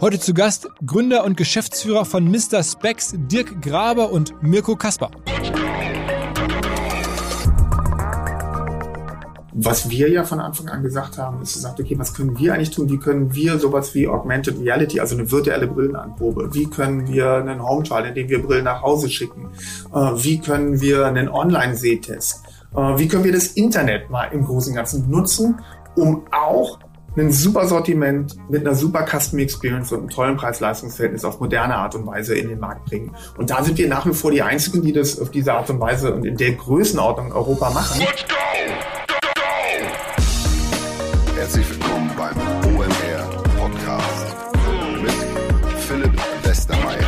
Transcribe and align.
Heute 0.00 0.20
zu 0.20 0.32
Gast 0.32 0.68
Gründer 0.86 1.24
und 1.24 1.36
Geschäftsführer 1.36 2.04
von 2.04 2.30
Mr. 2.30 2.62
Specs 2.62 3.14
Dirk 3.16 3.60
Graber 3.60 4.12
und 4.12 4.40
Mirko 4.40 4.76
Kasper. 4.76 5.10
Was 9.54 9.90
wir 9.90 10.08
ja 10.08 10.22
von 10.22 10.38
Anfang 10.38 10.68
an 10.68 10.84
gesagt 10.84 11.18
haben, 11.18 11.42
ist 11.42 11.54
gesagt, 11.54 11.80
okay, 11.80 11.98
was 11.98 12.14
können 12.14 12.38
wir 12.38 12.54
eigentlich 12.54 12.70
tun? 12.70 12.88
Wie 12.88 12.98
können 12.98 13.34
wir 13.34 13.58
sowas 13.58 13.92
wie 13.96 14.06
Augmented 14.06 14.60
Reality, 14.60 15.00
also 15.00 15.16
eine 15.16 15.28
virtuelle 15.28 15.66
Brillenanprobe, 15.66 16.54
wie 16.54 16.66
können 16.66 17.08
wir 17.08 17.34
einen 17.34 17.60
Home-Trial, 17.60 18.06
in 18.06 18.14
dem 18.14 18.28
wir 18.28 18.40
Brillen 18.40 18.66
nach 18.66 18.82
Hause 18.82 19.10
schicken? 19.10 19.48
Äh, 19.92 19.98
wie 19.98 20.38
können 20.38 20.80
wir 20.80 21.06
einen 21.06 21.28
Online-Sehtest? 21.28 22.44
Äh, 22.72 22.98
wie 22.98 23.08
können 23.08 23.24
wir 23.24 23.32
das 23.32 23.48
Internet 23.48 24.10
mal 24.10 24.26
im 24.26 24.44
Großen 24.44 24.70
und 24.70 24.76
Ganzen 24.76 25.10
nutzen, 25.10 25.58
um 25.96 26.22
auch 26.30 26.78
ein 27.16 27.32
super 27.32 27.66
Sortiment 27.66 28.36
mit 28.48 28.66
einer 28.66 28.74
super 28.74 29.06
Custom 29.06 29.38
Experience 29.40 29.92
und 29.92 30.00
einem 30.00 30.10
tollen 30.10 30.36
Preis-Leistungs-Verhältnis 30.36 31.24
auf 31.24 31.40
moderne 31.40 31.76
Art 31.76 31.94
und 31.94 32.06
Weise 32.06 32.34
in 32.36 32.48
den 32.48 32.60
Markt 32.60 32.84
bringen. 32.86 33.14
Und 33.36 33.50
da 33.50 33.62
sind 33.64 33.78
wir 33.78 33.88
nach 33.88 34.06
wie 34.06 34.14
vor 34.14 34.30
die 34.30 34.42
Einzigen, 34.42 34.82
die 34.82 34.92
das 34.92 35.18
auf 35.18 35.30
diese 35.30 35.52
Art 35.54 35.68
und 35.70 35.80
Weise 35.80 36.14
und 36.14 36.24
in 36.24 36.36
der 36.36 36.52
Größenordnung 36.52 37.28
in 37.28 37.32
Europa 37.32 37.70
machen. 37.70 38.00
Let's 38.00 38.24
go! 38.24 38.34
Herzlich 41.36 41.70
willkommen 41.70 42.10
beim 42.16 42.36
OMR 42.74 43.42
Podcast 43.56 44.26
mit 45.02 45.12
Philipp 45.80 46.12
Westermeier. 46.42 47.06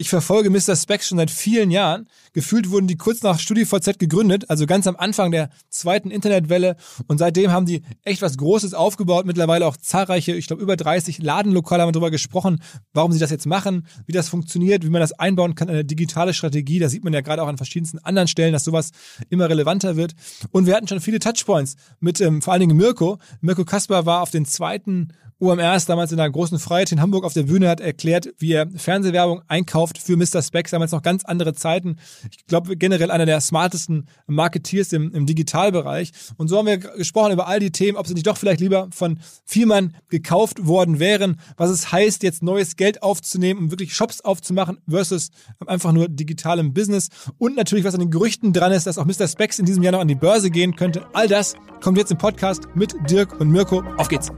Ich 0.00 0.08
verfolge 0.08 0.48
Mr. 0.48 0.76
Specs 0.76 1.08
schon 1.08 1.18
seit 1.18 1.30
vielen 1.30 1.72
Jahren. 1.72 2.08
Gefühlt 2.38 2.70
wurden 2.70 2.86
die 2.86 2.94
kurz 2.94 3.24
nach 3.24 3.40
StudiVZ 3.40 3.98
gegründet, 3.98 4.48
also 4.48 4.64
ganz 4.64 4.86
am 4.86 4.94
Anfang 4.94 5.32
der 5.32 5.50
zweiten 5.70 6.12
Internetwelle. 6.12 6.76
Und 7.08 7.18
seitdem 7.18 7.50
haben 7.50 7.66
die 7.66 7.82
echt 8.04 8.22
was 8.22 8.36
Großes 8.36 8.74
aufgebaut. 8.74 9.26
Mittlerweile 9.26 9.66
auch 9.66 9.76
zahlreiche, 9.76 10.36
ich 10.36 10.46
glaube 10.46 10.62
über 10.62 10.76
30 10.76 11.20
Ladenlokale 11.20 11.82
haben 11.82 11.90
darüber 11.90 12.12
gesprochen, 12.12 12.62
warum 12.92 13.10
sie 13.10 13.18
das 13.18 13.32
jetzt 13.32 13.46
machen, 13.46 13.88
wie 14.06 14.12
das 14.12 14.28
funktioniert, 14.28 14.84
wie 14.84 14.88
man 14.88 15.00
das 15.00 15.18
einbauen 15.18 15.56
kann, 15.56 15.68
eine 15.68 15.84
digitale 15.84 16.32
Strategie. 16.32 16.78
Da 16.78 16.88
sieht 16.88 17.02
man 17.02 17.12
ja 17.12 17.22
gerade 17.22 17.42
auch 17.42 17.48
an 17.48 17.56
verschiedensten 17.56 17.98
anderen 17.98 18.28
Stellen, 18.28 18.52
dass 18.52 18.62
sowas 18.62 18.92
immer 19.30 19.48
relevanter 19.48 19.96
wird. 19.96 20.12
Und 20.52 20.66
wir 20.66 20.76
hatten 20.76 20.86
schon 20.86 21.00
viele 21.00 21.18
Touchpoints 21.18 21.74
mit 21.98 22.20
ähm, 22.20 22.40
vor 22.40 22.52
allen 22.52 22.60
Dingen 22.60 22.76
Mirko. 22.76 23.18
Mirko 23.40 23.64
Kasper 23.64 24.06
war 24.06 24.22
auf 24.22 24.30
den 24.30 24.44
zweiten 24.44 25.08
OMR 25.40 25.76
ist 25.76 25.88
damals 25.88 26.10
in 26.10 26.18
einer 26.18 26.30
großen 26.30 26.58
Freiheit 26.58 26.90
in 26.90 27.00
Hamburg 27.00 27.24
auf 27.24 27.32
der 27.32 27.44
Bühne, 27.44 27.68
hat 27.68 27.80
erklärt, 27.80 28.30
wie 28.38 28.54
er 28.54 28.68
Fernsehwerbung 28.74 29.42
einkauft 29.46 29.98
für 29.98 30.16
Mr. 30.16 30.42
Specs, 30.42 30.72
damals 30.72 30.90
noch 30.90 31.02
ganz 31.02 31.24
andere 31.24 31.54
Zeiten. 31.54 31.98
Ich 32.36 32.46
glaube, 32.46 32.76
generell 32.76 33.10
einer 33.10 33.26
der 33.26 33.40
smartesten 33.40 34.06
Marketeers 34.26 34.92
im, 34.92 35.12
im 35.12 35.26
Digitalbereich. 35.26 36.12
Und 36.36 36.48
so 36.48 36.58
haben 36.58 36.66
wir 36.66 36.78
gesprochen 36.78 37.32
über 37.32 37.46
all 37.46 37.60
die 37.60 37.70
Themen, 37.70 37.96
ob 37.96 38.06
sie 38.06 38.14
nicht 38.14 38.26
doch 38.26 38.36
vielleicht 38.36 38.60
lieber 38.60 38.88
von 38.90 39.18
Vielmann 39.44 39.96
gekauft 40.08 40.66
worden 40.66 40.98
wären, 40.98 41.40
was 41.56 41.70
es 41.70 41.92
heißt, 41.92 42.22
jetzt 42.22 42.42
neues 42.42 42.76
Geld 42.76 43.02
aufzunehmen, 43.02 43.60
um 43.60 43.70
wirklich 43.70 43.94
Shops 43.94 44.20
aufzumachen 44.20 44.78
versus 44.88 45.30
einfach 45.66 45.92
nur 45.92 46.08
digitalem 46.08 46.72
Business. 46.72 47.08
Und 47.38 47.56
natürlich, 47.56 47.84
was 47.84 47.94
an 47.94 48.00
den 48.00 48.10
Gerüchten 48.10 48.52
dran 48.52 48.72
ist, 48.72 48.86
dass 48.86 48.98
auch 48.98 49.04
Mr. 49.04 49.28
Specs 49.28 49.58
in 49.58 49.66
diesem 49.66 49.82
Jahr 49.82 49.92
noch 49.92 50.00
an 50.00 50.08
die 50.08 50.14
Börse 50.14 50.50
gehen 50.50 50.76
könnte. 50.76 51.06
All 51.12 51.28
das 51.28 51.54
kommt 51.80 51.98
jetzt 51.98 52.10
im 52.10 52.18
Podcast 52.18 52.64
mit 52.74 52.94
Dirk 53.10 53.40
und 53.40 53.50
Mirko. 53.50 53.82
Auf 53.96 54.08
geht's! 54.08 54.30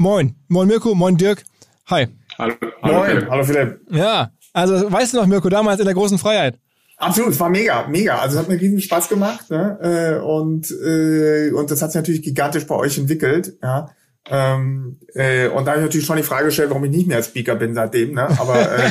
Moin. 0.00 0.36
Moin 0.46 0.68
Mirko, 0.68 0.94
moin 0.94 1.16
Dirk. 1.16 1.42
Hi. 1.86 2.06
Hallo, 2.38 2.54
hallo 2.82 2.94
moin. 2.98 3.10
Philipp. 3.10 3.30
Hallo 3.30 3.44
Philipp. 3.44 3.80
Ja, 3.90 4.30
also 4.58 4.90
weißt 4.90 5.14
du 5.14 5.18
noch 5.18 5.26
Mirko, 5.26 5.48
damals 5.48 5.80
in 5.80 5.86
der 5.86 5.94
großen 5.94 6.18
Freiheit? 6.18 6.58
Absolut, 6.96 7.30
es 7.30 7.40
war 7.40 7.48
mega, 7.48 7.86
mega. 7.86 8.18
Also 8.18 8.36
es 8.36 8.42
hat 8.42 8.48
mir 8.48 8.60
riesen 8.60 8.80
Spaß 8.80 9.08
gemacht 9.08 9.50
ne? 9.50 9.78
Äh, 9.80 10.20
und 10.20 10.70
äh, 10.70 11.52
und 11.52 11.70
das 11.70 11.80
hat 11.80 11.92
sich 11.92 11.98
natürlich 12.00 12.22
gigantisch 12.22 12.66
bei 12.66 12.74
euch 12.74 12.98
entwickelt. 12.98 13.56
Ja. 13.62 13.90
Ähm, 14.30 14.98
äh, 15.14 15.48
und 15.48 15.64
da 15.64 15.72
habe 15.72 15.80
ich 15.80 15.86
natürlich 15.86 16.06
schon 16.06 16.16
die 16.16 16.22
Frage 16.22 16.46
gestellt, 16.46 16.68
warum 16.70 16.84
ich 16.84 16.90
nicht 16.90 17.06
mehr 17.06 17.22
Speaker 17.22 17.54
bin 17.54 17.74
seitdem. 17.74 18.12
Ne? 18.12 18.28
Aber 18.38 18.60
äh, 18.60 18.90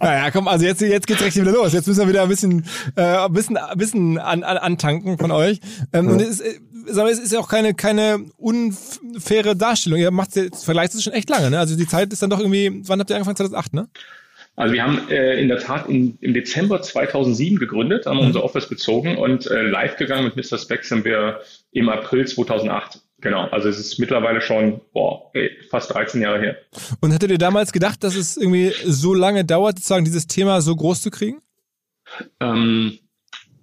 naja, 0.00 0.30
komm, 0.30 0.48
also 0.48 0.64
jetzt 0.64 0.80
jetzt 0.80 1.06
geht's 1.06 1.22
recht 1.22 1.36
wieder 1.36 1.52
los. 1.52 1.72
Jetzt 1.72 1.86
müssen 1.86 2.00
wir 2.00 2.08
wieder 2.08 2.22
ein 2.22 2.28
bisschen 2.28 2.64
äh, 2.96 3.02
ein 3.02 3.32
bisschen 3.32 3.56
ein 3.56 3.76
bisschen 3.76 4.18
an, 4.18 4.44
an, 4.44 4.56
antanken 4.56 5.18
von 5.18 5.30
euch. 5.30 5.60
Ähm, 5.92 6.06
ja. 6.06 6.12
Und 6.12 6.22
es 6.22 6.28
ist, 6.28 6.40
äh, 6.40 6.58
sag 6.86 7.04
mal, 7.04 7.12
es 7.12 7.18
ist 7.18 7.32
ja 7.32 7.40
auch 7.40 7.48
keine 7.48 7.74
keine 7.74 8.24
unfaire 8.38 9.54
Darstellung. 9.56 9.98
Ihr 9.98 10.10
macht 10.10 10.36
jetzt 10.36 10.64
vergleicht 10.64 10.94
es 10.94 11.02
schon 11.02 11.12
echt 11.12 11.28
lange. 11.28 11.50
Ne? 11.50 11.58
Also 11.58 11.76
die 11.76 11.86
Zeit 11.86 12.12
ist 12.12 12.22
dann 12.22 12.30
doch 12.30 12.40
irgendwie. 12.40 12.82
Wann 12.86 12.98
habt 12.98 13.10
ihr 13.10 13.16
angefangen? 13.16 13.36
2008, 13.36 13.74
ne? 13.74 13.88
Also 14.54 14.74
wir 14.74 14.82
haben 14.82 15.08
äh, 15.08 15.40
in 15.40 15.48
der 15.48 15.58
Tat 15.58 15.88
in, 15.88 16.18
im 16.20 16.34
Dezember 16.34 16.82
2007 16.82 17.58
gegründet, 17.58 18.06
haben 18.06 18.18
mhm. 18.18 18.26
unser 18.26 18.44
Office 18.44 18.68
bezogen 18.68 19.16
und 19.16 19.46
äh, 19.46 19.62
live 19.62 19.96
gegangen 19.96 20.24
mit 20.24 20.36
Mr. 20.36 20.58
Specs 20.58 20.90
sind 20.90 21.04
wir 21.04 21.40
im 21.72 21.88
April 21.88 22.26
2008. 22.26 23.00
Genau, 23.22 23.46
also 23.46 23.68
es 23.68 23.78
ist 23.78 23.98
mittlerweile 23.98 24.40
schon 24.40 24.80
boah, 24.92 25.30
ey, 25.32 25.50
fast 25.70 25.94
13 25.94 26.20
Jahre 26.20 26.40
her. 26.40 26.56
Und 27.00 27.12
hättet 27.12 27.30
ihr 27.30 27.38
damals 27.38 27.72
gedacht, 27.72 28.02
dass 28.02 28.16
es 28.16 28.36
irgendwie 28.36 28.72
so 28.84 29.14
lange 29.14 29.44
dauert, 29.44 29.78
sozusagen 29.78 30.04
dieses 30.04 30.26
Thema 30.26 30.60
so 30.60 30.74
groß 30.74 31.02
zu 31.02 31.10
kriegen? 31.10 31.40
Ähm, 32.40 32.98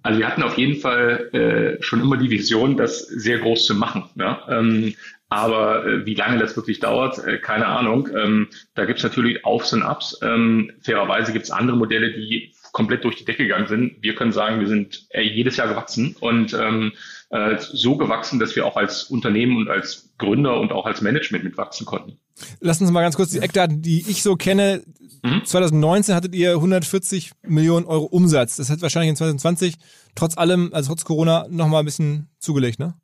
also 0.02 0.18
wir 0.18 0.26
hatten 0.26 0.42
auf 0.42 0.56
jeden 0.56 0.80
Fall 0.80 1.28
äh, 1.34 1.82
schon 1.82 2.00
immer 2.00 2.16
die 2.16 2.30
Vision, 2.30 2.78
das 2.78 3.00
sehr 3.00 3.38
groß 3.38 3.66
zu 3.66 3.74
machen. 3.74 4.08
Ja? 4.14 4.46
Ähm, 4.48 4.94
aber 5.28 5.86
äh, 5.86 6.06
wie 6.06 6.14
lange 6.14 6.38
das 6.38 6.56
wirklich 6.56 6.80
dauert, 6.80 7.22
äh, 7.24 7.38
keine 7.38 7.66
Ahnung. 7.66 8.08
Ähm, 8.16 8.48
da 8.74 8.86
gibt's 8.86 9.02
natürlich 9.02 9.44
Aufs 9.44 9.74
und 9.74 9.82
Ups. 9.82 10.18
Ähm, 10.22 10.72
fairerweise 10.80 11.34
gibt's 11.34 11.50
andere 11.50 11.76
Modelle, 11.76 12.12
die 12.12 12.54
komplett 12.72 13.04
durch 13.04 13.16
die 13.16 13.26
Decke 13.26 13.42
gegangen 13.42 13.66
sind. 13.66 13.96
Wir 14.00 14.14
können 14.14 14.32
sagen, 14.32 14.58
wir 14.60 14.68
sind 14.68 15.06
äh, 15.10 15.20
jedes 15.20 15.58
Jahr 15.58 15.68
gewachsen 15.68 16.16
und 16.18 16.54
ähm, 16.54 16.92
äh, 17.30 17.56
so 17.58 17.96
gewachsen, 17.96 18.38
dass 18.38 18.56
wir 18.56 18.66
auch 18.66 18.76
als 18.76 19.04
Unternehmen 19.04 19.56
und 19.56 19.68
als 19.68 20.10
Gründer 20.18 20.60
und 20.60 20.72
auch 20.72 20.86
als 20.86 21.00
Management 21.00 21.44
mitwachsen 21.44 21.86
konnten. 21.86 22.18
Lass 22.60 22.80
uns 22.80 22.90
mal 22.90 23.02
ganz 23.02 23.16
kurz 23.16 23.30
die 23.30 23.38
Eckdaten, 23.38 23.82
die 23.82 24.04
ich 24.08 24.22
so 24.22 24.36
kenne. 24.36 24.82
Mhm. 25.22 25.44
2019 25.44 26.14
hattet 26.14 26.34
ihr 26.34 26.54
140 26.54 27.32
Millionen 27.46 27.86
Euro 27.86 28.04
Umsatz. 28.04 28.56
Das 28.56 28.70
hat 28.70 28.82
wahrscheinlich 28.82 29.10
in 29.10 29.16
2020 29.16 29.76
trotz 30.14 30.36
allem, 30.36 30.70
also 30.72 30.88
trotz 30.88 31.04
Corona, 31.04 31.46
nochmal 31.50 31.82
ein 31.82 31.84
bisschen 31.84 32.28
zugelegt, 32.38 32.78
ne? 32.78 32.94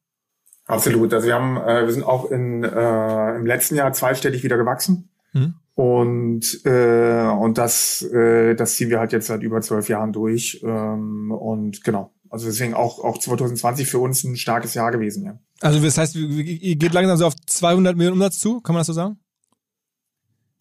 Absolut. 0.67 1.15
Also 1.15 1.29
wir 1.29 1.35
haben, 1.35 1.57
äh, 1.59 1.87
wir 1.87 1.93
sind 1.93 2.03
auch 2.03 2.31
in, 2.31 2.65
äh, 2.65 3.37
im 3.37 3.47
letzten 3.47 3.77
Jahr 3.77 3.93
zweistellig 3.93 4.43
wieder 4.43 4.57
gewachsen. 4.57 5.11
Mhm. 5.33 5.55
Und, 5.75 6.65
äh, 6.65 7.29
und 7.29 7.59
das, 7.59 8.03
äh, 8.03 8.55
das 8.57 8.75
ziehen 8.75 8.91
wir 8.91 8.99
halt 8.99 9.13
jetzt 9.13 9.27
seit 9.27 9.43
über 9.43 9.61
zwölf 9.61 9.89
Jahren 9.89 10.13
durch. 10.13 10.61
Ähm, 10.65 11.31
und 11.31 11.85
genau. 11.85 12.16
Also 12.37 12.49
deswegen 12.49 12.75
auch, 12.75 13.03
auch 13.03 13.17
2020 13.17 13.89
für 13.89 13.99
uns 13.99 14.23
ein 14.23 14.37
starkes 14.37 14.75
Jahr 14.75 14.91
gewesen, 14.93 15.25
ja. 15.25 15.39
Also 15.63 15.81
das 15.81 15.97
heißt, 15.97 16.17
ihr 16.17 16.77
geht 16.77 16.93
langsam 16.93 17.17
so 17.17 17.25
auf 17.25 17.35
200 17.47 17.97
Millionen 17.97 18.19
Umsatz 18.19 18.39
zu, 18.39 18.61
kann 18.61 18.75
man 18.75 18.81
das 18.81 18.89
so 18.89 18.93
sagen? 18.93 19.19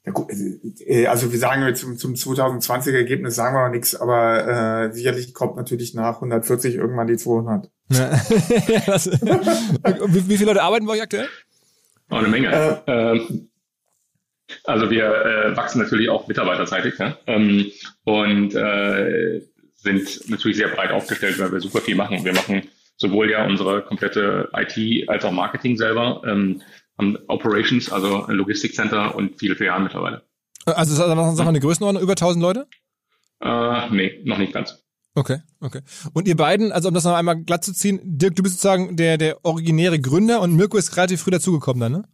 Ja, 0.05 0.13
gut, 0.13 0.31
äh, 0.85 1.07
also 1.07 1.33
wir 1.33 1.37
sagen 1.37 1.75
zum, 1.75 1.97
zum 1.97 2.13
2020er 2.13 2.95
Ergebnis 2.95 3.35
sagen 3.35 3.57
wir 3.57 3.65
noch 3.65 3.73
nichts, 3.73 3.93
aber 3.93 4.85
äh, 4.85 4.93
sicherlich 4.93 5.33
kommt 5.33 5.57
natürlich 5.57 5.93
nach 5.93 6.15
140 6.15 6.75
irgendwann 6.75 7.07
die 7.07 7.17
200. 7.17 7.69
Ja. 7.89 8.13
wie, 10.07 10.29
wie 10.29 10.37
viele 10.37 10.51
Leute 10.51 10.63
arbeiten 10.63 10.85
bei 10.85 10.93
euch 10.93 11.01
aktuell? 11.01 11.27
Oh, 12.09 12.15
eine 12.15 12.29
Menge. 12.29 12.83
Äh, 12.87 13.17
ähm, 13.17 13.49
also 14.63 14.89
wir 14.89 15.03
äh, 15.03 15.57
wachsen 15.57 15.81
natürlich 15.81 16.07
auch 16.07 16.29
mitarbeiterseitig 16.29 16.97
ne? 16.99 17.17
ähm, 17.27 17.69
und 18.05 18.55
äh, 18.55 19.41
sind 19.85 20.29
natürlich 20.29 20.57
sehr 20.57 20.67
breit 20.67 20.91
aufgestellt, 20.91 21.39
weil 21.39 21.51
wir 21.51 21.61
super 21.61 21.79
viel 21.79 21.95
machen. 21.95 22.25
Wir 22.25 22.33
machen 22.33 22.63
sowohl 22.97 23.29
ja 23.31 23.45
unsere 23.45 23.83
komplette 23.83 24.49
IT 24.53 25.09
als 25.09 25.23
auch 25.23 25.31
Marketing 25.31 25.77
selber, 25.77 26.21
ähm, 26.25 26.61
haben 26.97 27.17
Operations, 27.27 27.91
also 27.91 28.25
ein 28.25 28.35
Logistikcenter 28.35 29.15
und 29.15 29.37
viele 29.39 29.57
Jahre 29.63 29.81
mittlerweile. 29.81 30.23
Also 30.65 30.93
ist 30.93 30.99
das 30.99 31.09
also 31.09 31.15
noch 31.15 31.47
eine 31.47 31.59
Größenordnung 31.59 32.01
über 32.01 32.13
1000 32.13 32.41
Leute? 32.41 32.67
Äh, 33.41 33.89
nee, 33.91 34.21
noch 34.23 34.37
nicht 34.37 34.53
ganz. 34.53 34.81
Okay, 35.13 35.39
okay. 35.61 35.81
Und 36.13 36.27
ihr 36.27 36.35
beiden, 36.35 36.71
also 36.71 36.89
um 36.89 36.93
das 36.93 37.05
noch 37.05 37.13
einmal 37.13 37.41
glatt 37.41 37.63
zu 37.63 37.73
ziehen, 37.73 38.01
Dirk, 38.03 38.35
du 38.35 38.43
bist 38.43 38.55
sozusagen 38.55 38.97
der, 38.97 39.17
der 39.17 39.45
originäre 39.45 39.99
Gründer 39.99 40.41
und 40.41 40.55
Mirko 40.55 40.77
ist 40.77 40.97
relativ 40.97 41.21
früh 41.21 41.31
dazugekommen 41.31 41.79
dann, 41.79 41.91
ne? 41.91 42.07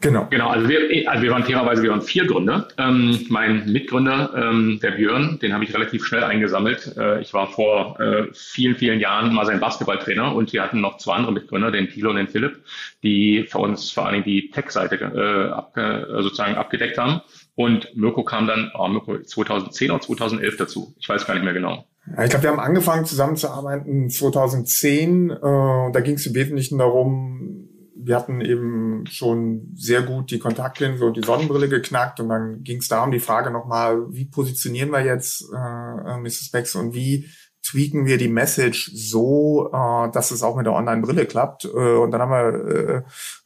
Genau. 0.00 0.26
Genau, 0.30 0.48
also 0.48 0.68
wir, 0.68 1.08
also 1.08 1.22
wir 1.22 1.30
waren 1.30 1.44
fairerweise, 1.44 1.82
wir 1.82 1.90
waren 1.90 2.02
vier 2.02 2.26
Gründer. 2.26 2.68
Ähm, 2.78 3.24
mein 3.28 3.70
Mitgründer, 3.70 4.32
ähm, 4.34 4.80
der 4.82 4.92
Björn, 4.92 5.38
den 5.40 5.52
habe 5.52 5.64
ich 5.64 5.74
relativ 5.74 6.04
schnell 6.04 6.24
eingesammelt. 6.24 6.96
Äh, 6.96 7.20
ich 7.20 7.32
war 7.34 7.46
vor 7.48 8.00
äh, 8.00 8.26
vielen, 8.32 8.74
vielen 8.74 8.98
Jahren 8.98 9.32
mal 9.32 9.46
sein 9.46 9.60
Basketballtrainer 9.60 10.34
und 10.34 10.52
wir 10.52 10.62
hatten 10.62 10.80
noch 10.80 10.96
zwei 10.98 11.14
andere 11.14 11.32
Mitgründer, 11.32 11.70
den 11.70 11.88
Thilo 11.88 12.10
und 12.10 12.16
den 12.16 12.28
Philipp, 12.28 12.64
die 13.02 13.46
für 13.48 13.58
uns 13.58 13.90
vor 13.90 14.06
allen 14.06 14.14
Dingen 14.14 14.24
die 14.24 14.50
Tech-Seite 14.50 14.96
äh, 14.96 15.52
ab, 15.52 15.76
äh, 15.76 16.22
sozusagen 16.22 16.56
abgedeckt 16.56 16.98
haben. 16.98 17.20
Und 17.54 17.94
Mirko 17.94 18.24
kam 18.24 18.46
dann 18.46 18.72
oh, 18.76 18.88
Mirko 18.88 19.18
2010 19.18 19.90
oder 19.90 20.00
2011 20.00 20.56
dazu. 20.56 20.94
Ich 20.98 21.08
weiß 21.08 21.26
gar 21.26 21.34
nicht 21.34 21.44
mehr 21.44 21.52
genau. 21.52 21.84
Ja, 22.16 22.24
ich 22.24 22.30
glaube, 22.30 22.44
wir 22.44 22.50
haben 22.50 22.58
angefangen 22.60 23.04
zusammenzuarbeiten 23.04 24.10
2010. 24.10 25.30
Äh, 25.30 25.36
da 25.40 26.00
ging 26.00 26.14
es 26.14 26.26
im 26.26 26.34
Wesentlichen 26.34 26.78
darum, 26.78 27.68
wir 28.04 28.16
hatten 28.16 28.40
eben 28.40 29.04
schon 29.06 29.72
sehr 29.74 30.02
gut 30.02 30.30
die 30.30 30.38
Kontaktlinse 30.38 31.04
und 31.04 31.16
die 31.16 31.24
Sonnenbrille 31.24 31.68
geknackt 31.68 32.20
und 32.20 32.28
dann 32.28 32.62
ging 32.62 32.78
es 32.78 32.88
darum, 32.88 33.10
die 33.10 33.20
Frage 33.20 33.50
nochmal, 33.50 34.12
wie 34.12 34.24
positionieren 34.24 34.90
wir 34.90 35.04
jetzt 35.04 35.42
äh, 35.54 36.18
Mrs. 36.18 36.46
Specs 36.46 36.74
und 36.74 36.94
wie 36.94 37.28
tweaken 37.64 38.06
wir 38.06 38.18
die 38.18 38.28
Message 38.28 38.90
so, 38.92 39.70
äh, 39.72 40.10
dass 40.10 40.30
es 40.30 40.42
auch 40.42 40.56
mit 40.56 40.66
der 40.66 40.74
Online-Brille 40.74 41.26
klappt. 41.26 41.64
Äh, 41.64 41.68
und 41.68 42.10
dann 42.10 42.20
haben 42.20 42.30
wir 42.30 42.74
äh, 42.74 43.02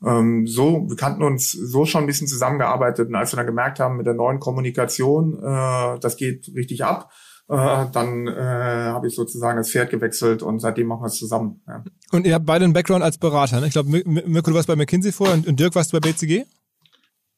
ähm, 0.09 0.47
so, 0.47 0.89
wir 0.89 0.97
kannten 0.97 1.23
uns 1.23 1.53
so 1.53 1.85
schon 1.85 2.05
ein 2.05 2.07
bisschen 2.07 2.27
zusammengearbeitet. 2.27 3.09
Und 3.09 3.15
als 3.15 3.33
wir 3.33 3.37
dann 3.37 3.47
gemerkt 3.47 3.79
haben, 3.79 3.99
mit 3.99 4.07
der 4.07 4.15
neuen 4.15 4.41
Kommunikation, 4.41 5.39
äh, 5.39 5.99
das 6.01 6.17
geht 6.17 6.51
richtig 6.55 6.85
ab, 6.85 7.11
äh, 7.49 7.87
dann 7.93 8.27
äh, 8.27 8.33
habe 8.33 9.07
ich 9.07 9.15
sozusagen 9.15 9.57
das 9.57 9.71
Pferd 9.71 9.91
gewechselt 9.91 10.43
und 10.43 10.59
seitdem 10.59 10.89
machen 10.89 11.03
wir 11.03 11.07
es 11.07 11.15
zusammen. 11.15 11.63
Ja. 11.67 11.85
Und 12.11 12.27
ihr 12.27 12.35
habt 12.35 12.47
beide 12.47 12.65
einen 12.65 12.73
Background 12.75 13.05
als 13.05 13.19
Berater. 13.19 13.61
Ne? 13.61 13.67
Ich 13.69 13.73
glaube, 13.73 13.91
Mirko, 13.91 14.51
du 14.51 14.57
warst 14.57 14.69
bei 14.69 14.77
McKinsey 14.77 15.13
vorher 15.13 15.37
und, 15.37 15.47
und 15.47 15.61
Dirk 15.61 15.75
warst 15.75 15.93
du 15.93 16.01
bei 16.01 16.09
BCG? 16.09 16.45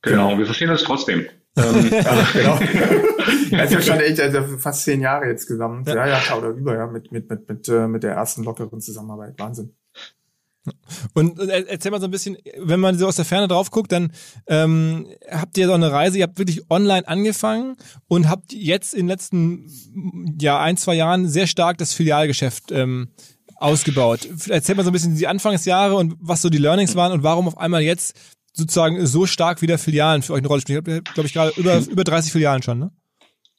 Genau, 0.03 0.39
wir 0.39 0.47
verstehen 0.47 0.69
das 0.69 0.83
trotzdem. 0.83 1.27
ähm, 1.57 1.89
ja, 1.91 2.29
genau. 2.33 2.59
das 3.51 3.65
ist 3.65 3.73
ja 3.73 3.83
schon 3.83 4.01
echt, 4.01 4.21
also 4.21 4.59
fast 4.59 4.85
zehn 4.85 5.01
Jahre 5.01 5.27
jetzt 5.27 5.47
gesamt. 5.47 5.89
Ja, 5.89 6.07
ja, 6.07 6.19
ja 6.19 6.37
oder 6.37 6.51
über, 6.51 6.75
ja, 6.75 6.87
mit, 6.87 7.13
mit, 7.13 7.29
mit, 7.29 7.49
mit, 7.49 7.69
äh, 7.69 7.89
mit 7.89 8.03
der 8.03 8.13
ersten 8.13 8.45
lockeren 8.45 8.81
Zusammenarbeit. 8.81 9.35
Wahnsinn. 9.39 9.75
Und 11.15 11.39
äh, 11.39 11.65
erzähl 11.69 11.91
mal 11.91 12.01
so 12.01 12.07
ein 12.07 12.11
bisschen, 12.11 12.37
wenn 12.59 12.81
man 12.81 12.99
so 12.99 13.07
aus 13.07 13.17
der 13.17 13.25
Ferne 13.25 13.49
drauf 13.49 13.71
guckt, 13.71 13.93
dann 13.93 14.13
ähm, 14.47 15.07
habt 15.31 15.57
ihr 15.59 15.67
so 15.67 15.73
eine 15.73 15.93
Reise, 15.93 16.19
ihr 16.19 16.25
habt 16.25 16.39
wirklich 16.39 16.71
online 16.71 17.07
angefangen 17.07 17.77
und 18.09 18.29
habt 18.29 18.53
jetzt 18.53 18.95
in 18.95 19.01
den 19.01 19.09
letzten 19.09 20.37
ja, 20.41 20.61
ein, 20.61 20.77
zwei 20.77 20.95
Jahren 20.95 21.29
sehr 21.29 21.47
stark 21.47 21.79
das 21.79 21.93
Filialgeschäft 21.93 22.73
ähm, 22.73 23.09
ausgebaut. 23.57 24.29
Erzähl 24.49 24.75
mal 24.75 24.85
so 24.85 24.91
ein 24.91 24.93
bisschen 24.93 25.17
die 25.17 25.27
Anfangsjahre 25.27 25.97
und 25.97 26.15
was 26.21 26.43
so 26.43 26.49
die 26.49 26.59
Learnings 26.59 26.95
waren 26.95 27.13
und 27.13 27.23
warum 27.23 27.49
auf 27.49 27.59
einmal 27.59 27.83
jetzt 27.83 28.17
sozusagen 28.53 29.05
so 29.07 29.27
stark 29.27 29.63
wieder 29.63 29.79
Filialen 29.79 30.23
für 30.23 30.33
euch 30.33 30.39
eine 30.39 30.49
Rolle 30.49 30.61
spielen. 30.61 30.83
Ich 30.85 30.93
habe, 30.93 31.03
glaube 31.03 31.27
ich, 31.27 31.33
gerade 31.33 31.53
über, 31.57 31.79
über 31.91 32.05
30 32.05 32.33
Filialen 32.33 32.63
schon, 32.63 32.79
ne? 32.79 32.91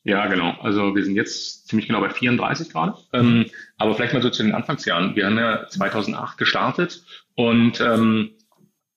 Ja, 0.10 0.26
genau. 0.26 0.58
Also 0.64 0.96
wir 0.96 1.06
sind 1.06 1.16
jetzt 1.16 1.68
ziemlich 1.68 1.86
genau 1.86 2.02
bei 2.02 2.10
34 2.10 2.72
gerade. 2.72 2.96
Ähm, 3.14 3.46
aber 3.78 3.94
vielleicht 3.94 4.16
mal 4.16 4.24
so 4.24 4.32
zu 4.32 4.42
den 4.42 4.56
Anfangsjahren. 4.56 5.16
Wir 5.16 5.28
haben 5.28 5.38
ja 5.38 5.68
2008 5.68 6.36
gestartet 6.36 7.04
und 7.36 7.80
ähm, 7.80 8.32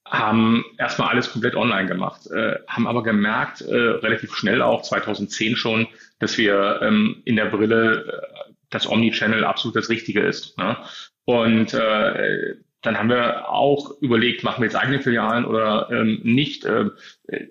haben 0.07 0.65
erstmal 0.79 1.11
alles 1.11 1.31
komplett 1.31 1.55
online 1.55 1.87
gemacht, 1.87 2.29
äh, 2.29 2.61
haben 2.67 2.87
aber 2.87 3.03
gemerkt, 3.03 3.61
äh, 3.61 3.75
relativ 3.75 4.35
schnell 4.35 4.63
auch 4.63 4.81
2010 4.81 5.55
schon, 5.57 5.87
dass 6.19 6.39
wir 6.39 6.81
ähm, 6.81 7.21
in 7.27 7.37
der 7.37 7.47
Brille 7.47 8.07
äh, 8.07 8.53
das 8.71 8.89
Omnichannel 8.89 9.45
absolut 9.45 9.77
das 9.77 9.91
Richtige 9.91 10.23
ist. 10.23 10.57
Ne? 10.57 10.79
Und 11.27 11.75
äh, 11.75 12.55
dann 12.83 12.99
haben 12.99 13.09
wir 13.09 13.49
auch 13.49 13.93
überlegt, 14.01 14.43
machen 14.43 14.61
wir 14.61 14.67
jetzt 14.67 14.77
eigene 14.77 15.01
Filialen 15.01 15.45
oder 15.45 15.89
ähm, 15.91 16.21
nicht. 16.25 16.65
Äh, 16.65 16.91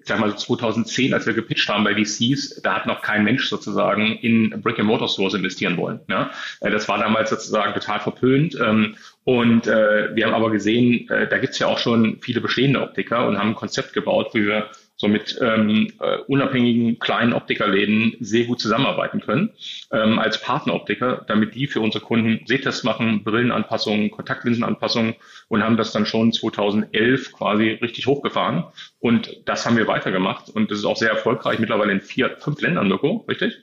sag 0.04 0.20
mal 0.20 0.38
2010, 0.38 1.14
als 1.14 1.26
wir 1.26 1.34
gepitcht 1.34 1.70
haben 1.70 1.86
bei 1.86 1.96
VCs, 1.96 2.62
da 2.62 2.76
hat 2.76 2.86
noch 2.86 3.02
kein 3.02 3.24
Mensch 3.24 3.50
sozusagen 3.50 4.18
in 4.18 4.62
Brick-and-Mortar-Stores 4.62 5.34
investieren 5.34 5.78
wollen. 5.78 6.02
Ne? 6.08 6.30
Äh, 6.60 6.70
das 6.70 6.90
war 6.90 6.98
damals 6.98 7.30
sozusagen 7.30 7.74
total 7.74 8.02
verpönt. 8.02 8.58
Ähm, 8.62 8.96
und 9.24 9.68
äh, 9.68 10.14
wir 10.16 10.26
haben 10.26 10.34
aber 10.34 10.52
gesehen, 10.52 11.10
äh, 11.10 11.28
da 11.28 11.38
gibt's 11.38 11.60
ja 11.60 11.68
auch 11.68 11.80
schon 11.80 12.20
viele 12.22 12.42
bestehende 12.42 12.82
Optiker 12.82 13.28
und 13.28 13.38
haben 13.40 13.50
ein 13.50 13.56
Konzept 13.56 13.94
gebaut, 13.94 14.34
wie 14.34 14.46
wir 14.46 14.70
so 15.02 15.08
mit 15.08 15.36
ähm, 15.42 15.92
äh, 16.00 16.18
unabhängigen 16.28 17.00
kleinen 17.00 17.34
Optikerläden 17.34 18.16
sehr 18.20 18.46
gut 18.46 18.62
zusammenarbeiten 18.62 19.20
können 19.20 19.52
ähm, 19.92 20.20
als 20.20 20.40
Partneroptiker, 20.40 21.26
damit 21.28 21.56
die 21.56 21.66
für 21.66 21.82
unsere 21.82 22.04
Kunden 22.04 22.46
Sehtests 22.46 22.84
machen, 22.84 23.24
Brillenanpassungen, 23.24 24.12
Kontaktlinsenanpassungen 24.12 25.16
und 25.48 25.64
haben 25.64 25.76
das 25.76 25.92
dann 25.92 26.06
schon 26.06 26.32
2011 26.32 27.34
quasi 27.34 27.70
richtig 27.82 28.06
hochgefahren. 28.06 28.66
Und 29.00 29.42
das 29.46 29.66
haben 29.66 29.76
wir 29.76 29.88
weitergemacht 29.88 30.50
und 30.50 30.70
das 30.70 30.78
ist 30.78 30.86
auch 30.86 30.98
sehr 30.98 31.10
erfolgreich, 31.10 31.58
mittlerweile 31.58 31.94
in 31.94 32.02
vier, 32.02 32.38
fünf 32.38 32.62
Ländern, 32.62 32.88
Mirko, 32.88 33.26
richtig? 33.28 33.58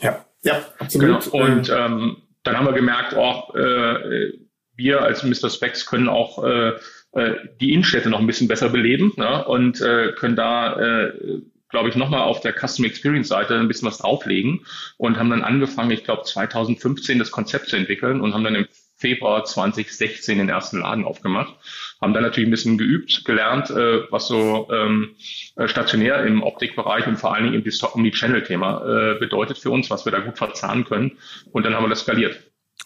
Ja, 0.00 0.24
ja, 0.42 0.64
absolut. 0.78 1.32
Genau. 1.32 1.44
Und 1.44 1.68
ähm, 1.68 2.16
dann 2.44 2.56
haben 2.56 2.66
wir 2.66 2.74
gemerkt, 2.74 3.14
auch 3.14 3.56
äh, 3.56 4.34
wir 4.76 5.02
als 5.02 5.24
Mr. 5.24 5.50
Specs 5.50 5.84
können 5.84 6.08
auch 6.08 6.44
äh, 6.44 6.74
äh, 7.12 7.32
die 7.60 7.72
Innenstädte 7.72 8.10
noch 8.10 8.20
ein 8.20 8.26
bisschen 8.26 8.48
besser 8.48 8.68
beleben 8.68 9.12
ne? 9.16 9.44
und 9.44 9.80
äh, 9.80 10.12
können 10.12 10.36
da, 10.36 10.78
äh, 10.78 11.40
glaube 11.68 11.88
ich, 11.88 11.96
nochmal 11.96 12.22
auf 12.22 12.40
der 12.40 12.54
Customer 12.54 12.88
Experience 12.88 13.28
Seite 13.28 13.58
ein 13.58 13.68
bisschen 13.68 13.88
was 13.88 13.98
drauflegen 13.98 14.64
und 14.96 15.18
haben 15.18 15.30
dann 15.30 15.42
angefangen, 15.42 15.90
ich 15.90 16.04
glaube 16.04 16.22
2015 16.22 17.18
das 17.18 17.30
Konzept 17.30 17.68
zu 17.68 17.76
entwickeln 17.76 18.20
und 18.20 18.34
haben 18.34 18.44
dann 18.44 18.54
im 18.54 18.66
Februar 19.00 19.44
2016 19.44 20.36
den 20.38 20.50
ersten 20.50 20.80
Laden 20.80 21.04
aufgemacht. 21.04 21.54
Haben 22.02 22.12
dann 22.12 22.22
natürlich 22.22 22.48
ein 22.48 22.50
bisschen 22.52 22.76
geübt, 22.76 23.24
gelernt, 23.24 23.70
äh, 23.70 24.02
was 24.10 24.28
so 24.28 24.68
ähm, 24.70 25.16
äh, 25.56 25.66
stationär 25.68 26.22
im 26.26 26.42
Optikbereich 26.42 27.06
und 27.06 27.16
vor 27.16 27.34
allen 27.34 27.50
Dingen 27.50 27.64
im 27.64 27.72
Omnichannel-Thema 27.94 29.14
äh, 29.14 29.18
bedeutet 29.18 29.56
für 29.56 29.70
uns, 29.70 29.88
was 29.88 30.04
wir 30.04 30.12
da 30.12 30.20
gut 30.20 30.36
verzahnen 30.36 30.84
können. 30.84 31.12
Und 31.50 31.64
dann 31.64 31.74
haben 31.74 31.84
wir 31.84 31.88
das 31.88 32.00
skaliert. 32.00 32.38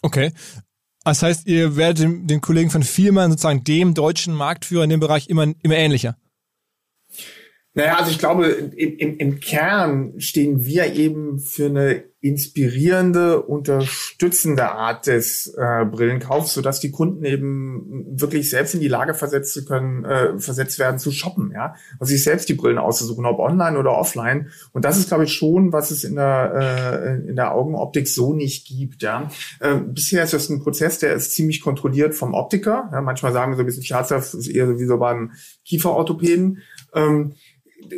Okay. 0.03 0.33
Das 1.05 1.23
heißt, 1.23 1.47
ihr 1.47 1.77
werdet 1.77 2.03
den, 2.03 2.27
den 2.27 2.41
Kollegen 2.41 2.71
von 2.71 2.83
Vielmann 2.83 3.31
sozusagen 3.31 3.63
dem 3.63 3.95
deutschen 3.95 4.35
Marktführer 4.35 4.85
in 4.85 4.91
dem 4.91 5.01
Bereich 5.01 5.29
immer, 5.29 5.53
immer 5.63 5.77
ähnlicher. 5.77 6.17
Naja, 7.75 7.97
also 7.97 8.11
ich 8.11 8.19
glaube, 8.19 8.47
im, 8.47 8.97
im, 8.99 9.17
im 9.19 9.41
Kern 9.41 10.15
stehen 10.19 10.65
wir 10.65 10.95
eben 10.95 11.41
für 11.41 11.67
eine 11.67 12.05
inspirierende, 12.25 13.43
unterstützende 13.43 14.71
Art 14.71 15.07
des 15.07 15.53
äh, 15.59 15.85
Brillenkaufs, 15.85 16.55
sodass 16.55 16.81
die 16.81 16.91
Kunden 16.91 17.23
eben 17.23 18.19
wirklich 18.19 18.49
selbst 18.49 18.73
in 18.73 18.81
die 18.81 18.89
Lage 18.89 19.13
versetzt 19.13 19.67
können, 19.69 20.07
äh, 20.07 20.39
versetzt 20.39 20.79
werden 20.79 20.99
zu 20.99 21.11
shoppen, 21.11 21.53
ja, 21.55 21.75
also 22.01 22.11
sich 22.11 22.25
selbst 22.25 22.49
die 22.49 22.55
Brillen 22.55 22.79
auszusuchen, 22.79 23.27
ob 23.27 23.41
online 23.41 23.79
oder 23.79 23.91
offline. 23.91 24.49
Und 24.73 24.87
das 24.87 24.97
ist, 24.97 25.09
glaube 25.09 25.25
ich, 25.25 25.35
schon, 25.35 25.75
was 25.75 25.91
es 25.91 26.03
in 26.03 26.15
der 26.15 27.19
äh, 27.25 27.29
in 27.29 27.37
der 27.37 27.55
Augenoptik 27.55 28.09
so 28.09 28.33
nicht 28.33 28.69
gibt, 28.69 29.03
ja. 29.03 29.31
Äh, 29.61 29.81
bisher 29.81 30.25
ist 30.25 30.33
das 30.33 30.49
ein 30.49 30.63
Prozess, 30.63 31.01
der 31.01 31.13
ist 31.13 31.33
ziemlich 31.33 31.61
kontrolliert 31.61 32.15
vom 32.15 32.33
Optiker. 32.33 32.89
Ja, 32.91 33.03
manchmal 33.03 33.35
sagen 33.35 33.53
wir 33.53 33.57
so 33.57 33.65
ein 33.65 33.67
bisschen 33.67 33.85
scherzhaft, 33.85 34.33
ist 34.33 34.49
eher 34.49 34.67
so 34.67 34.79
wie 34.79 34.87
so 34.87 34.97
beim 34.97 35.33
Kieferorthopäden. 35.67 36.63
Ähm, 36.95 37.35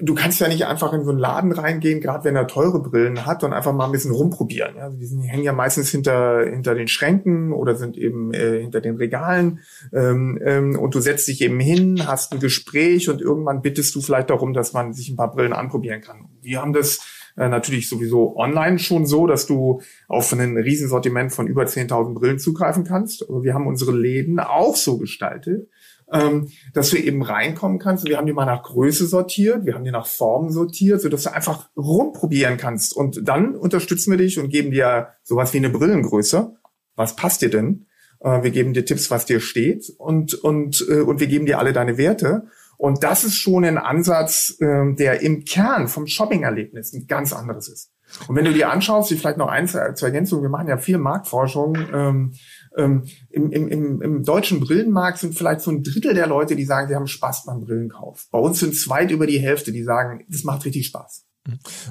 du 0.03 0.15
kannst 0.15 0.41
ja 0.41 0.49
nicht 0.49 0.67
einfach 0.67 0.93
in 0.93 1.05
so 1.05 1.11
einen 1.11 1.19
Laden 1.19 1.53
reingehen, 1.53 2.01
gerade 2.01 2.25
wenn 2.25 2.37
er 2.37 2.47
teure 2.47 2.83
Brillen 2.83 3.27
hat 3.27 3.45
und 3.45 3.53
einfach 3.53 3.73
mal 3.73 3.87
ein 3.87 3.93
bisschen 3.93 4.11
rumprobieren. 4.11 4.79
Also 4.79 4.97
die 4.97 5.07
sind, 5.07 5.23
die 5.23 5.29
hängen 5.29 5.45
ja 5.45 5.53
meistens 5.53 5.91
hinter, 5.91 6.45
hinter 6.45 6.75
den 6.75 6.89
Schränken 6.89 7.53
oder 7.53 7.75
sind 7.75 7.97
eben 7.97 8.33
äh, 8.33 8.61
hinter 8.61 8.81
den 8.81 8.97
Regalen 8.97 9.61
ähm, 9.93 10.39
ähm, 10.45 10.79
und 10.79 10.95
du 10.95 11.01
setzt 11.01 11.29
dich 11.29 11.41
eben 11.43 11.61
hin, 11.61 12.07
hast 12.07 12.33
ein 12.33 12.41
Gespräch 12.41 13.09
und 13.09 13.21
irgendwann 13.21 13.63
bittest 13.63 13.95
du 13.95 14.01
vielleicht 14.01 14.31
darum, 14.31 14.55
dass 14.55 14.73
man 14.73 14.93
sich 14.93 15.09
ein 15.11 15.17
paar 15.17 15.33
Brillen 15.33 15.53
anprobieren 15.53 16.01
kann. 16.01 16.29
Wir 16.41 16.61
haben 16.61 16.73
das 16.73 17.01
äh, 17.37 17.49
natürlich 17.49 17.89
sowieso 17.89 18.37
online 18.37 18.79
schon 18.79 19.07
so, 19.07 19.27
dass 19.27 19.47
du 19.47 19.83
auf 20.09 20.33
ein 20.33 20.57
Riesensortiment 20.57 21.33
von 21.33 21.47
über 21.47 21.65
10.000 21.65 22.15
Brillen 22.15 22.39
zugreifen 22.39 22.85
kannst. 22.85 23.29
Aber 23.29 23.43
wir 23.43 23.55
haben 23.55 23.67
unsere 23.67 23.93
Läden 23.93 24.41
auch 24.41 24.77
so 24.77 24.99
gestaltet, 24.99 25.69
ähm, 26.13 26.49
dass 26.73 26.91
du 26.91 26.97
eben 26.97 27.23
reinkommen 27.23 27.79
kannst. 27.79 28.07
Wir 28.07 28.17
haben 28.17 28.27
die 28.27 28.33
mal 28.33 28.47
nach 28.47 28.63
Größe 28.63 29.07
sortiert, 29.07 29.67
wir 29.67 29.75
haben 29.75 29.85
die 29.85 29.91
nach 29.91 30.07
Form 30.07 30.51
sortiert, 30.51 31.01
so 31.01 31.09
dass 31.09 31.25
du 31.25 31.33
einfach 31.33 31.69
rumprobieren 31.77 32.57
kannst. 32.57 32.95
Und 32.95 33.27
dann 33.27 33.57
unterstützen 33.57 34.11
wir 34.11 34.19
dich 34.19 34.39
und 34.39 34.51
geben 34.51 34.71
dir 34.71 35.09
sowas 35.23 35.53
wie 35.53 35.59
eine 35.59 35.71
Brillengröße. 35.71 36.55
Was 36.95 37.17
passt 37.17 37.43
dir 37.43 37.51
denn? 37.51 37.87
Äh, 38.21 38.43
wir 38.43 38.51
geben 38.51 38.73
dir 38.73 38.85
Tipps, 38.85 39.11
was 39.11 39.27
dir 39.27 39.41
steht 39.41 39.93
und, 39.99 40.35
und, 40.35 40.87
äh, 40.89 41.01
und 41.01 41.21
wir 41.21 41.27
geben 41.27 41.47
dir 41.47 41.59
alle 41.59 41.73
deine 41.73 41.99
Werte. 41.99 42.47
Und 42.79 43.03
das 43.03 43.25
ist 43.25 43.37
schon 43.37 43.65
ein 43.65 43.79
Ansatz, 43.79 44.57
äh, 44.61 44.95
der 44.95 45.23
im 45.23 45.45
Kern 45.45 45.89
vom 45.89 46.07
Shopping-Erlebnis 46.07 46.93
ein 46.93 47.07
ganz 47.07 47.33
anderes 47.33 47.69
ist. 47.69 47.91
Und 48.29 48.37
wenn 48.37 48.45
du 48.45 48.53
dir 48.53 48.71
anschaust, 48.71 49.11
vielleicht 49.11 49.39
noch 49.39 49.49
eins 49.49 49.73
zur 49.73 50.09
Ergänzung, 50.09 50.43
wir 50.43 50.49
machen 50.49 50.69
ja 50.69 50.77
viel 50.77 50.99
Marktforschung, 50.99 51.77
ähm, 51.93 52.35
ähm, 52.77 53.05
im, 53.31 53.51
im, 53.51 54.03
im 54.03 54.23
deutschen 54.23 54.61
Brillenmarkt 54.61 55.19
sind 55.19 55.35
vielleicht 55.35 55.63
so 55.63 55.71
ein 55.71 55.83
Drittel 55.83 56.15
der 56.15 56.27
Leute, 56.27 56.57
die 56.57 56.65
sagen, 56.65 56.89
sie 56.89 56.95
haben 56.95 57.07
Spaß 57.07 57.45
beim 57.47 57.61
Brillenkauf. 57.63 58.27
Bei 58.31 58.39
uns 58.39 58.61
sind 58.61 58.75
es 58.75 58.89
weit 58.89 59.11
über 59.11 59.27
die 59.27 59.39
Hälfte, 59.39 59.73
die 59.73 59.83
sagen, 59.83 60.25
das 60.29 60.45
macht 60.45 60.65
richtig 60.65 60.87
Spaß. 60.87 61.25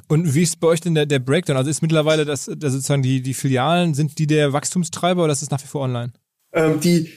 Und 0.08 0.36
wie 0.36 0.44
ist 0.44 0.60
bei 0.60 0.68
euch 0.68 0.82
denn 0.82 0.96
der, 0.96 1.06
der 1.06 1.20
Breakdown? 1.20 1.58
Also 1.58 1.70
ist 1.70 1.82
mittlerweile 1.82 2.26
das, 2.26 2.46
das 2.58 2.74
sozusagen 2.74 3.02
die, 3.02 3.22
die 3.22 3.34
Filialen, 3.34 3.94
sind 3.94 4.20
die 4.20 4.28
der 4.28 4.54
Wachstumstreiber 4.54 5.24
oder 5.24 5.34
ist 5.34 5.42
es 5.42 5.50
nach 5.50 5.64
wie 5.64 5.68
vor 5.68 5.82
online? 5.82 6.12
Ähm, 6.54 6.80
die, 6.80 7.10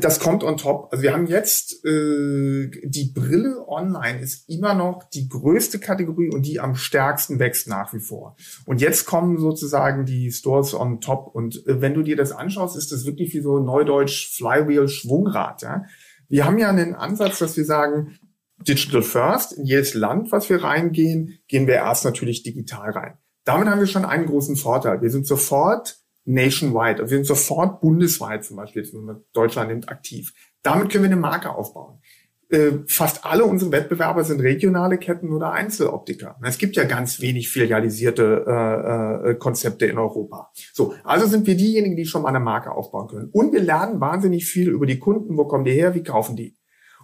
das 0.00 0.20
kommt 0.20 0.44
on 0.44 0.56
top. 0.56 0.88
Also 0.92 1.02
wir 1.02 1.12
haben 1.12 1.26
jetzt 1.26 1.84
äh, 1.84 2.70
die 2.84 3.12
Brille 3.14 3.66
online 3.68 4.20
ist 4.20 4.48
immer 4.48 4.74
noch 4.74 5.04
die 5.04 5.28
größte 5.28 5.78
Kategorie 5.78 6.30
und 6.32 6.46
die 6.46 6.60
am 6.60 6.74
stärksten 6.74 7.38
wächst 7.38 7.68
nach 7.68 7.92
wie 7.92 8.00
vor. 8.00 8.36
Und 8.64 8.80
jetzt 8.80 9.06
kommen 9.06 9.38
sozusagen 9.38 10.04
die 10.04 10.30
Stores 10.30 10.74
on 10.74 11.00
top. 11.00 11.34
Und 11.34 11.66
äh, 11.66 11.80
wenn 11.80 11.94
du 11.94 12.02
dir 12.02 12.16
das 12.16 12.32
anschaust, 12.32 12.76
ist 12.76 12.92
das 12.92 13.06
wirklich 13.06 13.34
wie 13.34 13.40
so 13.40 13.58
Neudeutsch 13.58 14.36
Flywheel 14.36 14.88
Schwungrad. 14.88 15.62
Ja? 15.62 15.84
Wir 16.28 16.44
haben 16.44 16.58
ja 16.58 16.68
einen 16.68 16.94
Ansatz, 16.94 17.38
dass 17.38 17.56
wir 17.56 17.64
sagen, 17.64 18.18
Digital 18.58 19.02
First, 19.02 19.52
in 19.52 19.66
jedes 19.66 19.94
Land, 19.94 20.32
was 20.32 20.48
wir 20.48 20.64
reingehen, 20.64 21.38
gehen 21.46 21.66
wir 21.66 21.74
erst 21.74 22.04
natürlich 22.04 22.42
digital 22.42 22.90
rein. 22.90 23.18
Damit 23.44 23.68
haben 23.68 23.80
wir 23.80 23.86
schon 23.86 24.04
einen 24.04 24.26
großen 24.26 24.56
Vorteil. 24.56 25.02
Wir 25.02 25.10
sind 25.10 25.26
sofort 25.26 25.98
nationwide. 26.26 27.00
Also 27.00 27.10
wir 27.10 27.18
sind 27.18 27.26
sofort 27.26 27.80
bundesweit 27.80 28.44
zum 28.44 28.56
Beispiel, 28.56 28.86
wenn 28.92 29.04
man 29.04 29.24
Deutschland 29.32 29.70
nimmt, 29.70 29.88
aktiv. 29.88 30.34
Damit 30.62 30.90
können 30.90 31.04
wir 31.04 31.10
eine 31.10 31.20
Marke 31.20 31.50
aufbauen. 31.50 32.00
äh, 32.48 32.72
fast 32.86 33.24
alle 33.24 33.44
unsere 33.44 33.72
Wettbewerber 33.72 34.22
sind 34.22 34.40
regionale 34.40 34.98
Ketten 34.98 35.32
oder 35.32 35.52
Einzeloptiker. 35.52 36.36
Es 36.42 36.58
gibt 36.58 36.76
ja 36.76 36.84
ganz 36.84 37.20
wenig 37.20 37.48
filialisierte 37.48 38.44
äh, 38.46 39.30
äh, 39.30 39.34
Konzepte 39.34 39.86
in 39.86 39.98
Europa. 39.98 40.50
So, 40.72 40.94
also 41.04 41.26
sind 41.26 41.46
wir 41.46 41.56
diejenigen, 41.56 41.96
die 41.96 42.06
schon 42.06 42.22
mal 42.22 42.28
eine 42.28 42.40
Marke 42.40 42.70
aufbauen 42.70 43.08
können. 43.08 43.30
Und 43.32 43.52
wir 43.52 43.60
lernen 43.60 44.00
wahnsinnig 44.00 44.46
viel 44.46 44.68
über 44.68 44.86
die 44.86 44.98
Kunden. 44.98 45.36
Wo 45.36 45.44
kommen 45.46 45.64
die 45.64 45.72
her? 45.72 45.94
Wie 45.94 46.02
kaufen 46.02 46.36
die? 46.36 46.56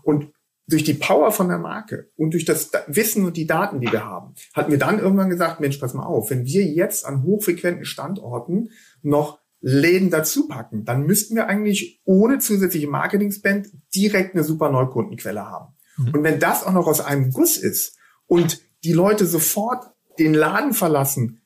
Und 0.03 0.33
durch 0.73 0.85
die 0.85 0.95
Power 0.95 1.33
von 1.33 1.49
der 1.49 1.59
Marke 1.59 2.11
und 2.17 2.33
durch 2.33 2.45
das 2.45 2.71
Wissen 2.87 3.25
und 3.25 3.37
die 3.37 3.47
Daten, 3.47 3.81
die 3.81 3.93
wir 3.93 4.05
haben, 4.05 4.35
hatten 4.55 4.71
wir 4.71 4.79
dann 4.79 4.99
irgendwann 4.99 5.31
gesagt, 5.31 5.61
Mensch, 5.61 5.77
pass 5.77 5.95
mal 5.95 6.05
auf, 6.05 6.31
wenn 6.31 6.47
wir 6.47 6.65
jetzt 6.65 7.05
an 7.05 7.23
hochfrequenten 7.23 7.85
Standorten 7.85 8.71
noch 9.03 9.39
Läden 9.61 10.11
dazu 10.11 10.49
packen, 10.49 10.85
dann 10.85 11.07
müssten 11.07 11.37
wir 11.37 11.47
eigentlich 11.47 12.01
ohne 12.05 12.39
zusätzliche 12.39 12.89
Marketing-Spend 12.89 13.69
direkt 13.95 14.35
eine 14.35 14.43
super 14.43 14.71
Neukundenquelle 14.71 15.47
haben. 15.47 15.75
Mhm. 15.99 16.15
Und 16.15 16.25
wenn 16.25 16.41
das 16.41 16.65
auch 16.65 16.73
noch 16.73 16.89
aus 16.89 17.01
einem 17.01 17.31
Guss 17.31 17.57
ist 17.57 17.97
und 18.27 18.61
die 18.83 18.93
Leute 18.93 19.27
sofort 19.27 19.85
den 20.19 20.35
Laden 20.35 20.73
verlassen, 20.73 21.43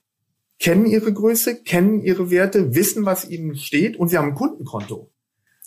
kennen 0.59 0.87
ihre 0.87 1.13
Größe, 1.13 1.63
kennen 1.63 2.01
ihre 2.01 2.31
Werte, 2.31 2.75
wissen, 2.75 3.05
was 3.05 3.29
ihnen 3.29 3.57
steht 3.57 3.97
und 3.99 4.09
sie 4.09 4.17
haben 4.17 4.29
ein 4.29 4.35
Kundenkonto, 4.35 5.13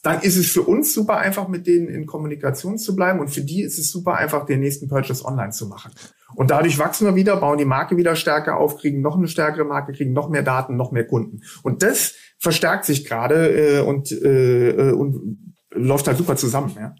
dann 0.01 0.21
ist 0.21 0.37
es 0.37 0.47
für 0.47 0.61
uns 0.61 0.93
super 0.93 1.17
einfach, 1.17 1.47
mit 1.47 1.67
denen 1.67 1.89
in 1.89 2.05
Kommunikation 2.05 2.77
zu 2.77 2.95
bleiben 2.95 3.19
und 3.19 3.29
für 3.29 3.41
die 3.41 3.61
ist 3.61 3.77
es 3.77 3.91
super 3.91 4.15
einfach, 4.15 4.45
den 4.45 4.61
nächsten 4.61 4.87
Purchase 4.87 5.25
online 5.25 5.51
zu 5.51 5.67
machen. 5.67 5.91
Und 6.35 6.51
dadurch 6.51 6.77
wachsen 6.77 7.05
wir 7.05 7.15
wieder, 7.15 7.37
bauen 7.37 7.57
die 7.57 7.65
Marke 7.65 7.97
wieder 7.97 8.15
stärker 8.15 8.57
auf, 8.57 8.77
kriegen 8.77 9.01
noch 9.01 9.17
eine 9.17 9.27
stärkere 9.27 9.65
Marke, 9.65 9.93
kriegen 9.93 10.13
noch 10.13 10.29
mehr 10.29 10.43
Daten, 10.43 10.75
noch 10.75 10.91
mehr 10.91 11.05
Kunden. 11.05 11.41
Und 11.63 11.83
das 11.83 12.13
verstärkt 12.37 12.85
sich 12.85 13.05
gerade 13.05 13.79
äh, 13.79 13.81
und, 13.81 14.11
äh, 14.11 14.69
äh, 14.69 14.91
und 14.93 15.53
läuft 15.71 16.07
halt 16.07 16.17
super 16.17 16.35
zusammen. 16.35 16.75
Ja. 16.79 16.95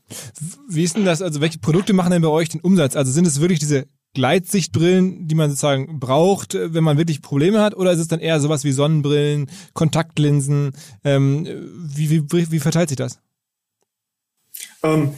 Wie 0.68 0.84
ist 0.84 0.98
denn 0.98 1.06
das? 1.06 1.22
Also 1.22 1.42
welche 1.42 1.60
Produkte 1.60 1.94
machen 1.94 2.12
denn 2.12 2.22
bei 2.22 2.28
euch 2.28 2.50
den 2.50 2.62
Umsatz? 2.62 2.96
Also 2.96 3.12
sind 3.12 3.26
es 3.26 3.40
wirklich 3.40 3.60
diese 3.60 3.88
Gleitsichtbrillen, 4.14 5.28
die 5.28 5.36
man 5.36 5.50
sozusagen 5.50 6.00
braucht, 6.00 6.56
wenn 6.56 6.84
man 6.84 6.98
wirklich 6.98 7.22
Probleme 7.22 7.62
hat, 7.62 7.76
oder 7.76 7.92
ist 7.92 8.00
es 8.00 8.08
dann 8.08 8.20
eher 8.20 8.40
sowas 8.40 8.64
wie 8.64 8.72
Sonnenbrillen, 8.72 9.50
Kontaktlinsen? 9.74 10.72
Ähm, 11.04 11.46
wie, 11.96 12.10
wie, 12.10 12.52
wie 12.52 12.60
verteilt 12.60 12.90
sich 12.90 12.98
das? 12.98 13.20
Ähm, 14.84 15.14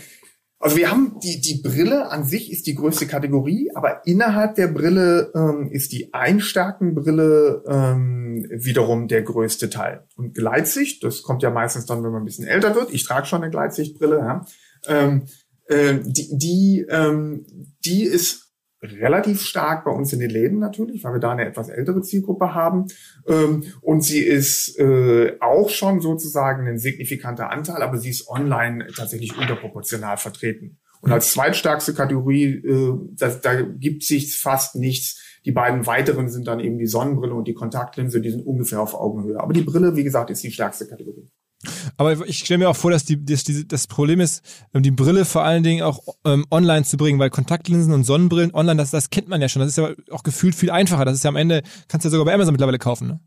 also 0.61 0.77
wir 0.77 0.91
haben 0.91 1.19
die, 1.23 1.41
die 1.41 1.59
Brille 1.63 2.11
an 2.11 2.23
sich 2.23 2.51
ist 2.51 2.67
die 2.67 2.75
größte 2.75 3.07
Kategorie, 3.07 3.71
aber 3.73 4.05
innerhalb 4.05 4.53
der 4.55 4.67
Brille 4.67 5.31
ähm, 5.33 5.71
ist 5.71 5.91
die 5.91 6.13
Einstärkenbrille 6.13 7.63
ähm, 7.67 8.45
wiederum 8.51 9.07
der 9.07 9.23
größte 9.23 9.71
Teil. 9.71 10.05
Und 10.15 10.35
Gleitsicht, 10.35 11.03
das 11.03 11.23
kommt 11.23 11.41
ja 11.41 11.49
meistens 11.49 11.87
dann, 11.87 12.03
wenn 12.03 12.11
man 12.11 12.21
ein 12.21 12.25
bisschen 12.25 12.45
älter 12.45 12.75
wird. 12.75 12.93
Ich 12.93 13.05
trage 13.05 13.25
schon 13.25 13.41
eine 13.41 13.49
Gleitsichtbrille. 13.49 14.19
Ja. 14.19 14.45
Ähm, 14.85 15.23
äh, 15.65 15.95
die, 16.03 16.37
die, 16.37 16.85
ähm, 16.89 17.45
die 17.83 18.03
ist 18.03 18.50
relativ 18.81 19.41
stark 19.41 19.85
bei 19.85 19.91
uns 19.91 20.11
in 20.13 20.19
den 20.19 20.29
Läden 20.29 20.59
natürlich, 20.59 21.03
weil 21.03 21.13
wir 21.13 21.19
da 21.19 21.31
eine 21.31 21.45
etwas 21.45 21.69
ältere 21.69 22.01
Zielgruppe 22.01 22.53
haben. 22.53 22.87
Ähm, 23.27 23.63
und 23.81 24.03
sie 24.03 24.19
ist 24.19 24.77
äh, 24.79 25.37
auch 25.39 25.69
schon 25.69 26.01
sozusagen 26.01 26.67
ein 26.67 26.77
signifikanter 26.77 27.51
Anteil, 27.51 27.81
aber 27.81 27.97
sie 27.97 28.09
ist 28.09 28.27
online 28.27 28.87
tatsächlich 28.95 29.37
unterproportional 29.37 30.17
vertreten. 30.17 30.79
Und 31.01 31.11
als 31.11 31.31
zweitstärkste 31.31 31.93
Kategorie, 31.93 32.45
äh, 32.45 32.93
da, 33.17 33.29
da 33.29 33.61
gibt 33.61 34.03
sich 34.03 34.37
fast 34.37 34.75
nichts. 34.75 35.19
Die 35.45 35.51
beiden 35.51 35.87
weiteren 35.87 36.29
sind 36.29 36.47
dann 36.47 36.59
eben 36.59 36.77
die 36.77 36.85
Sonnenbrille 36.85 37.33
und 37.33 37.47
die 37.47 37.55
Kontaktlinse, 37.55 38.21
die 38.21 38.29
sind 38.29 38.45
ungefähr 38.45 38.81
auf 38.81 38.93
Augenhöhe. 38.93 39.39
Aber 39.39 39.53
die 39.53 39.63
Brille, 39.63 39.95
wie 39.95 40.03
gesagt, 40.03 40.29
ist 40.29 40.43
die 40.43 40.51
stärkste 40.51 40.87
Kategorie. 40.87 41.27
Aber 41.97 42.25
ich 42.27 42.39
stelle 42.39 42.59
mir 42.59 42.69
auch 42.69 42.75
vor, 42.75 42.91
dass 42.91 43.05
die, 43.05 43.23
dass 43.23 43.43
die, 43.43 43.67
das 43.67 43.87
Problem 43.87 44.19
ist, 44.19 44.43
ähm, 44.73 44.83
die 44.83 44.91
Brille 44.91 45.25
vor 45.25 45.43
allen 45.43 45.63
Dingen 45.63 45.83
auch 45.83 45.99
ähm, 46.25 46.45
online 46.51 46.83
zu 46.83 46.97
bringen, 46.97 47.19
weil 47.19 47.29
Kontaktlinsen 47.29 47.93
und 47.93 48.03
Sonnenbrillen 48.03 48.53
online, 48.53 48.77
das, 48.77 48.91
das 48.91 49.09
kennt 49.09 49.27
man 49.27 49.41
ja 49.41 49.49
schon. 49.49 49.61
Das 49.61 49.69
ist 49.69 49.77
ja 49.77 49.91
auch 50.11 50.23
gefühlt 50.23 50.55
viel 50.55 50.71
einfacher. 50.71 51.05
Das 51.05 51.15
ist 51.15 51.23
ja 51.23 51.29
am 51.29 51.35
Ende, 51.35 51.63
kannst 51.87 52.05
du 52.05 52.07
ja 52.07 52.11
sogar 52.11 52.25
bei 52.25 52.33
Amazon 52.33 52.53
mittlerweile 52.53 52.79
kaufen. 52.79 53.07
Ne? 53.07 53.19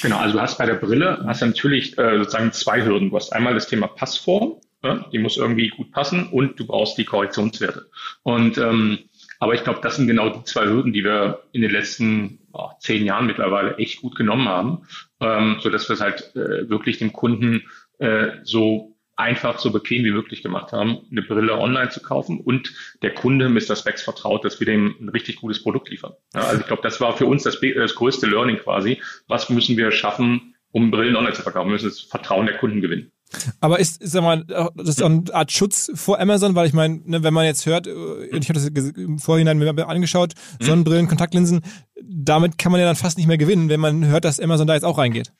Genau, 0.00 0.18
also 0.18 0.34
du 0.36 0.40
hast 0.40 0.58
bei 0.58 0.66
der 0.66 0.74
Brille 0.74 1.22
hast 1.26 1.40
natürlich 1.40 1.98
äh, 1.98 2.18
sozusagen 2.18 2.52
zwei 2.52 2.84
Hürden. 2.84 3.10
Du 3.10 3.16
hast 3.16 3.32
einmal 3.32 3.54
das 3.54 3.68
Thema 3.68 3.88
Passform, 3.88 4.60
ja, 4.82 5.04
die 5.12 5.18
muss 5.18 5.36
irgendwie 5.36 5.68
gut 5.68 5.90
passen 5.92 6.28
und 6.28 6.58
du 6.58 6.66
brauchst 6.66 6.98
die 6.98 7.04
Korrektionswerte. 7.04 7.86
Und 8.22 8.58
ähm, 8.58 8.98
aber 9.40 9.54
ich 9.54 9.64
glaube, 9.64 9.80
das 9.82 9.96
sind 9.96 10.06
genau 10.06 10.30
die 10.30 10.44
zwei 10.44 10.66
Hürden, 10.66 10.92
die 10.92 11.04
wir 11.04 11.42
in 11.52 11.62
den 11.62 11.70
letzten 11.70 12.38
oh, 12.52 12.70
zehn 12.78 13.04
Jahren 13.04 13.26
mittlerweile 13.26 13.76
echt 13.76 14.00
gut 14.00 14.14
genommen 14.14 14.48
haben, 14.48 14.86
ähm, 15.24 15.56
so 15.60 15.70
dass 15.70 15.88
wir 15.88 15.94
es 15.94 16.00
halt 16.00 16.34
äh, 16.36 16.68
wirklich 16.68 16.98
dem 16.98 17.12
Kunden 17.12 17.64
äh, 17.98 18.28
so 18.42 18.94
einfach, 19.16 19.58
so 19.58 19.70
bequem 19.70 20.04
wie 20.04 20.10
möglich 20.10 20.42
gemacht 20.42 20.72
haben, 20.72 21.06
eine 21.10 21.22
Brille 21.22 21.56
online 21.56 21.90
zu 21.90 22.00
kaufen 22.00 22.40
und 22.40 22.74
der 23.02 23.14
Kunde 23.14 23.48
Mr. 23.48 23.76
Specs 23.76 24.02
vertraut, 24.02 24.44
dass 24.44 24.58
wir 24.58 24.66
dem 24.66 24.94
ein 25.00 25.08
richtig 25.08 25.36
gutes 25.36 25.62
Produkt 25.62 25.88
liefern. 25.88 26.14
Ja, 26.34 26.42
also 26.42 26.60
ich 26.60 26.66
glaube, 26.66 26.82
das 26.82 27.00
war 27.00 27.16
für 27.16 27.26
uns 27.26 27.44
das, 27.44 27.60
das 27.60 27.94
größte 27.94 28.26
Learning 28.26 28.58
quasi. 28.58 29.00
Was 29.28 29.50
müssen 29.50 29.76
wir 29.76 29.92
schaffen, 29.92 30.56
um 30.72 30.90
Brillen 30.90 31.16
online 31.16 31.34
zu 31.34 31.42
verkaufen? 31.42 31.68
Wir 31.68 31.74
müssen 31.74 31.88
das 31.88 32.00
Vertrauen 32.00 32.46
der 32.46 32.58
Kunden 32.58 32.80
gewinnen. 32.80 33.12
Aber 33.60 33.78
ist, 33.78 34.00
sag 34.02 34.22
mal, 34.22 34.44
das 34.44 34.88
ist 34.88 35.02
auch 35.02 35.10
eine 35.10 35.24
Art 35.32 35.52
Schutz 35.52 35.90
vor 35.94 36.20
Amazon, 36.20 36.54
weil 36.54 36.66
ich 36.66 36.72
meine, 36.72 37.00
ne, 37.04 37.22
wenn 37.22 37.34
man 37.34 37.44
jetzt 37.44 37.66
hört, 37.66 37.86
äh, 37.86 38.26
ich 38.32 38.48
habe 38.48 38.60
das 38.60 38.68
im 38.68 39.18
Vorhinein 39.18 39.58
mir 39.58 39.88
angeschaut, 39.88 40.34
mhm. 40.60 40.64
Sonnenbrillen, 40.64 41.08
Kontaktlinsen, 41.08 41.62
damit 42.02 42.58
kann 42.58 42.72
man 42.72 42.80
ja 42.80 42.86
dann 42.86 42.96
fast 42.96 43.18
nicht 43.18 43.26
mehr 43.26 43.38
gewinnen, 43.38 43.68
wenn 43.68 43.80
man 43.80 44.06
hört, 44.06 44.24
dass 44.24 44.40
Amazon 44.40 44.66
da 44.66 44.74
jetzt 44.74 44.84
auch 44.84 44.98
reingeht. 44.98 45.32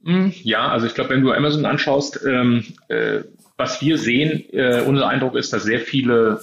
Mhm. 0.00 0.32
Ja, 0.42 0.68
also 0.68 0.86
ich 0.86 0.94
glaube, 0.94 1.10
wenn 1.10 1.22
du 1.22 1.32
Amazon 1.32 1.64
anschaust, 1.64 2.20
ähm, 2.26 2.64
äh, 2.88 3.22
was 3.56 3.80
wir 3.80 3.98
sehen, 3.98 4.44
äh, 4.52 4.82
unser 4.86 5.08
Eindruck 5.08 5.34
ist, 5.34 5.52
dass 5.52 5.64
sehr 5.64 5.80
viele 5.80 6.40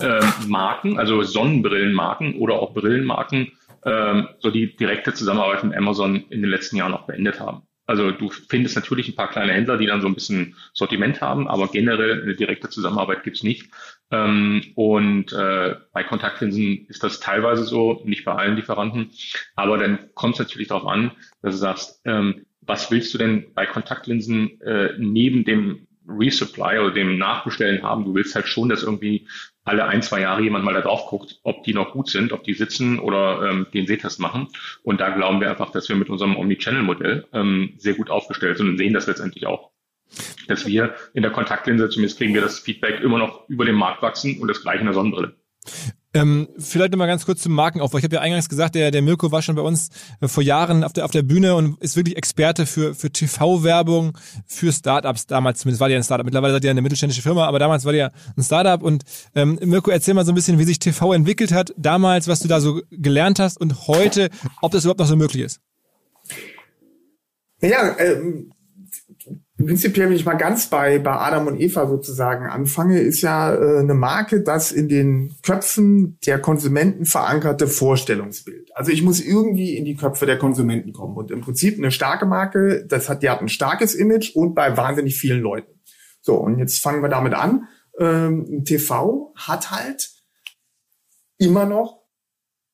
äh, 0.00 0.20
Marken, 0.46 0.98
also 0.98 1.22
Sonnenbrillenmarken 1.22 2.38
oder 2.38 2.54
auch 2.54 2.72
Brillenmarken, 2.72 3.52
äh, 3.82 4.22
so 4.40 4.50
die 4.50 4.74
direkte 4.76 5.12
Zusammenarbeit 5.12 5.64
mit 5.64 5.76
Amazon 5.76 6.24
in 6.30 6.42
den 6.42 6.50
letzten 6.50 6.76
Jahren 6.76 6.94
auch 6.94 7.06
beendet 7.06 7.40
haben. 7.40 7.62
Also 7.86 8.10
du 8.10 8.30
findest 8.30 8.74
natürlich 8.74 9.08
ein 9.08 9.14
paar 9.14 9.30
kleine 9.30 9.52
Händler, 9.52 9.78
die 9.78 9.86
dann 9.86 10.00
so 10.00 10.08
ein 10.08 10.14
bisschen 10.14 10.56
Sortiment 10.72 11.20
haben, 11.20 11.48
aber 11.48 11.68
generell 11.68 12.22
eine 12.22 12.34
direkte 12.34 12.68
Zusammenarbeit 12.68 13.22
gibt's 13.22 13.42
nicht. 13.42 13.70
Ähm, 14.10 14.62
und 14.74 15.32
äh, 15.32 15.76
bei 15.92 16.02
Kontaktlinsen 16.04 16.86
ist 16.88 17.02
das 17.02 17.20
teilweise 17.20 17.64
so, 17.64 18.02
nicht 18.04 18.24
bei 18.24 18.32
allen 18.32 18.56
Lieferanten. 18.56 19.10
Aber 19.54 19.78
dann 19.78 20.10
kommt 20.14 20.34
es 20.34 20.40
natürlich 20.40 20.68
darauf 20.68 20.86
an, 20.86 21.12
dass 21.42 21.54
du 21.54 21.58
sagst, 21.58 22.00
ähm, 22.04 22.46
was 22.60 22.90
willst 22.90 23.14
du 23.14 23.18
denn 23.18 23.52
bei 23.54 23.66
Kontaktlinsen 23.66 24.60
äh, 24.60 24.94
neben 24.98 25.44
dem 25.44 25.85
Resupply 26.08 26.78
oder 26.78 26.92
dem 26.92 27.18
Nachbestellen 27.18 27.82
haben? 27.82 28.04
Du 28.04 28.14
willst 28.14 28.34
halt 28.34 28.48
schon, 28.48 28.68
dass 28.68 28.82
irgendwie 28.82 29.26
alle 29.64 29.86
ein, 29.86 30.00
zwei 30.02 30.20
Jahre 30.20 30.42
jemand 30.42 30.64
mal 30.64 30.74
da 30.74 30.80
drauf 30.80 31.06
guckt, 31.08 31.40
ob 31.42 31.64
die 31.64 31.74
noch 31.74 31.92
gut 31.92 32.08
sind, 32.08 32.32
ob 32.32 32.44
die 32.44 32.54
sitzen 32.54 32.98
oder 33.00 33.50
ähm, 33.50 33.66
den 33.74 33.86
Sehtest 33.86 34.20
machen. 34.20 34.48
Und 34.82 35.00
da 35.00 35.10
glauben 35.10 35.40
wir 35.40 35.50
einfach, 35.50 35.70
dass 35.70 35.88
wir 35.88 35.96
mit 35.96 36.08
unserem 36.08 36.36
Omnichannel-Modell 36.36 37.26
ähm, 37.32 37.74
sehr 37.76 37.94
gut 37.94 38.08
aufgestellt 38.08 38.58
sind 38.58 38.68
und 38.68 38.78
sehen 38.78 38.94
das 38.94 39.08
letztendlich 39.08 39.46
auch. 39.46 39.72
Dass 40.46 40.66
wir 40.66 40.94
in 41.14 41.22
der 41.22 41.32
Kontaktlinse, 41.32 41.88
zumindest 41.88 42.18
kriegen 42.18 42.32
wir 42.32 42.42
das 42.42 42.60
Feedback, 42.60 43.00
immer 43.00 43.18
noch 43.18 43.48
über 43.48 43.64
den 43.64 43.74
Markt 43.74 44.02
wachsen 44.02 44.40
und 44.40 44.46
das 44.46 44.62
gleiche 44.62 44.80
in 44.80 44.86
der 44.86 44.94
Sonnenbrille. 44.94 45.34
Ähm, 46.16 46.48
vielleicht 46.58 46.92
nochmal 46.92 47.08
ganz 47.08 47.26
kurz 47.26 47.42
zum 47.42 47.52
Markenaufbau. 47.52 47.98
Ich 47.98 48.04
habe 48.04 48.14
ja 48.14 48.22
eingangs 48.22 48.48
gesagt, 48.48 48.74
der, 48.74 48.90
der 48.90 49.02
Mirko 49.02 49.32
war 49.32 49.42
schon 49.42 49.54
bei 49.54 49.60
uns 49.60 49.90
äh, 50.22 50.28
vor 50.28 50.42
Jahren 50.42 50.82
auf 50.82 50.94
der, 50.94 51.04
auf 51.04 51.10
der 51.10 51.22
Bühne 51.22 51.54
und 51.54 51.78
ist 51.82 51.94
wirklich 51.94 52.16
Experte 52.16 52.64
für, 52.64 52.94
für 52.94 53.10
TV-Werbung, 53.10 54.16
für 54.46 54.72
Startups. 54.72 55.26
Damals 55.26 55.60
zumindest 55.60 55.80
war 55.80 55.88
der 55.88 55.98
ein 55.98 56.04
Startup. 56.04 56.24
Mittlerweile 56.24 56.54
seid 56.54 56.64
ihr 56.64 56.70
eine 56.70 56.80
mittelständische 56.80 57.20
Firma, 57.20 57.46
aber 57.46 57.58
damals 57.58 57.84
war 57.84 57.92
der 57.92 58.12
ein 58.34 58.42
Startup. 58.42 58.82
Und 58.82 59.04
ähm, 59.34 59.58
Mirko, 59.62 59.90
erzähl 59.90 60.14
mal 60.14 60.24
so 60.24 60.32
ein 60.32 60.34
bisschen, 60.34 60.58
wie 60.58 60.64
sich 60.64 60.78
TV 60.78 61.12
entwickelt 61.12 61.52
hat, 61.52 61.74
damals, 61.76 62.28
was 62.28 62.40
du 62.40 62.48
da 62.48 62.60
so 62.60 62.80
gelernt 62.90 63.38
hast 63.38 63.60
und 63.60 63.86
heute, 63.86 64.30
ob 64.62 64.72
das 64.72 64.84
überhaupt 64.84 65.00
noch 65.00 65.06
so 65.06 65.16
möglich 65.16 65.42
ist. 65.42 65.60
Ja, 67.60 67.94
ähm, 67.98 68.52
prinzipiell, 69.56 70.08
wenn 70.08 70.16
ich 70.16 70.26
mal 70.26 70.34
ganz 70.34 70.68
bei, 70.68 70.98
bei 70.98 71.12
Adam 71.12 71.46
und 71.46 71.60
Eva 71.60 71.86
sozusagen 71.88 72.46
anfange, 72.46 73.00
ist 73.00 73.22
ja 73.22 73.54
äh, 73.54 73.78
eine 73.78 73.94
Marke 73.94 74.42
das 74.42 74.70
in 74.70 74.88
den 74.88 75.34
Köpfen 75.42 76.18
der 76.26 76.38
Konsumenten 76.38 77.06
verankerte 77.06 77.66
Vorstellungsbild. 77.66 78.70
Also 78.74 78.92
ich 78.92 79.02
muss 79.02 79.20
irgendwie 79.20 79.76
in 79.76 79.84
die 79.84 79.96
Köpfe 79.96 80.26
der 80.26 80.38
Konsumenten 80.38 80.92
kommen. 80.92 81.16
Und 81.16 81.30
im 81.30 81.40
Prinzip 81.40 81.78
eine 81.78 81.90
starke 81.90 82.26
Marke, 82.26 82.84
das 82.86 83.08
hat, 83.08 83.22
die 83.22 83.30
hat 83.30 83.40
ein 83.40 83.48
starkes 83.48 83.94
Image 83.94 84.34
und 84.34 84.54
bei 84.54 84.76
wahnsinnig 84.76 85.16
vielen 85.16 85.40
Leuten. 85.40 85.80
So, 86.20 86.34
und 86.34 86.58
jetzt 86.58 86.82
fangen 86.82 87.02
wir 87.02 87.08
damit 87.08 87.34
an. 87.34 87.68
Ähm, 87.98 88.64
TV 88.64 89.32
hat 89.36 89.70
halt 89.70 90.10
immer 91.38 91.64
noch 91.64 92.02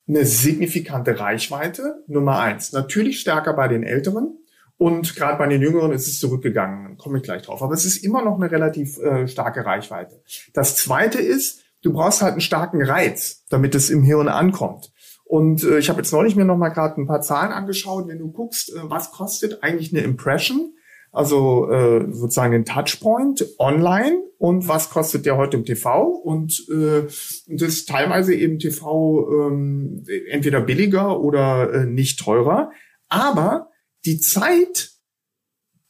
eine 0.09 0.27
signifikante 0.27 1.21
Reichweite, 1.21 2.03
Nummer 2.09 2.41
eins. 2.41 2.73
Natürlich 2.73 3.21
stärker 3.21 3.53
bei 3.55 3.69
den 3.69 3.83
Älteren, 3.83 4.39
und 4.79 5.15
gerade 5.15 5.39
bei 5.39 5.47
den 5.47 5.63
Jüngeren 5.63 5.93
ist 5.93 6.09
es 6.09 6.19
zurückgegangen. 6.19 6.97
Komme 6.99 7.19
ich 7.19 7.25
gleich 7.25 7.43
drauf. 7.43 7.63
Aber 7.63 7.75
es 7.75 7.85
ist 7.85 7.99
immer 7.99 8.23
noch 8.23 8.37
eine 8.37 8.51
relativ 8.51 8.99
äh, 8.99 9.29
starke 9.29 9.65
Reichweite. 9.65 10.23
Das 10.55 10.77
Zweite 10.77 11.21
ist, 11.21 11.63
du 11.83 11.93
brauchst 11.93 12.23
halt 12.23 12.33
einen 12.33 12.41
starken 12.41 12.83
Reiz, 12.83 13.45
damit 13.49 13.75
es 13.75 13.91
im 13.91 14.03
Hirn 14.03 14.29
ankommt. 14.29 14.93
Und 15.25 15.63
äh, 15.63 15.79
ich 15.79 15.89
habe 15.89 16.01
jetzt 16.01 16.13
neulich 16.13 16.37
mir 16.37 16.45
noch 16.45 16.57
mal 16.57 16.71
gerade 16.71 17.01
ein 17.01 17.07
paar 17.07 17.21
Zahlen 17.21 17.53
angeschaut. 17.53 18.09
Wenn 18.09 18.19
du 18.19 18.33
guckst, 18.33 18.71
äh, 18.71 18.81
was 18.83 19.13
kostet 19.13 19.63
eigentlich 19.63 19.93
eine 19.93 20.03
Impression 20.03 20.73
also 21.13 21.71
äh, 21.71 22.07
sozusagen 22.11 22.53
den 22.53 22.65
Touchpoint 22.65 23.47
online 23.59 24.23
und 24.39 24.67
was 24.67 24.89
kostet 24.89 25.27
der 25.27 25.37
heute 25.37 25.59
im 25.59 25.65
TV 25.65 26.07
und 26.07 26.67
äh, 26.71 27.03
das 27.03 27.69
ist 27.69 27.89
teilweise 27.89 28.35
eben 28.35 28.59
TV 28.59 29.29
ähm, 29.31 30.05
entweder 30.31 30.63
billiger 30.63 31.21
oder 31.21 31.73
äh, 31.73 31.87
nicht 31.87 32.19
teurer, 32.19 32.71
aber 33.09 33.69
die 34.05 34.21
Zeit 34.21 34.93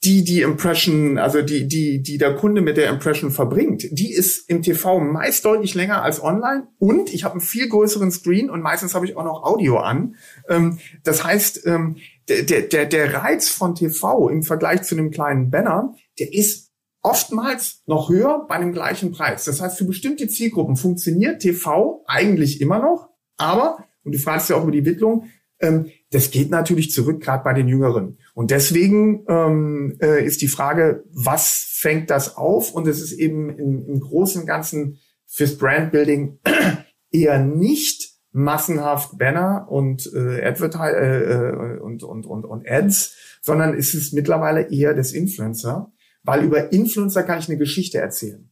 die 0.04 0.24
die 0.24 0.40
Impression, 0.40 1.16
also 1.18 1.42
die, 1.42 1.68
die, 1.68 2.02
die 2.02 2.18
der 2.18 2.34
Kunde 2.34 2.60
mit 2.60 2.76
der 2.76 2.88
Impression 2.88 3.30
verbringt, 3.30 3.86
die 3.92 4.12
ist 4.12 4.50
im 4.50 4.62
TV 4.62 4.98
meist 4.98 5.44
deutlich 5.44 5.74
länger 5.74 6.02
als 6.02 6.20
online 6.20 6.66
und 6.78 7.12
ich 7.14 7.22
habe 7.22 7.34
einen 7.34 7.40
viel 7.40 7.68
größeren 7.68 8.10
Screen 8.10 8.50
und 8.50 8.62
meistens 8.62 8.94
habe 8.94 9.06
ich 9.06 9.16
auch 9.16 9.24
noch 9.24 9.44
Audio 9.44 9.78
an. 9.78 10.16
Ähm, 10.48 10.78
das 11.04 11.22
heißt, 11.22 11.66
ähm, 11.66 11.96
der, 12.28 12.62
der, 12.62 12.86
der 12.86 13.14
Reiz 13.14 13.48
von 13.48 13.76
TV 13.76 14.28
im 14.28 14.42
Vergleich 14.42 14.82
zu 14.82 14.96
einem 14.96 15.12
kleinen 15.12 15.50
Banner, 15.50 15.94
der 16.18 16.34
ist 16.34 16.72
oftmals 17.02 17.82
noch 17.86 18.10
höher 18.10 18.46
bei 18.48 18.56
einem 18.56 18.72
gleichen 18.72 19.12
Preis. 19.12 19.44
Das 19.44 19.60
heißt, 19.60 19.78
für 19.78 19.84
bestimmte 19.84 20.28
Zielgruppen 20.28 20.76
funktioniert 20.76 21.42
TV 21.42 22.02
eigentlich 22.06 22.60
immer 22.60 22.80
noch, 22.80 23.08
aber, 23.36 23.84
und 24.02 24.12
du 24.12 24.18
fragst 24.18 24.50
ja 24.50 24.56
auch 24.56 24.62
über 24.62 24.72
die 24.72 24.78
Entwicklung, 24.78 25.26
ähm, 25.62 25.90
das 26.10 26.30
geht 26.30 26.50
natürlich 26.50 26.90
zurück, 26.90 27.22
gerade 27.22 27.42
bei 27.42 27.54
den 27.54 27.68
Jüngeren. 27.68 28.18
Und 28.34 28.50
deswegen 28.50 29.24
ähm, 29.28 29.96
äh, 30.02 30.24
ist 30.24 30.42
die 30.42 30.48
Frage, 30.48 31.04
was 31.12 31.66
fängt 31.70 32.10
das 32.10 32.36
auf? 32.36 32.72
Und 32.72 32.86
es 32.86 33.00
ist 33.00 33.12
eben 33.12 33.50
im, 33.58 33.86
im 33.86 34.00
Großen 34.00 34.42
und 34.42 34.46
Ganzen 34.46 34.98
fürs 35.26 35.56
Brandbuilding 35.56 36.38
eher 37.10 37.38
nicht 37.38 38.12
massenhaft 38.32 39.18
Banner 39.18 39.66
und 39.70 40.10
äh, 40.14 40.44
Advertise 40.44 40.96
äh, 40.96 41.76
äh, 41.76 41.80
und, 41.80 42.02
und, 42.02 42.26
und, 42.26 42.44
und 42.44 42.68
Ads, 42.68 43.16
sondern 43.42 43.76
es 43.76 43.94
ist 43.94 44.12
mittlerweile 44.12 44.70
eher 44.70 44.94
das 44.94 45.12
Influencer, 45.12 45.92
weil 46.22 46.44
über 46.44 46.72
Influencer 46.72 47.22
kann 47.22 47.38
ich 47.38 47.48
eine 47.48 47.58
Geschichte 47.58 47.98
erzählen. 47.98 48.51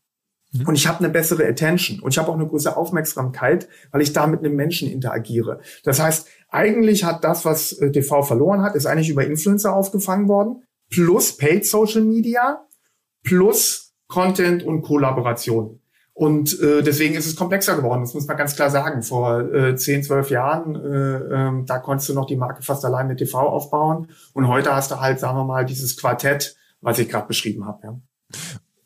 Mhm. 0.52 0.68
Und 0.68 0.74
ich 0.74 0.86
habe 0.86 0.98
eine 0.98 1.08
bessere 1.08 1.46
Attention 1.46 2.00
und 2.00 2.10
ich 2.10 2.18
habe 2.18 2.28
auch 2.28 2.34
eine 2.34 2.46
größere 2.46 2.76
Aufmerksamkeit, 2.76 3.68
weil 3.92 4.02
ich 4.02 4.12
da 4.12 4.26
mit 4.26 4.40
einem 4.40 4.56
Menschen 4.56 4.90
interagiere. 4.90 5.60
Das 5.84 6.00
heißt, 6.00 6.28
eigentlich 6.48 7.04
hat 7.04 7.24
das, 7.24 7.44
was 7.44 7.72
äh, 7.72 7.92
TV 7.92 8.22
verloren 8.22 8.62
hat, 8.62 8.74
ist 8.74 8.86
eigentlich 8.86 9.10
über 9.10 9.24
Influencer 9.24 9.74
aufgefangen 9.74 10.28
worden, 10.28 10.62
plus 10.90 11.36
Paid 11.36 11.66
Social 11.66 12.02
Media, 12.02 12.66
plus 13.22 13.94
Content 14.08 14.64
und 14.64 14.82
Kollaboration. 14.82 15.80
Und 16.12 16.60
äh, 16.60 16.82
deswegen 16.82 17.14
ist 17.14 17.26
es 17.26 17.36
komplexer 17.36 17.76
geworden, 17.76 18.02
das 18.02 18.12
muss 18.12 18.26
man 18.26 18.36
ganz 18.36 18.54
klar 18.54 18.68
sagen. 18.68 19.02
Vor 19.02 19.40
äh, 19.54 19.74
10, 19.74 20.02
12 20.02 20.30
Jahren, 20.30 20.74
äh, 20.74 21.16
äh, 21.16 21.64
da 21.64 21.78
konntest 21.78 22.10
du 22.10 22.14
noch 22.14 22.26
die 22.26 22.36
Marke 22.36 22.62
fast 22.62 22.84
allein 22.84 23.06
mit 23.06 23.18
TV 23.18 23.38
aufbauen. 23.38 24.08
Und 24.34 24.48
heute 24.48 24.74
hast 24.74 24.90
du 24.90 25.00
halt, 25.00 25.18
sagen 25.18 25.38
wir 25.38 25.44
mal, 25.44 25.64
dieses 25.64 25.96
Quartett, 25.96 26.56
was 26.82 26.98
ich 26.98 27.08
gerade 27.08 27.26
beschrieben 27.26 27.64
habe. 27.64 27.78
Ja. 27.84 28.00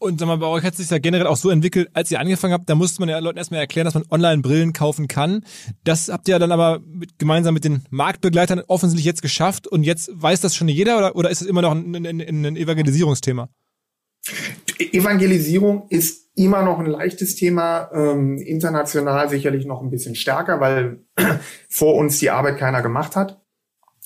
Und 0.05 0.21
sag 0.21 0.27
mal, 0.27 0.37
bei 0.37 0.47
euch 0.47 0.63
hat 0.65 0.77
sich 0.77 0.91
ja 0.91 0.99
generell 0.99 1.27
auch 1.27 1.39
so 1.39 1.49
entwickelt, 1.49 1.89
als 1.95 2.11
ihr 2.11 2.21
angefangen 2.21 2.53
habt, 2.53 2.69
da 2.69 2.75
musste 2.75 3.01
man 3.01 3.09
ja 3.09 3.19
Leuten 3.21 3.39
erstmal 3.39 3.61
erklären, 3.61 3.87
dass 3.87 3.95
man 3.95 4.05
online 4.11 4.43
Brillen 4.43 4.75
kaufen 4.75 5.09
kann. 5.09 5.47
Das 5.83 6.11
habt 6.11 6.29
ihr 6.29 6.39
dann 6.39 6.53
aber 6.53 6.81
mit, 6.87 7.19
gemeinsam 7.19 7.55
mit 7.55 7.65
den 7.65 7.85
Marktbegleitern 7.89 8.61
offensichtlich 8.69 9.07
jetzt 9.07 9.23
geschafft 9.23 9.67
und 9.67 9.83
jetzt 9.83 10.11
weiß 10.13 10.43
das 10.43 10.55
schon 10.55 10.69
jeder 10.69 10.99
oder, 10.99 11.17
oder 11.17 11.31
ist 11.31 11.41
es 11.41 11.47
immer 11.47 11.63
noch 11.63 11.73
ein, 11.73 11.95
ein, 11.95 12.21
ein 12.21 12.57
Evangelisierungsthema? 12.57 13.49
Evangelisierung 14.79 15.87
ist 15.89 16.29
immer 16.35 16.63
noch 16.63 16.81
ein 16.81 16.87
leichtes 16.87 17.35
Thema, 17.35 17.91
ähm, 17.95 18.37
international 18.37 19.31
sicherlich 19.31 19.65
noch 19.65 19.81
ein 19.81 19.91
bisschen 19.91 20.17
stärker, 20.17 20.61
weil 20.61 20.99
vor 21.71 21.95
uns 21.95 22.19
die 22.19 22.29
Arbeit 22.29 22.59
keiner 22.59 22.83
gemacht 22.83 23.17
hat 23.17 23.41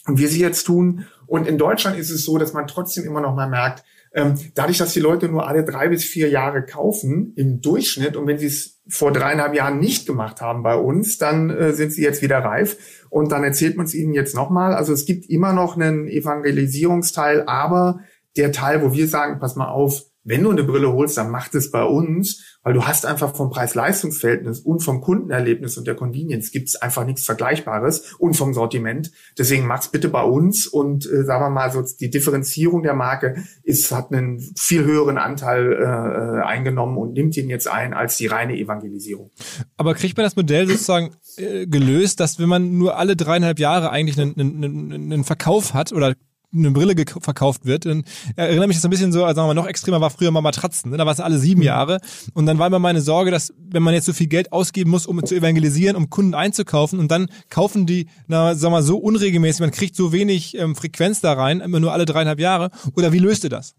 und 0.07 0.19
wir 0.19 0.29
sie 0.29 0.41
jetzt 0.41 0.63
tun. 0.63 1.07
Und 1.27 1.49
in 1.49 1.59
Deutschland 1.59 1.99
ist 1.99 2.11
es 2.11 2.25
so, 2.25 2.39
dass 2.39 2.53
man 2.53 2.69
trotzdem 2.69 3.05
immer 3.05 3.21
noch 3.21 3.35
mal 3.35 3.49
merkt, 3.49 3.83
ähm, 4.19 4.35
dadurch, 4.55 4.79
dass 4.79 4.93
die 4.93 5.01
Leute 5.01 5.29
nur 5.29 5.47
alle 5.47 5.65
drei 5.65 5.89
bis 5.89 6.05
vier 6.05 6.29
Jahre 6.29 6.65
kaufen 6.65 7.33
im 7.37 7.61
Durchschnitt 7.61 8.17
und 8.17 8.27
wenn 8.27 8.39
sie 8.39 8.47
es 8.47 8.81
vor 8.89 9.13
dreieinhalb 9.13 9.55
Jahren 9.55 9.79
nicht 9.79 10.07
gemacht 10.07 10.41
haben 10.41 10.63
bei 10.63 10.75
uns, 10.75 11.19
dann 11.19 11.51
äh, 11.51 11.73
sind 11.73 11.93
sie 11.93 12.03
jetzt 12.03 12.21
wieder 12.21 12.39
reif 12.39 13.07
und 13.11 13.31
dann 13.31 13.45
erzählt 13.45 13.77
man 13.77 13.87
es 13.87 13.95
ihnen 13.95 14.15
jetzt 14.15 14.35
nochmal. 14.35 14.75
Also 14.75 14.93
es 14.93 15.07
gibt 15.07 15.31
immer 15.31 15.53
noch 15.53 15.77
einen 15.77 16.09
Evangelisierungsteil, 16.09 17.45
aber 17.47 18.01
der 18.37 18.51
Teil, 18.51 18.83
wo 18.83 18.93
wir 18.93 19.07
sagen, 19.07 19.39
pass 19.39 19.57
mal 19.57 19.69
auf, 19.69 20.03
wenn 20.25 20.43
du 20.43 20.51
eine 20.51 20.65
Brille 20.65 20.93
holst, 20.93 21.17
dann 21.17 21.31
mach 21.31 21.49
das 21.49 21.71
bei 21.71 21.83
uns, 21.83 22.59
weil 22.63 22.75
du 22.75 22.85
hast 22.85 23.07
einfach 23.07 23.35
vom 23.35 23.51
Preis-Leistungs-Verhältnis 23.51 24.61
und 24.61 24.81
vom 24.81 25.01
Kundenerlebnis 25.01 25.79
und 25.79 25.87
der 25.87 25.95
Convenience 25.95 26.51
gibt's 26.51 26.77
einfach 26.77 27.07
nichts 27.07 27.25
Vergleichbares 27.25 28.15
und 28.19 28.35
vom 28.35 28.53
Sortiment. 28.53 29.11
Deswegen 29.39 29.67
mach's 29.67 29.91
bitte 29.91 30.09
bei 30.09 30.23
uns 30.23 30.67
und 30.67 31.07
äh, 31.07 31.25
sagen 31.25 31.45
wir 31.45 31.51
mal 31.51 31.73
so, 31.73 31.83
die 31.99 32.11
Differenzierung 32.11 32.83
der 32.83 32.95
Marke 32.95 33.43
ist, 33.63 33.91
hat 33.91 34.13
einen 34.13 34.41
viel 34.57 34.85
höheren 34.85 35.17
Anteil 35.17 35.73
äh, 35.73 36.45
eingenommen 36.45 36.99
und 36.99 37.15
nimmt 37.15 37.37
ihn 37.37 37.49
jetzt 37.49 37.69
ein 37.69 37.95
als 37.95 38.17
die 38.17 38.27
reine 38.27 38.55
Evangelisierung. 38.57 39.31
Aber 39.77 39.95
kriegt 39.95 40.17
man 40.17 40.25
das 40.25 40.37
Modell 40.37 40.67
sozusagen 40.67 41.15
äh, 41.37 41.67
gelöst, 41.67 42.21
dass 42.21 42.39
wenn 42.39 42.49
man 42.49 42.77
nur 42.77 42.99
alle 42.99 43.17
dreieinhalb 43.17 43.59
Jahre 43.59 43.91
eigentlich 43.91 44.21
einen, 44.21 44.39
einen, 44.39 44.93
einen 45.13 45.25
Verkauf 45.25 45.73
hat 45.73 45.93
oder 45.93 46.15
eine 46.53 46.71
Brille 46.71 46.95
verkauft 47.21 47.67
wird. 47.67 47.87
Und 47.87 48.07
erinnere 48.37 48.67
mich 48.69 48.77
das 48.77 48.85
ein 48.85 48.91
bisschen 48.91 49.13
so, 49.13 49.25
als 49.25 49.37
sagen 49.37 49.49
wir 49.49 49.55
mal, 49.55 49.61
noch 49.61 49.69
extremer 49.69 50.01
war 50.01 50.11
früher 50.11 50.31
mal 50.31 50.41
Matratzen. 50.41 50.91
Ne? 50.91 50.97
Da 50.97 51.05
war 51.05 51.13
es 51.13 51.21
alle 51.21 51.39
sieben 51.39 51.61
mhm. 51.61 51.67
Jahre. 51.67 52.01
Und 52.35 52.47
dann 52.47 52.59
war 52.59 52.67
immer 52.67 52.79
meine 52.79 53.01
Sorge, 53.01 53.31
dass 53.31 53.53
wenn 53.59 53.83
man 53.83 53.95
jetzt 53.95 54.07
so 54.07 54.13
viel 54.13 54.29
Geld 54.29 54.53
ausgeben 54.53 54.91
muss, 54.91 55.07
um 55.07 55.25
zu 55.25 55.35
evangelisieren, 55.35 55.97
um 55.97 56.11
Kunden 56.11 56.35
einzukaufen, 56.35 56.99
und 56.99 57.11
dann 57.11 57.29
kaufen 57.51 57.87
die, 57.87 58.09
na, 58.27 58.55
sagen 58.55 58.73
wir 58.73 58.79
mal, 58.79 58.83
so 58.83 58.99
unregelmäßig, 58.99 59.61
man 59.61 59.71
kriegt 59.71 59.97
so 59.97 60.13
wenig 60.13 60.57
ähm, 60.57 60.75
Frequenz 60.75 61.21
da 61.21 61.35
rein, 61.35 61.61
immer 61.61 61.81
nur 61.81 61.93
alle 61.93 62.05
dreieinhalb 62.05 62.41
Jahre. 62.41 62.71
Oder 62.95 63.13
wie 63.13 63.19
löst 63.19 63.45
ihr 63.45 63.51
das? 63.51 63.75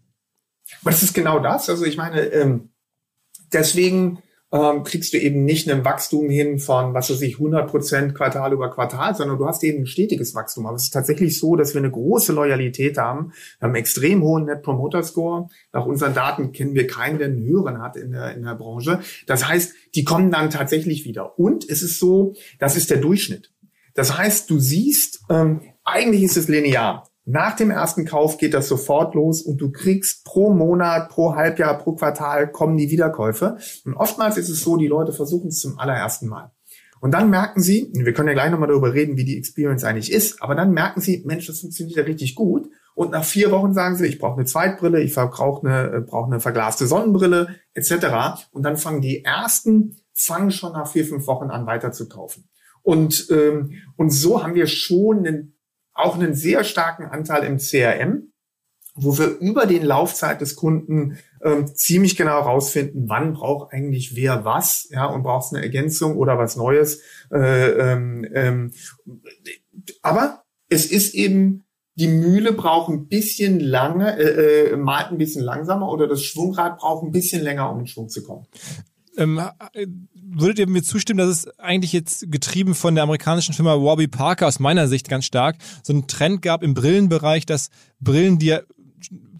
Aber 0.82 0.90
das 0.90 1.02
ist 1.02 1.14
genau 1.14 1.40
das. 1.40 1.68
Also 1.68 1.84
ich 1.84 1.96
meine, 1.96 2.20
ähm, 2.20 2.70
deswegen 3.52 4.18
ähm, 4.52 4.82
kriegst 4.82 5.12
du 5.12 5.18
eben 5.18 5.44
nicht 5.44 5.70
ein 5.70 5.84
Wachstum 5.84 6.28
hin 6.28 6.58
von, 6.58 6.92
was 6.92 7.10
weiß 7.10 7.20
ich, 7.22 7.34
100 7.34 7.70
Prozent 7.70 8.14
Quartal 8.14 8.52
über 8.52 8.70
Quartal, 8.70 9.14
sondern 9.14 9.38
du 9.38 9.46
hast 9.46 9.62
eben 9.62 9.82
ein 9.82 9.86
stetiges 9.86 10.34
Wachstum. 10.34 10.66
Aber 10.66 10.76
es 10.76 10.84
ist 10.84 10.90
tatsächlich 10.90 11.38
so, 11.38 11.56
dass 11.56 11.74
wir 11.74 11.80
eine 11.80 11.90
große 11.90 12.32
Loyalität 12.32 12.98
haben. 12.98 13.32
Wir 13.58 13.66
haben 13.66 13.70
einen 13.70 13.76
extrem 13.76 14.22
hohen 14.22 14.46
Net 14.46 14.62
Promoter 14.62 15.02
Score. 15.02 15.48
Nach 15.72 15.86
unseren 15.86 16.14
Daten 16.14 16.52
kennen 16.52 16.74
wir 16.74 16.86
keinen, 16.86 17.18
der 17.18 17.28
einen 17.28 17.44
höheren 17.44 17.80
hat 17.80 17.96
in 17.96 18.12
der, 18.12 18.34
in 18.34 18.42
der 18.42 18.56
Branche. 18.56 19.00
Das 19.26 19.46
heißt, 19.46 19.72
die 19.94 20.04
kommen 20.04 20.30
dann 20.30 20.50
tatsächlich 20.50 21.04
wieder. 21.04 21.38
Und 21.38 21.68
es 21.68 21.82
ist 21.82 21.98
so, 21.98 22.34
das 22.58 22.76
ist 22.76 22.90
der 22.90 22.98
Durchschnitt. 22.98 23.52
Das 23.94 24.16
heißt, 24.16 24.50
du 24.50 24.58
siehst, 24.58 25.22
ähm, 25.30 25.60
eigentlich 25.84 26.22
ist 26.22 26.36
es 26.36 26.48
linear. 26.48 27.09
Nach 27.32 27.54
dem 27.54 27.70
ersten 27.70 28.06
Kauf 28.06 28.38
geht 28.38 28.54
das 28.54 28.66
sofort 28.66 29.14
los 29.14 29.40
und 29.42 29.60
du 29.60 29.70
kriegst 29.70 30.24
pro 30.24 30.52
Monat, 30.52 31.10
pro 31.10 31.36
Halbjahr, 31.36 31.78
pro 31.78 31.92
Quartal 31.92 32.50
kommen 32.50 32.76
die 32.76 32.90
Wiederkäufe. 32.90 33.56
Und 33.84 33.94
oftmals 33.94 34.36
ist 34.36 34.48
es 34.48 34.62
so, 34.62 34.76
die 34.76 34.88
Leute 34.88 35.12
versuchen 35.12 35.46
es 35.48 35.60
zum 35.60 35.78
allerersten 35.78 36.26
Mal. 36.26 36.50
Und 37.00 37.12
dann 37.12 37.30
merken 37.30 37.62
sie, 37.62 37.92
wir 37.94 38.12
können 38.14 38.26
ja 38.26 38.34
gleich 38.34 38.50
nochmal 38.50 38.68
darüber 38.68 38.92
reden, 38.94 39.16
wie 39.16 39.24
die 39.24 39.38
Experience 39.38 39.84
eigentlich 39.84 40.10
ist, 40.10 40.42
aber 40.42 40.56
dann 40.56 40.72
merken 40.72 41.00
sie, 41.00 41.22
Mensch, 41.24 41.46
das 41.46 41.60
funktioniert 41.60 41.98
ja 41.98 42.02
richtig 42.02 42.34
gut. 42.34 42.68
Und 42.96 43.12
nach 43.12 43.24
vier 43.24 43.52
Wochen 43.52 43.74
sagen 43.74 43.94
sie, 43.94 44.06
ich 44.06 44.18
brauche 44.18 44.34
eine 44.34 44.44
Zweitbrille, 44.44 45.00
ich 45.00 45.14
brauche 45.14 45.66
eine, 45.66 45.98
äh, 45.98 46.00
brauche 46.00 46.32
eine 46.32 46.40
verglaste 46.40 46.88
Sonnenbrille, 46.88 47.54
etc. 47.74 48.48
Und 48.50 48.64
dann 48.64 48.76
fangen 48.76 49.02
die 49.02 49.24
ersten, 49.24 50.00
fangen 50.14 50.50
schon 50.50 50.72
nach 50.72 50.88
vier, 50.88 51.04
fünf 51.04 51.28
Wochen 51.28 51.48
an, 51.48 51.66
weiter 51.66 51.92
zu 51.92 52.08
kaufen. 52.08 52.48
Und, 52.82 53.28
ähm, 53.30 53.74
und 53.96 54.10
so 54.10 54.42
haben 54.42 54.54
wir 54.54 54.66
schon 54.66 55.18
einen 55.18 55.59
auch 56.02 56.14
einen 56.14 56.34
sehr 56.34 56.64
starken 56.64 57.04
Anteil 57.04 57.44
im 57.44 57.58
CRM, 57.58 58.32
wo 58.94 59.16
wir 59.18 59.38
über 59.38 59.66
den 59.66 59.84
Laufzeit 59.84 60.40
des 60.40 60.56
Kunden 60.56 61.18
ähm, 61.42 61.66
ziemlich 61.74 62.16
genau 62.16 62.42
herausfinden, 62.44 63.04
wann 63.08 63.34
braucht 63.34 63.72
eigentlich 63.72 64.16
wer 64.16 64.44
was, 64.44 64.88
ja, 64.90 65.06
und 65.06 65.22
braucht 65.22 65.46
es 65.46 65.52
eine 65.52 65.62
Ergänzung 65.62 66.16
oder 66.16 66.38
was 66.38 66.56
Neues. 66.56 67.02
Äh, 67.32 67.70
ähm, 67.70 68.26
ähm, 68.34 68.72
aber 70.02 70.42
es 70.68 70.86
ist 70.86 71.14
eben 71.14 71.64
die 72.00 72.08
Mühle 72.08 72.52
braucht 72.52 72.90
ein 72.90 73.08
bisschen 73.08 73.60
lange, 73.60 74.16
äh, 74.18 74.70
äh, 74.70 74.76
malt 74.76 75.10
ein 75.10 75.18
bisschen 75.18 75.42
langsamer 75.44 75.90
oder 75.90 76.06
das 76.06 76.22
Schwungrad 76.22 76.78
braucht 76.78 77.04
ein 77.04 77.10
bisschen 77.10 77.42
länger, 77.42 77.70
um 77.70 77.80
in 77.80 77.86
Schwung 77.86 78.08
zu 78.08 78.22
kommen. 78.22 78.46
Ähm, 79.16 79.40
würdet 80.14 80.58
ihr 80.60 80.68
mir 80.68 80.82
zustimmen, 80.82 81.18
dass 81.18 81.28
es 81.28 81.58
eigentlich 81.58 81.92
jetzt 81.92 82.30
getrieben 82.30 82.74
von 82.74 82.94
der 82.94 83.04
amerikanischen 83.04 83.54
Firma 83.54 83.74
Warby 83.74 84.08
Parker 84.08 84.46
aus 84.46 84.60
meiner 84.60 84.88
Sicht 84.88 85.08
ganz 85.08 85.24
stark 85.24 85.56
so 85.82 85.92
einen 85.92 86.06
Trend 86.06 86.42
gab 86.42 86.62
im 86.62 86.74
Brillenbereich, 86.74 87.44
dass 87.46 87.70
Brillen, 88.00 88.38
die 88.38 88.46
ja 88.46 88.60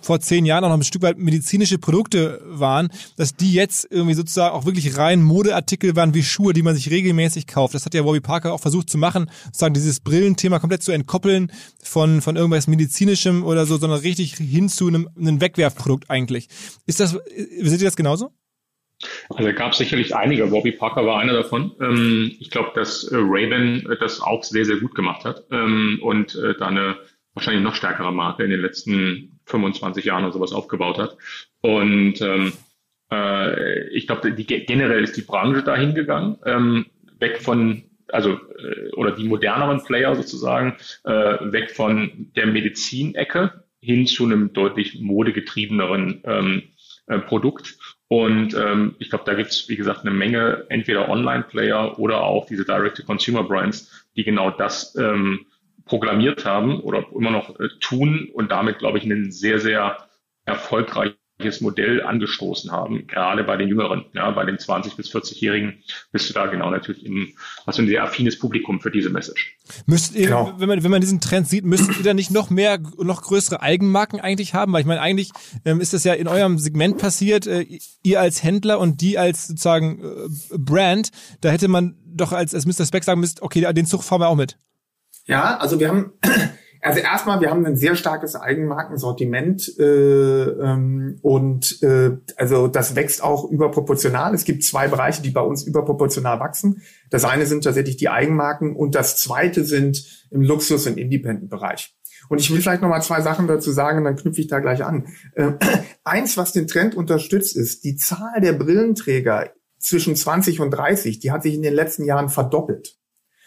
vor 0.01 0.21
zehn 0.21 0.47
Jahren 0.47 0.65
auch 0.65 0.69
noch 0.71 0.77
ein 0.77 0.85
Stück 0.85 1.03
weit 1.03 1.19
medizinische 1.19 1.79
Produkte 1.79 2.41
waren, 2.47 2.89
dass 3.17 3.35
die 3.35 3.53
jetzt 3.53 3.87
irgendwie 3.91 4.15
sozusagen 4.15 4.55
auch 4.55 4.65
wirklich 4.65 4.97
rein 4.97 5.23
Modeartikel 5.23 5.95
waren 5.97 6.15
wie 6.15 6.23
Schuhe, 6.23 6.53
die 6.53 6.63
man 6.63 6.75
sich 6.75 6.91
regelmäßig 6.91 7.47
kauft. 7.47 7.75
Das 7.75 7.85
hat 7.85 7.95
ja 7.95 8.05
Warby 8.05 8.21
Parker 8.21 8.53
auch 8.53 8.61
versucht 8.61 8.91
zu 8.91 8.99
machen, 8.99 9.31
sozusagen 9.47 9.75
dieses 9.75 10.01
Brillenthema 10.01 10.59
komplett 10.59 10.83
zu 10.83 10.93
entkoppeln 10.93 11.53
von, 11.83 12.23
von 12.23 12.37
irgendwas 12.37 12.67
medizinischem 12.67 13.45
oder 13.45 13.67
so, 13.67 13.77
sondern 13.77 14.01
richtig 14.01 14.35
hin 14.35 14.69
zu 14.69 14.89
einem, 14.89 15.09
einem 15.19 15.41
Wegwerfprodukt 15.41 16.11
eigentlich. 16.11 16.49
Ist 16.87 17.01
das, 17.01 17.11
seht 17.13 17.81
ihr 17.81 17.87
das 17.87 17.97
genauso? 17.97 18.33
Also 19.31 19.53
gab 19.53 19.75
sicherlich 19.75 20.15
einige. 20.15 20.47
Bobby 20.47 20.73
Parker 20.73 21.07
war 21.07 21.21
einer 21.21 21.33
davon. 21.33 21.73
Ähm, 21.81 22.37
ich 22.39 22.51
glaube, 22.51 22.73
dass 22.75 23.05
äh, 23.05 23.17
Raven 23.17 23.87
das 24.01 24.21
auch 24.21 24.45
sehr, 24.45 24.65
sehr 24.65 24.77
gut 24.77 24.95
gemacht 24.95 25.25
hat 25.25 25.45
ähm, 25.51 25.99
und 26.03 26.35
äh, 26.35 26.55
da 26.59 26.67
eine 26.67 26.97
wahrscheinlich 27.35 27.63
noch 27.63 27.75
stärkere 27.75 28.13
Marke 28.13 28.45
in 28.45 28.51
den 28.51 28.61
letzten 28.61 29.41
25 29.47 30.05
Jahren 30.05 30.25
oder 30.25 30.33
sowas 30.33 30.53
aufgebaut 30.53 30.99
hat. 30.99 31.17
Und 31.63 32.21
ähm, 32.21 32.53
äh, 33.11 33.89
ich 33.89 34.07
glaube, 34.07 34.33
generell 34.33 35.03
ist 35.03 35.17
die 35.17 35.23
Branche 35.23 35.63
dahin 35.63 35.95
gegangen, 35.95 36.37
ähm, 36.45 36.87
weg 37.19 37.41
von 37.41 37.85
also 38.13 38.33
äh, 38.33 38.91
oder 38.95 39.13
die 39.13 39.29
moderneren 39.29 39.83
Player 39.85 40.15
sozusagen, 40.17 40.77
äh, 41.05 41.11
weg 41.11 41.71
von 41.71 42.31
der 42.37 42.47
Medizinecke 42.47 43.65
hin 43.81 44.07
zu 44.07 44.25
einem 44.25 44.53
deutlich 44.53 45.01
modegetriebeneren 45.01 46.23
ähm, 46.25 46.63
äh, 47.07 47.19
Produkt. 47.19 47.79
Und 48.13 48.55
ähm, 48.55 48.97
ich 48.99 49.09
glaube, 49.09 49.23
da 49.25 49.35
gibt 49.35 49.51
es, 49.51 49.69
wie 49.69 49.77
gesagt, 49.77 50.01
eine 50.01 50.11
Menge 50.11 50.67
entweder 50.69 51.09
Online-Player 51.09 51.97
oder 51.97 52.23
auch 52.23 52.47
diese 52.47 52.65
Direct-to-Consumer-Brands, 52.65 54.09
die 54.17 54.25
genau 54.25 54.51
das 54.51 54.97
ähm, 54.97 55.47
programmiert 55.85 56.45
haben 56.45 56.81
oder 56.81 57.07
immer 57.15 57.31
noch 57.31 57.61
äh, 57.61 57.69
tun 57.79 58.29
und 58.35 58.51
damit, 58.51 58.81
glaube 58.81 58.99
ich, 58.99 59.05
einen 59.05 59.31
sehr, 59.31 59.61
sehr 59.61 60.09
erfolgreichen 60.45 61.20
Modell 61.61 62.03
angestoßen 62.03 62.71
haben, 62.71 63.07
gerade 63.07 63.45
bei 63.45 63.57
den 63.57 63.69
Jüngeren, 63.69 64.05
ja, 64.13 64.31
bei 64.31 64.45
den 64.45 64.57
20- 64.57 64.97
bis 64.97 65.15
40-Jährigen 65.15 65.83
bist 66.13 66.29
du 66.29 66.35
da 66.35 66.47
genau 66.47 66.71
natürlich 66.71 67.05
im, 67.05 67.33
hast 67.67 67.79
du 67.79 67.83
ein 67.83 67.89
sehr 67.89 68.03
affines 68.03 68.39
Publikum 68.39 68.81
für 68.81 68.91
diese 68.91 69.11
Message. 69.11 69.57
Müsst 69.87 70.15
ihr, 70.15 70.27
genau. 70.27 70.55
wenn 70.59 70.69
man, 70.69 70.83
wenn 70.85 70.91
man 70.91 71.01
diesen 71.01 71.21
Trend 71.21 71.49
sieht, 71.49 71.65
müsstet 71.65 71.99
ihr 71.99 72.05
da 72.05 72.15
nicht 72.15 72.31
noch 72.31 72.51
mehr, 72.51 72.79
noch 72.99 73.23
größere 73.23 73.63
Eigenmarken 73.63 74.21
eigentlich 74.21 74.55
haben? 74.55 74.73
Weil 74.73 74.83
ich 74.83 74.87
meine, 74.87 75.01
eigentlich 75.01 75.31
ähm, 75.65 75.81
ist 75.81 75.93
das 75.93 76.05
ja 76.05 76.15
in 76.15 76.29
eurem 76.29 76.59
Segment 76.59 76.99
passiert, 76.99 77.47
äh, 77.47 77.67
ihr 78.03 78.21
als 78.21 78.43
Händler 78.43 78.79
und 78.79 79.01
die 79.01 79.19
als 79.19 79.49
sozusagen 79.49 80.03
äh, 80.03 80.59
Brand, 80.59 81.11
da 81.41 81.51
hätte 81.51 81.69
man 81.69 81.97
doch 82.05 82.33
als, 82.33 82.55
als 82.55 82.67
Mr. 82.67 82.87
Speck 82.87 83.05
sagen 83.05 83.21
müsst, 83.21 83.43
okay, 83.43 83.73
den 83.73 83.87
Zug 83.87 84.03
fahren 84.03 84.21
wir 84.21 84.29
auch 84.29 84.37
mit. 84.37 84.59
Ja, 85.27 85.59
also 85.59 85.79
wir 85.79 85.89
haben 85.89 86.13
also 86.83 87.01
erstmal, 87.01 87.41
wir 87.41 87.51
haben 87.51 87.67
ein 87.67 87.77
sehr 87.77 87.95
starkes 87.95 88.37
Eigenmarkensortiment 88.37 89.79
äh, 89.79 89.85
ähm, 89.85 91.19
und 91.23 91.83
äh, 91.83 92.13
also 92.37 92.69
das 92.69 92.97
wächst 92.97 93.23
auch 93.23 93.51
überproportional. 93.51 94.35
Es 94.35 94.45
gibt 94.45 94.65
zwei 94.65 94.89
Bereiche, 94.89 95.23
die 95.23 95.31
bei 95.31 95.43
uns 95.43 95.63
überproportional 95.63 96.41
wachsen. 96.41 96.83
Das 97.11 97.25
eine 97.25 97.47
sind 97.47 97.65
tatsächlich 97.65 97.97
die 97.97 98.09
Eigenmarken 98.09 98.75
und 98.75 98.95
das 98.95 99.17
zweite 99.19 99.65
sind 99.65 100.27
im 100.31 100.43
Luxus- 100.43 100.87
und 100.87 100.97
Independent-Bereich. 100.97 101.95
Und 102.29 102.41
ich 102.41 102.51
will 102.51 102.61
vielleicht 102.61 102.83
noch 102.83 102.89
mal 102.89 103.03
zwei 103.03 103.21
Sachen 103.21 103.47
dazu 103.47 103.73
sagen, 103.73 104.05
dann 104.05 104.17
knüpfe 104.17 104.41
ich 104.41 104.47
da 104.47 104.61
gleich 104.61 104.85
an. 104.85 105.07
Äh, 105.35 105.53
eins, 106.05 106.37
was 106.37 106.53
den 106.53 106.67
Trend 106.67 106.95
unterstützt, 106.95 107.57
ist 107.57 107.85
die 107.85 107.97
Zahl 107.97 108.41
der 108.41 108.53
Brillenträger 108.53 109.51
zwischen 109.79 110.15
20 110.15 110.61
und 110.61 110.71
30, 110.71 111.19
die 111.19 111.33
hat 111.33 111.43
sich 111.43 111.55
in 111.55 111.63
den 111.63 111.75
letzten 111.75 112.05
Jahren 112.05 112.29
verdoppelt. 112.29 113.00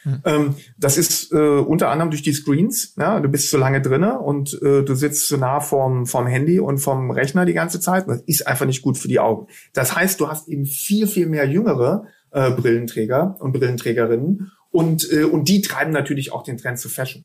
Mhm. 0.06 0.56
das 0.78 0.98
ist 0.98 1.32
äh, 1.32 1.38
unter 1.38 1.90
anderem 1.90 2.12
durch 2.12 2.24
die 2.24 2.34
Screens. 2.34 2.94
Ja, 2.98 3.20
du 3.20 3.30
bist 3.30 3.50
zu 3.50 3.58
lange 3.58 3.82
drinne 3.82 4.20
und 4.20 4.54
äh, 4.62 4.84
du 4.84 4.96
sitzt 4.96 5.28
zu 5.28 5.38
nah 5.38 5.60
vom, 5.60 6.06
vom 6.06 6.28
Handy 6.28 6.60
und 6.60 6.80
vom 6.80 7.12
Rechner 7.12 7.46
die 7.46 7.54
ganze 7.54 7.80
Zeit. 7.80 8.08
Das 8.08 8.22
ist 8.26 8.48
einfach 8.48 8.66
nicht 8.66 8.82
gut 8.82 8.98
für 8.98 9.08
die 9.08 9.20
Augen. 9.20 9.48
Das 9.74 9.96
heißt, 9.96 10.20
du 10.20 10.28
hast 10.28 10.48
eben 10.48 10.66
viel, 10.66 11.08
viel 11.08 11.28
mehr 11.28 11.48
jüngere 11.48 12.06
äh, 12.32 12.52
Brillenträger 12.52 13.38
und 13.40 13.54
Brillenträgerinnen 13.54 14.52
und, 14.72 15.08
äh, 15.12 15.24
und 15.24 15.48
die 15.48 15.62
treiben 15.62 15.92
natürlich 15.92 16.34
auch 16.34 16.44
den 16.44 16.58
Trend 16.58 16.80
zu 16.80 16.90
Fashion. 16.90 17.24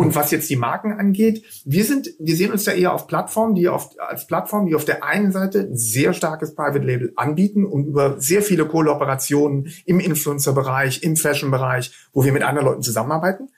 Und 0.00 0.14
was 0.14 0.30
jetzt 0.30 0.48
die 0.48 0.56
Marken 0.56 0.92
angeht, 0.92 1.44
wir 1.66 1.84
sind, 1.84 2.08
wir 2.18 2.34
sehen 2.34 2.52
uns 2.52 2.64
da 2.64 2.72
eher 2.72 2.94
auf 2.94 3.06
Plattformen, 3.06 3.54
die 3.54 3.68
auf, 3.68 3.90
als 3.98 4.26
Plattformen, 4.26 4.66
die 4.66 4.74
auf 4.74 4.86
der 4.86 5.04
einen 5.04 5.30
Seite 5.30 5.60
ein 5.60 5.76
sehr 5.76 6.14
starkes 6.14 6.54
Private 6.54 6.82
Label 6.82 7.12
anbieten 7.16 7.66
und 7.66 7.84
über 7.84 8.18
sehr 8.18 8.40
viele 8.40 8.64
Kooperationen 8.64 9.70
im 9.84 10.00
Influencer-Bereich, 10.00 11.02
im 11.02 11.16
Fashion-Bereich, 11.16 11.92
wo 12.14 12.24
wir 12.24 12.32
mit 12.32 12.44
anderen 12.44 12.68
Leuten 12.68 12.80
zusammenarbeiten. 12.80 13.50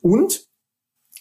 Und 0.00 0.46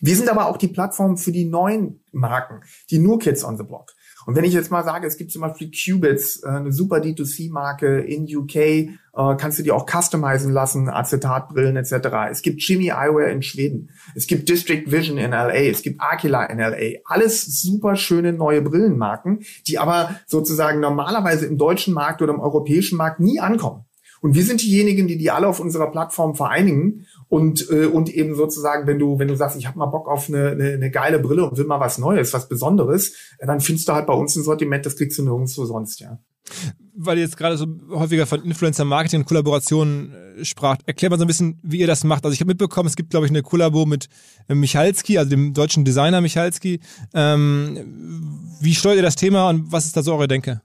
wir 0.02 0.16
sind 0.16 0.30
aber 0.30 0.46
auch 0.50 0.58
die 0.58 0.68
Plattform 0.68 1.18
für 1.18 1.32
die 1.32 1.46
neuen 1.46 2.04
Marken, 2.12 2.62
die 2.92 3.00
nur 3.00 3.18
Kids 3.18 3.44
on 3.44 3.58
the 3.58 3.64
Block. 3.64 3.92
Und 4.28 4.36
wenn 4.36 4.44
ich 4.44 4.54
jetzt 4.54 4.70
mal 4.70 4.84
sage, 4.84 5.08
es 5.08 5.18
gibt 5.18 5.32
zum 5.32 5.42
Beispiel 5.42 5.72
Qubits, 5.72 6.44
äh, 6.44 6.50
eine 6.50 6.72
super 6.72 6.98
D2C-Marke 6.98 8.02
in 8.02 8.26
UK, 8.26 9.00
äh, 9.13 9.36
kannst 9.36 9.60
du 9.60 9.63
die 9.63 9.71
auch 9.71 9.86
customizen 9.86 10.52
lassen, 10.52 10.89
Acetatbrillen 10.89 11.76
etc. 11.76 12.08
Es 12.30 12.41
gibt 12.41 12.62
Jimmy 12.62 12.88
Eyewear 12.88 13.30
in 13.30 13.41
Schweden. 13.41 13.89
Es 14.15 14.28
gibt 14.28 14.47
District 14.50 14.84
Vision 14.88 15.17
in 15.17 15.32
LA. 15.32 15.69
Es 15.69 15.82
gibt 15.82 16.02
Aquila 16.02 16.45
in 16.45 16.60
LA. 16.60 17.00
Alles 17.06 17.62
super 17.62 17.95
schöne 17.95 18.34
neue 18.34 18.62
Brillenmarken, 18.62 19.43
die 19.67 19.80
aber 19.80 20.15
sozusagen 20.28 20.80
normalerweise 20.80 21.45
im 21.45 21.58
deutschen 21.58 21.93
Markt 21.93 22.21
oder 22.21 22.34
im 22.34 22.39
europäischen 22.39 22.97
Markt 22.97 23.19
nie 23.19 23.39
ankommen. 23.39 23.86
Und 24.21 24.36
wir 24.36 24.43
sind 24.43 24.62
diejenigen, 24.62 25.08
die 25.08 25.17
die 25.17 25.32
alle 25.32 25.47
auf 25.47 25.60
unserer 25.60 25.89
Plattform 25.91 26.36
vereinigen 26.36 27.08
und 27.28 27.67
äh, 27.71 27.88
und 27.88 28.08
eben 28.13 28.36
sozusagen, 28.36 28.86
wenn 28.86 29.00
du 29.00 29.17
wenn 29.17 29.28
du 29.28 29.36
sagst, 29.36 29.58
ich 29.58 29.67
habe 29.67 29.80
mal 29.80 29.88
Bock 29.88 30.08
auf 30.08 30.30
eine, 30.30 30.52
eine, 30.52 30.74
eine 30.74 30.91
geile 30.91 31.17
Brille 31.17 31.50
und 31.50 31.58
will 31.58 31.65
mal 31.65 31.80
was 31.80 31.97
Neues, 31.97 32.32
was 32.32 32.47
Besonderes, 32.47 33.13
dann 33.39 33.62
findest 33.62 33.89
du 33.89 33.93
halt 33.93 34.06
bei 34.06 34.13
uns 34.13 34.36
ein 34.36 34.43
Sortiment, 34.43 34.86
das 34.86 34.95
kriegst 34.95 35.17
du 35.17 35.24
nirgendwo 35.24 35.65
sonst, 35.65 36.00
ja. 36.02 36.19
Weil 36.94 37.18
ihr 37.18 37.24
jetzt 37.24 37.38
gerade 37.38 37.58
so 37.58 37.68
häufiger 37.90 38.28
von 38.28 38.44
Influencer-Marketing 38.44 39.22
und 39.22 39.26
Kollaborationen 39.26 40.14
äh, 40.38 40.46
sprach, 40.46 40.78
erklärt 40.86 41.12
mal 41.12 41.18
so 41.18 41.24
ein 41.24 41.28
bisschen, 41.28 41.60
wie 41.64 41.80
ihr 41.80 41.88
das 41.88 42.04
macht. 42.04 42.26
Also 42.26 42.34
ich 42.34 42.42
habe 42.42 42.50
mitbekommen, 42.50 42.88
es 42.88 42.96
gibt, 42.96 43.12
glaube 43.12 43.26
ich, 43.26 43.32
eine 43.32 43.42
Kollabo 43.42 43.86
mit 43.86 44.08
äh, 44.48 44.56
Michalski, 44.56 45.18
also 45.18 45.30
dem 45.30 45.54
deutschen 45.54 45.86
Designer 45.86 46.22
Michalski. 46.22 46.80
Ähm, 47.14 48.58
wie 48.60 48.76
steuert 48.76 48.98
ihr 48.98 49.04
das 49.04 49.16
Thema 49.16 49.50
und 49.50 49.72
was 49.72 49.86
ist 49.86 49.96
da 49.96 50.04
so 50.04 50.14
eure 50.14 50.28
Denke? 50.28 50.62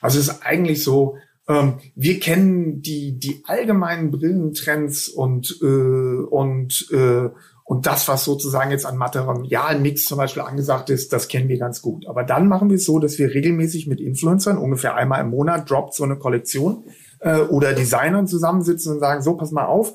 Also 0.00 0.18
es 0.18 0.28
ist 0.28 0.42
eigentlich 0.42 0.82
so, 0.82 1.16
ähm, 1.48 1.78
wir 1.94 2.20
kennen 2.20 2.82
die, 2.82 3.18
die 3.18 3.42
allgemeinen 3.46 4.10
Brillentrends 4.10 5.08
und, 5.08 5.58
äh, 5.62 5.64
und, 5.64 6.88
äh, 6.92 7.30
und 7.68 7.84
das, 7.84 8.08
was 8.08 8.24
sozusagen 8.24 8.70
jetzt 8.70 8.86
an 8.86 8.96
Materialmix 8.96 10.06
zum 10.06 10.16
Beispiel 10.16 10.40
angesagt 10.40 10.88
ist, 10.88 11.12
das 11.12 11.28
kennen 11.28 11.50
wir 11.50 11.58
ganz 11.58 11.82
gut. 11.82 12.06
Aber 12.06 12.24
dann 12.24 12.48
machen 12.48 12.70
wir 12.70 12.76
es 12.76 12.86
so, 12.86 12.98
dass 12.98 13.18
wir 13.18 13.34
regelmäßig 13.34 13.86
mit 13.86 14.00
Influencern, 14.00 14.56
ungefähr 14.56 14.94
einmal 14.94 15.20
im 15.20 15.28
Monat, 15.28 15.70
droppt 15.70 15.92
so 15.92 16.02
eine 16.02 16.16
Kollektion 16.16 16.84
äh, 17.20 17.40
oder 17.40 17.74
Designern 17.74 18.26
zusammensitzen 18.26 18.94
und 18.94 19.00
sagen, 19.00 19.20
so, 19.20 19.36
pass 19.36 19.50
mal 19.50 19.66
auf, 19.66 19.92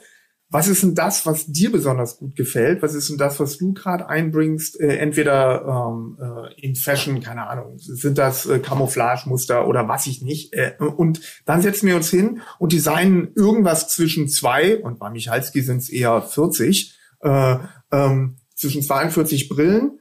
was 0.52 0.68
ist 0.68 0.84
denn 0.84 0.94
das, 0.94 1.26
was 1.26 1.48
dir 1.48 1.72
besonders 1.72 2.18
gut 2.18 2.36
gefällt? 2.36 2.84
Was 2.84 2.94
ist 2.94 3.10
denn 3.10 3.18
das, 3.18 3.40
was 3.40 3.58
du 3.58 3.74
gerade 3.74 4.08
einbringst? 4.08 4.80
Äh, 4.80 4.98
entweder 4.98 5.66
ähm, 5.66 6.20
äh, 6.22 6.62
in 6.62 6.76
Fashion, 6.76 7.22
keine 7.22 7.48
Ahnung, 7.48 7.80
sind 7.80 8.20
das 8.20 8.46
äh, 8.46 8.60
Camouflage-Muster 8.60 9.68
oder 9.68 9.88
was 9.88 10.06
ich 10.06 10.22
nicht. 10.22 10.54
Äh, 10.54 10.74
und 10.78 11.22
dann 11.46 11.64
setzen 11.64 11.88
wir 11.88 11.96
uns 11.96 12.12
hin 12.12 12.42
und 12.60 12.72
designen 12.72 13.32
irgendwas 13.36 13.88
zwischen 13.88 14.28
zwei, 14.28 14.78
und 14.78 15.00
bei 15.00 15.10
Michalski 15.10 15.62
sind 15.64 15.78
es 15.78 15.90
eher 15.90 16.22
40, 16.22 17.00
äh, 17.24 17.58
ähm, 17.92 18.38
zwischen 18.56 18.82
42 18.82 19.50
Brillen 19.50 20.00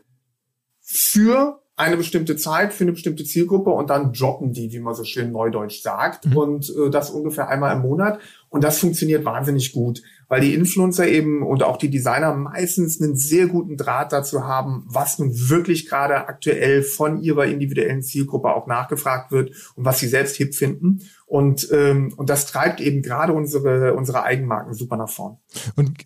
für 0.80 1.62
eine 1.76 1.96
bestimmte 1.96 2.37
Zeit 2.37 2.72
für 2.72 2.85
eine 2.85 2.92
bestimmte 2.92 3.24
Zielgruppe 3.24 3.70
und 3.70 3.90
dann 3.90 4.12
droppen 4.12 4.52
die, 4.52 4.72
wie 4.72 4.78
man 4.78 4.94
so 4.94 5.04
schön 5.04 5.32
neudeutsch 5.32 5.82
sagt. 5.82 6.26
Mhm. 6.26 6.37
Und 6.37 6.70
äh, 6.70 6.90
das 6.90 7.11
ungefähr 7.11 7.48
einmal 7.48 7.74
im 7.74 7.82
Monat. 7.82 8.20
Und 8.50 8.62
das 8.62 8.78
funktioniert 8.78 9.24
wahnsinnig 9.24 9.72
gut, 9.72 10.02
weil 10.33 10.40
die 10.40 10.55
Influencer 10.55 11.07
eben 11.07 11.42
und 11.42 11.62
auch 11.62 11.77
die 11.77 11.90
Designer 11.90 12.35
meistens 12.35 12.99
einen 13.03 13.16
sehr 13.16 13.49
guten 13.49 13.77
Draht 13.77 14.14
dazu 14.14 14.45
haben, 14.45 14.83
was 14.87 15.18
nun 15.18 15.31
wirklich 15.51 15.87
gerade 15.87 16.27
aktuell 16.27 16.83
von 16.83 17.21
ihrer 17.21 17.45
individuellen 17.45 18.01
Zielgruppe 18.01 18.49
auch 18.49 18.66
nachgefragt 18.66 19.31
wird 19.31 19.51
und 19.75 19.85
was 19.85 19.99
sie 19.99 20.09
selbst 20.09 20.37
hip 20.37 20.55
finden. 20.55 21.03
Und, 21.27 21.68
ähm, 21.71 22.14
und 22.16 22.31
das 22.31 22.47
treibt 22.47 22.81
eben 22.81 23.03
gerade 23.03 23.35
unsere, 23.35 23.92
unsere 23.92 24.23
Eigenmarken 24.23 24.73
super 24.73 24.97
nach 24.97 25.11
vorn. 25.11 25.37
Und 25.77 25.99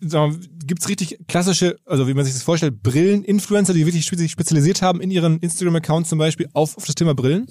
gibt 0.65 0.81
es 0.81 0.89
richtig 0.89 1.19
klassische, 1.29 1.77
also 1.85 2.09
wie 2.09 2.13
man 2.13 2.25
sich 2.25 2.33
das 2.33 2.43
vorstellt, 2.43 2.83
Brillen-Influencer, 2.83 3.73
die 3.73 3.85
wirklich 3.85 4.05
sich 4.05 4.31
spezialisiert 4.31 4.81
haben 4.81 4.99
in 4.99 5.09
ihren 5.09 5.39
Instagram-Account 5.39 6.05
zum 6.05 6.19
Beispiel 6.19 6.49
auf, 6.51 6.75
auf 6.75 6.85
das 6.85 6.95
Thema 6.95 7.15
Brillen? 7.15 7.47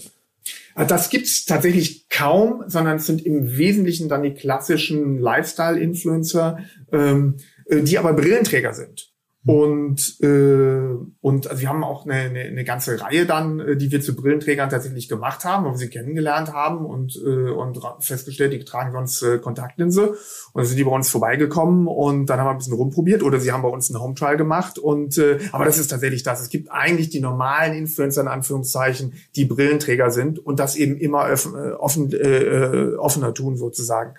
Äh, 0.75 0.87
das 0.87 1.11
gibt's 1.11 1.45
tatsächlich 1.45 2.09
kaum, 2.09 2.65
sondern 2.67 2.97
es 2.97 3.07
sind 3.07 3.25
im 3.25 3.57
Wesentlichen 3.57 4.09
dann 4.09 4.23
die 4.23 4.35
klassischen 4.35 5.19
Lifestyle-Influencer, 5.19 6.59
ähm, 6.93 7.37
äh, 7.67 7.83
die 7.83 7.99
aber 7.99 8.13
Brillenträger 8.13 8.73
sind. 8.73 9.13
Und, 9.47 10.21
äh, 10.23 10.97
und 11.21 11.49
also 11.49 11.63
wir 11.63 11.69
haben 11.69 11.85
auch 11.85 12.05
eine, 12.05 12.15
eine, 12.15 12.41
eine 12.41 12.65
ganze 12.65 13.01
Reihe 13.01 13.27
dann, 13.27 13.61
äh, 13.61 13.77
die 13.77 13.93
wir 13.93 14.01
zu 14.01 14.17
Brillenträgern 14.17 14.69
tatsächlich 14.69 15.09
gemacht 15.09 15.45
haben, 15.45 15.65
wo 15.65 15.71
wir 15.71 15.77
sie 15.77 15.89
kennengelernt 15.89 16.53
haben 16.53 16.85
und, 16.85 17.17
äh, 17.25 17.51
und 17.51 17.79
festgestellt, 18.01 18.53
die 18.53 18.65
tragen 18.65 18.91
sonst 18.91 19.23
äh, 19.23 19.39
Kontaktlinse. 19.39 20.11
Und 20.11 20.19
dann 20.55 20.65
sind 20.65 20.77
die 20.77 20.85
bei 20.85 20.91
uns 20.91 21.11
vorbeigekommen 21.11 21.87
und 21.87 22.27
dann 22.27 22.41
haben 22.41 22.47
wir 22.47 22.51
ein 22.51 22.59
bisschen 22.59 22.75
rumprobiert 22.75 23.23
oder 23.23 23.39
sie 23.39 23.53
haben 23.53 23.63
bei 23.63 23.69
uns 23.69 23.89
einen 23.89 24.03
Home 24.03 24.17
Trial 24.17 24.37
gemacht. 24.37 24.81
Und 24.81 25.17
äh, 25.17 25.39
aber 25.53 25.65
das 25.65 25.79
ist 25.79 25.89
tatsächlich 25.89 26.25
das. 26.25 26.41
Es 26.41 26.49
gibt 26.49 26.73
eigentlich 26.73 27.11
die 27.11 27.21
normalen 27.21 27.75
Influencer 27.77 28.23
in 28.23 28.29
Anführungszeichen, 28.29 29.15
die 29.37 29.45
Brillenträger 29.45 30.11
sind 30.11 30.41
und 30.41 30.59
das 30.59 30.75
eben 30.75 30.97
immer 30.97 31.31
offen, 31.31 31.55
äh, 31.55 31.71
offen, 31.73 32.13
äh, 32.13 32.17
äh, 32.17 32.97
offener 32.97 33.33
tun 33.33 33.57
sozusagen. 33.57 34.15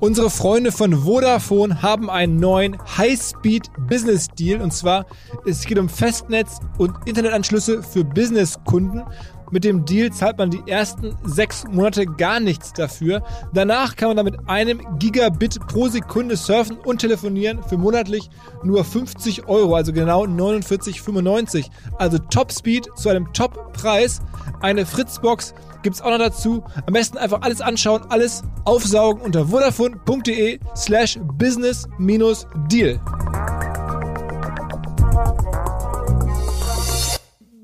Unsere 0.00 0.30
Freunde 0.30 0.72
von 0.72 0.94
Vodafone 0.94 1.82
haben 1.82 2.08
einen 2.08 2.36
neuen 2.36 2.78
High-Speed-Business-Deal. 2.96 4.62
Und 4.62 4.72
zwar, 4.72 5.04
es 5.44 5.66
geht 5.66 5.78
um 5.78 5.90
Festnetz 5.90 6.58
und 6.78 6.94
Internetanschlüsse 7.04 7.82
für 7.82 8.02
Businesskunden. 8.02 9.02
Mit 9.50 9.64
dem 9.64 9.84
Deal 9.84 10.10
zahlt 10.12 10.38
man 10.38 10.50
die 10.50 10.62
ersten 10.66 11.16
sechs 11.24 11.64
Monate 11.70 12.06
gar 12.06 12.40
nichts 12.40 12.72
dafür. 12.72 13.22
Danach 13.52 13.96
kann 13.96 14.08
man 14.08 14.16
damit 14.16 14.48
einem 14.48 14.80
Gigabit 14.98 15.58
pro 15.66 15.88
Sekunde 15.88 16.36
surfen 16.36 16.76
und 16.78 17.00
telefonieren 17.00 17.62
für 17.62 17.76
monatlich 17.76 18.30
nur 18.62 18.84
50 18.84 19.48
Euro, 19.48 19.74
also 19.74 19.92
genau 19.92 20.24
49,95. 20.24 21.66
Also 21.98 22.18
Top 22.18 22.52
Speed 22.52 22.88
zu 22.96 23.08
einem 23.08 23.32
Top 23.32 23.72
Preis. 23.72 24.20
Eine 24.60 24.86
Fritzbox 24.86 25.54
gibt's 25.82 26.00
auch 26.00 26.10
noch 26.10 26.18
dazu. 26.18 26.62
Am 26.86 26.92
besten 26.92 27.18
einfach 27.18 27.42
alles 27.42 27.60
anschauen, 27.60 28.02
alles 28.08 28.42
aufsaugen 28.64 29.22
unter 29.22 29.46
vodafone.de 29.46 30.60
slash 30.76 31.18
business-deal. 31.38 33.00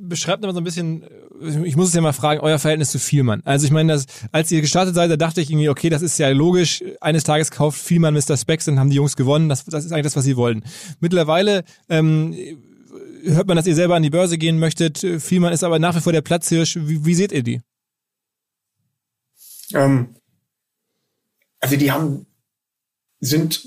beschreibt 0.09 0.43
immer 0.45 0.53
so 0.53 0.61
ein 0.61 0.65
bisschen, 0.65 1.05
ich 1.41 1.77
muss 1.77 1.89
es 1.89 1.95
ja 1.95 2.01
mal 2.01 2.13
fragen, 2.13 2.41
euer 2.41 2.59
Verhältnis 2.59 2.91
zu 2.91 2.99
Vielmann. 2.99 3.43
Also 3.45 3.67
ich 3.67 3.73
meine, 3.73 3.93
dass, 3.93 4.07
als 4.33 4.51
ihr 4.51 4.61
gestartet 4.61 4.95
seid, 4.95 5.11
da 5.11 5.17
dachte 5.17 5.41
ich 5.41 5.51
irgendwie, 5.51 5.69
okay, 5.69 5.89
das 5.89 6.03
ist 6.03 6.19
ja 6.19 6.29
logisch, 6.31 6.83
eines 7.01 7.25
Tages 7.25 7.51
kauft 7.51 7.81
Vielmann 7.81 8.15
Mr. 8.15 8.37
Specs, 8.37 8.67
dann 8.67 8.79
haben 8.79 8.91
die 8.91 8.97
Jungs 8.97 9.17
gewonnen, 9.17 9.49
das, 9.49 9.65
das 9.65 9.85
ist 9.85 9.93
eigentlich 9.93 10.05
das, 10.05 10.17
was 10.17 10.25
sie 10.25 10.37
wollen. 10.37 10.65
Mittlerweile 11.01 11.65
ähm, 11.89 12.35
hört 13.25 13.47
man, 13.47 13.57
dass 13.57 13.67
ihr 13.67 13.75
selber 13.75 13.97
an 13.97 14.03
die 14.03 14.11
Börse 14.11 14.39
gehen 14.39 14.59
möchtet, 14.59 14.99
Vielmann 15.19 15.53
ist 15.53 15.65
aber 15.65 15.79
nach 15.79 15.97
wie 15.97 16.01
vor 16.01 16.13
der 16.13 16.23
Platzhirsch. 16.23 16.77
Wie, 16.77 17.05
wie 17.05 17.15
seht 17.15 17.33
ihr 17.33 17.43
die? 17.43 17.61
Ähm, 19.75 20.15
also 21.61 21.77
die 21.77 21.91
haben, 21.91 22.27
sind 23.21 23.67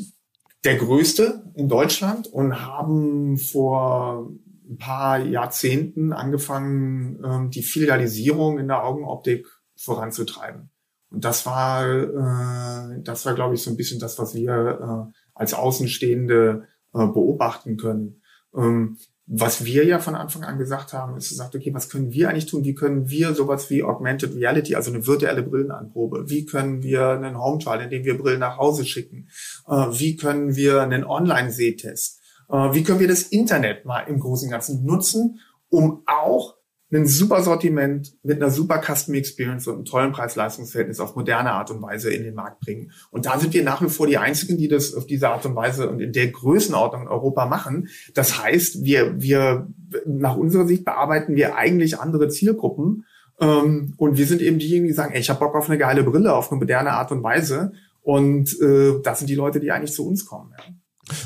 der 0.63 0.77
größte 0.77 1.51
in 1.55 1.69
Deutschland 1.69 2.27
und 2.27 2.61
haben 2.61 3.37
vor 3.37 4.29
ein 4.69 4.77
paar 4.77 5.19
Jahrzehnten 5.19 6.13
angefangen, 6.13 7.19
ähm, 7.23 7.49
die 7.49 7.63
Filialisierung 7.63 8.59
in 8.59 8.67
der 8.67 8.83
Augenoptik 8.83 9.47
voranzutreiben. 9.75 10.69
Und 11.09 11.25
das 11.25 11.45
war, 11.45 11.87
äh, 11.87 13.01
das 13.01 13.25
war, 13.25 13.33
glaube 13.33 13.55
ich, 13.55 13.63
so 13.63 13.71
ein 13.71 13.77
bisschen 13.77 13.99
das, 13.99 14.19
was 14.19 14.35
wir 14.35 15.09
äh, 15.11 15.19
als 15.33 15.53
Außenstehende 15.53 16.67
äh, 16.93 17.07
beobachten 17.07 17.77
können. 17.77 18.21
Ähm, 18.55 18.97
was 19.31 19.63
wir 19.63 19.85
ja 19.85 19.99
von 19.99 20.15
Anfang 20.15 20.43
an 20.43 20.57
gesagt 20.57 20.91
haben, 20.91 21.15
ist 21.15 21.29
gesagt, 21.29 21.55
okay, 21.55 21.71
was 21.71 21.89
können 21.89 22.11
wir 22.11 22.29
eigentlich 22.29 22.47
tun? 22.47 22.63
Wie 22.63 22.73
können 22.73 23.09
wir 23.09 23.35
sowas 23.35 23.69
wie 23.69 23.83
Augmented 23.83 24.35
Reality, 24.35 24.73
also 24.73 24.91
eine 24.91 25.05
virtuelle 25.05 25.43
Brillenanprobe, 25.43 26.29
wie 26.29 26.47
können 26.47 26.81
wir 26.81 27.09
einen 27.09 27.37
Home 27.37 27.59
Trial, 27.59 27.81
indem 27.81 28.05
wir 28.05 28.17
Brillen 28.17 28.39
nach 28.39 28.57
Hause 28.57 28.85
schicken? 28.85 29.29
Äh, 29.67 29.73
wie 29.91 30.15
können 30.15 30.55
wir 30.55 30.81
einen 30.81 31.03
Online-Sehtest? 31.03 32.18
Äh, 32.49 32.73
wie 32.73 32.83
können 32.83 32.99
wir 32.99 33.07
das 33.07 33.23
Internet 33.23 33.85
mal 33.85 34.01
im 34.01 34.19
Großen 34.19 34.47
und 34.47 34.51
Ganzen 34.51 34.85
nutzen, 34.85 35.39
um 35.69 36.03
auch 36.05 36.59
ein 36.91 37.05
super 37.05 37.43
Sortiment 37.43 38.13
mit 38.23 38.41
einer 38.41 38.49
super 38.49 38.81
Custom 38.81 39.13
Experience 39.13 39.67
und 39.67 39.75
einem 39.75 39.85
tollen 39.85 40.11
Preis-Leistungs-Verhältnis 40.11 40.99
auf 40.99 41.15
moderne 41.15 41.51
Art 41.51 41.69
und 41.69 41.81
Weise 41.81 42.11
in 42.11 42.23
den 42.23 42.33
Markt 42.33 42.61
bringen. 42.61 42.91
Und 43.11 43.27
da 43.27 43.37
sind 43.37 43.53
wir 43.53 43.63
nach 43.63 43.81
wie 43.83 43.89
vor 43.89 44.07
die 44.07 44.17
Einzigen, 44.17 44.57
die 44.57 44.67
das 44.67 44.95
auf 44.95 45.05
diese 45.05 45.29
Art 45.29 45.45
und 45.45 45.55
Weise 45.55 45.87
und 45.87 45.99
in 45.99 46.13
der 46.13 46.29
Größenordnung 46.29 47.03
in 47.03 47.07
Europa 47.07 47.45
machen. 47.45 47.89
Das 48.15 48.43
heißt, 48.43 48.83
wir, 48.83 49.21
wir, 49.21 49.67
nach 50.05 50.35
unserer 50.35 50.65
Sicht 50.65 50.83
bearbeiten 50.83 51.35
wir 51.35 51.55
eigentlich 51.55 51.99
andere 51.99 52.27
Zielgruppen. 52.29 53.05
Ähm, 53.39 53.93
und 53.97 54.17
wir 54.17 54.25
sind 54.25 54.41
eben 54.41 54.57
diejenigen, 54.57 54.87
die 54.87 54.93
sagen, 54.93 55.13
ey, 55.13 55.19
ich 55.19 55.29
habe 55.29 55.39
Bock 55.39 55.55
auf 55.55 55.69
eine 55.69 55.77
geile 55.77 56.03
Brille, 56.03 56.33
auf 56.33 56.51
eine 56.51 56.59
moderne 56.59 56.93
Art 56.93 57.11
und 57.11 57.21
Weise. 57.21 57.71
Und 58.01 58.59
äh, 58.61 58.99
das 59.03 59.19
sind 59.19 59.29
die 59.29 59.35
Leute, 59.35 59.59
die 59.59 59.71
eigentlich 59.71 59.93
zu 59.93 60.07
uns 60.07 60.25
kommen. 60.25 60.53
Ja. 60.57 60.63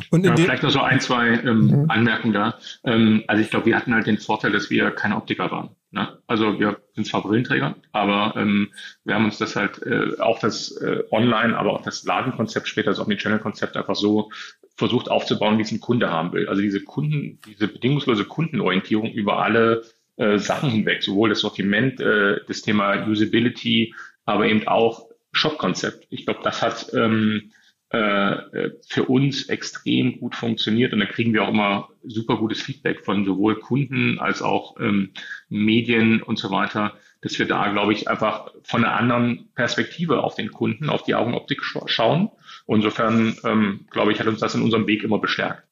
Und 0.10 0.26
ja, 0.26 0.36
vielleicht 0.36 0.63
noch 0.63 0.72
so 0.72 0.82
ein, 0.82 1.00
zwei 1.00 1.30
ähm, 1.30 1.67
mhm. 1.67 1.86
Anmerkungen 1.89 2.34
da. 2.34 2.58
Ähm, 2.84 3.24
also 3.28 3.41
ich 3.41 3.50
glaube, 3.50 3.65
wir 3.65 3.76
hatten 3.76 3.93
halt 3.93 4.08
den 4.08 4.17
Vorteil, 4.17 4.52
dass 4.52 4.69
wir 4.69 4.91
keine 4.91 5.17
Optiker 5.17 5.52
waren. 5.52 5.76
Ne? 5.91 6.17
Also 6.28 6.60
wir 6.60 6.78
sind 6.96 7.06
zwar 7.06 7.22
Brillenträger, 7.22 7.76
aber 7.91 8.34
ähm, 8.36 8.72
wir 9.04 9.15
haben 9.15 9.26
uns 9.26 9.38
das 9.38 9.56
halt 9.56 9.82
äh, 9.84 10.19
auch 10.19 10.39
das 10.39 10.72
äh, 10.78 11.04
Online, 11.12 11.58
aber 11.58 11.74
auch 11.74 11.84
das 11.84 12.04
Ladenkonzept 12.04 12.67
später, 12.67 12.89
das 12.89 13.00
Omnichannel-Konzept 13.00 13.78
einfach 13.78 13.96
so 13.96 14.32
versucht 14.76 15.10
aufzubauen, 15.10 15.58
wie 15.58 15.62
es 15.62 15.72
ein 15.72 15.80
Kunde 15.80 16.10
haben 16.10 16.34
will. 16.34 16.48
Also 16.50 16.62
diese 16.62 16.82
Kunden, 16.82 17.39
diese 17.46 17.67
bedingungslose 17.67 18.26
Kundenorientierung 18.26 19.12
über 19.12 19.43
alle 19.43 19.84
äh, 20.15 20.38
Sachen 20.39 20.69
hinweg, 20.69 21.04
sowohl 21.04 21.30
das 21.30 21.41
Sortiment, 21.41 22.00
äh, 22.00 22.39
das 22.48 22.62
Thema 22.62 23.08
Usability, 23.08 23.93
aber 24.26 24.48
eben 24.48 24.67
auch 24.67 25.08
Shop-Konzept. 25.32 26.08
Ich 26.10 26.26
glaube, 26.26 26.39
das 26.43 26.62
hat 26.62 26.91
ähm, 26.93 27.52
äh, 27.52 27.62
für 27.94 29.06
uns 29.08 29.50
extrem 29.50 30.20
gut 30.20 30.34
funktioniert 30.36 30.94
und 30.94 31.00
da 31.00 31.06
kriegen 31.06 31.32
wir 31.32 31.44
auch 31.44 31.50
immer 31.50 31.90
super 32.04 32.38
gutes 32.38 32.62
Feedback 32.62 33.06
von 33.06 33.26
sowohl 33.26 33.60
Kunden 33.60 34.20
als 34.20 34.42
auch 34.42 34.80
ähm, 34.80 35.12
Medien 35.50 36.22
und 36.22 36.40
so 36.40 36.50
weiter, 36.50 36.94
dass 37.22 37.38
wir 37.40 37.48
da, 37.48 37.72
glaube 37.72 37.94
ich, 37.94 38.08
einfach 38.08 38.52
von 38.64 38.84
einer 38.84 38.96
anderen 38.96 39.50
Perspektive 39.56 40.24
auf 40.24 40.36
den 40.36 40.52
Kunden, 40.52 40.90
auf 40.90 41.04
die 41.04 41.16
Augenoptik 41.16 41.62
schauen. 41.86 42.30
Und 42.66 42.78
insofern, 42.78 43.38
ähm, 43.44 43.86
glaube 43.90 44.12
ich, 44.12 44.20
hat 44.20 44.28
uns 44.28 44.40
das 44.40 44.56
in 44.56 44.62
unserem 44.62 44.88
Weg 44.88 45.04
immer 45.04 45.20
bestärkt. 45.20 45.64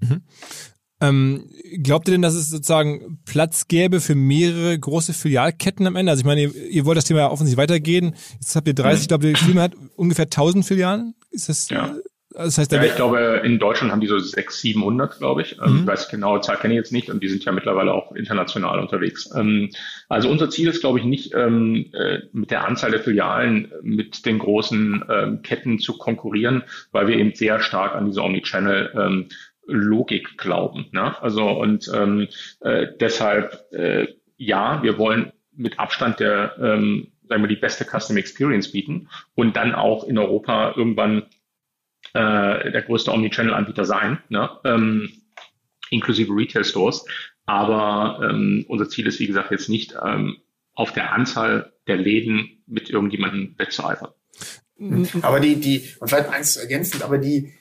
Mhm. 0.00 0.22
Ähm, 1.00 1.50
glaubt 1.82 2.06
ihr 2.06 2.12
denn, 2.12 2.22
dass 2.22 2.34
es 2.34 2.48
sozusagen 2.48 3.18
Platz 3.24 3.66
gäbe 3.66 4.00
für 4.00 4.14
mehrere 4.14 4.78
große 4.78 5.12
Filialketten 5.12 5.86
am 5.88 5.96
Ende? 5.96 6.12
Also 6.12 6.20
ich 6.20 6.26
meine, 6.26 6.42
ihr, 6.42 6.54
ihr 6.54 6.84
wollt 6.84 6.96
das 6.96 7.04
Thema 7.04 7.20
ja 7.20 7.30
offensichtlich 7.30 7.60
weitergehen. 7.60 8.14
Jetzt 8.34 8.54
habt 8.54 8.68
ihr 8.68 8.74
30, 8.74 8.98
mhm. 8.98 9.02
ich 9.02 9.08
glaube, 9.08 9.26
die 9.26 9.34
Firma 9.34 9.62
hat 9.62 9.74
ungefähr 9.96 10.26
1000 10.26 10.64
Filialen. 10.64 11.14
Ist 11.32 11.48
das? 11.48 11.68
Ja. 11.70 11.94
Das 12.34 12.56
heißt, 12.56 12.72
ja, 12.72 12.82
ich 12.82 12.96
glaube, 12.96 13.42
in 13.44 13.58
Deutschland 13.58 13.92
haben 13.92 14.00
die 14.00 14.06
so 14.06 14.18
600, 14.18 14.52
700, 14.54 15.18
glaube 15.18 15.42
ich. 15.42 15.58
Ähm, 15.58 15.72
mhm. 15.72 15.78
Ich 15.80 15.86
weiß 15.86 16.08
genaue 16.08 16.40
Zahl 16.40 16.56
kenne 16.56 16.72
ich 16.72 16.78
jetzt 16.78 16.92
nicht 16.92 17.10
und 17.10 17.22
die 17.22 17.28
sind 17.28 17.44
ja 17.44 17.52
mittlerweile 17.52 17.92
auch 17.92 18.12
international 18.12 18.80
unterwegs. 18.80 19.30
Ähm, 19.36 19.68
also 20.08 20.30
unser 20.30 20.48
Ziel 20.48 20.68
ist, 20.68 20.80
glaube 20.80 20.98
ich, 20.98 21.04
nicht 21.04 21.34
ähm, 21.34 21.90
äh, 21.92 22.20
mit 22.32 22.50
der 22.50 22.66
Anzahl 22.66 22.90
der 22.90 23.00
Filialen 23.00 23.70
mit 23.82 24.24
den 24.24 24.38
großen 24.38 25.42
Ketten 25.42 25.78
zu 25.78 25.98
konkurrieren, 25.98 26.62
weil 26.90 27.06
wir 27.06 27.16
eben 27.16 27.34
sehr 27.34 27.60
stark 27.60 27.94
an 27.94 28.06
diese 28.06 28.22
Omnichannel 28.22 29.28
Logik 29.66 30.38
glauben. 30.38 30.86
Ne? 30.92 31.20
Also 31.22 31.48
und 31.48 31.90
ähm, 31.94 32.28
äh, 32.60 32.88
deshalb 33.00 33.72
äh, 33.72 34.08
ja, 34.36 34.82
wir 34.82 34.98
wollen 34.98 35.32
mit 35.54 35.78
Abstand 35.78 36.20
der 36.20 36.56
ähm, 36.60 37.08
sagen 37.32 37.42
wir, 37.42 37.48
die 37.48 37.56
beste 37.56 37.84
Custom 37.84 38.18
Experience 38.18 38.70
bieten 38.70 39.08
und 39.34 39.56
dann 39.56 39.74
auch 39.74 40.04
in 40.04 40.18
Europa 40.18 40.74
irgendwann 40.76 41.22
äh, 42.12 42.70
der 42.70 42.82
größte 42.82 43.10
Omnichannel-Anbieter 43.10 43.86
sein, 43.86 44.18
ne? 44.28 44.50
ähm, 44.64 45.10
inklusive 45.90 46.32
Retail-Stores. 46.32 47.06
Aber 47.46 48.28
ähm, 48.28 48.66
unser 48.68 48.88
Ziel 48.88 49.06
ist, 49.06 49.18
wie 49.18 49.26
gesagt, 49.26 49.50
jetzt 49.50 49.68
nicht 49.68 49.94
ähm, 50.04 50.36
auf 50.74 50.92
der 50.92 51.12
Anzahl 51.12 51.72
der 51.86 51.96
Läden 51.96 52.62
mit 52.66 52.90
irgendjemandem 52.90 53.54
wettzueifern. 53.58 54.10
Aber 55.22 55.40
die, 55.40 55.56
die, 55.56 55.88
und 56.00 56.08
vielleicht 56.08 56.28
eins 56.28 56.56
ergänzend, 56.56 57.02
aber 57.02 57.18
die, 57.18 57.54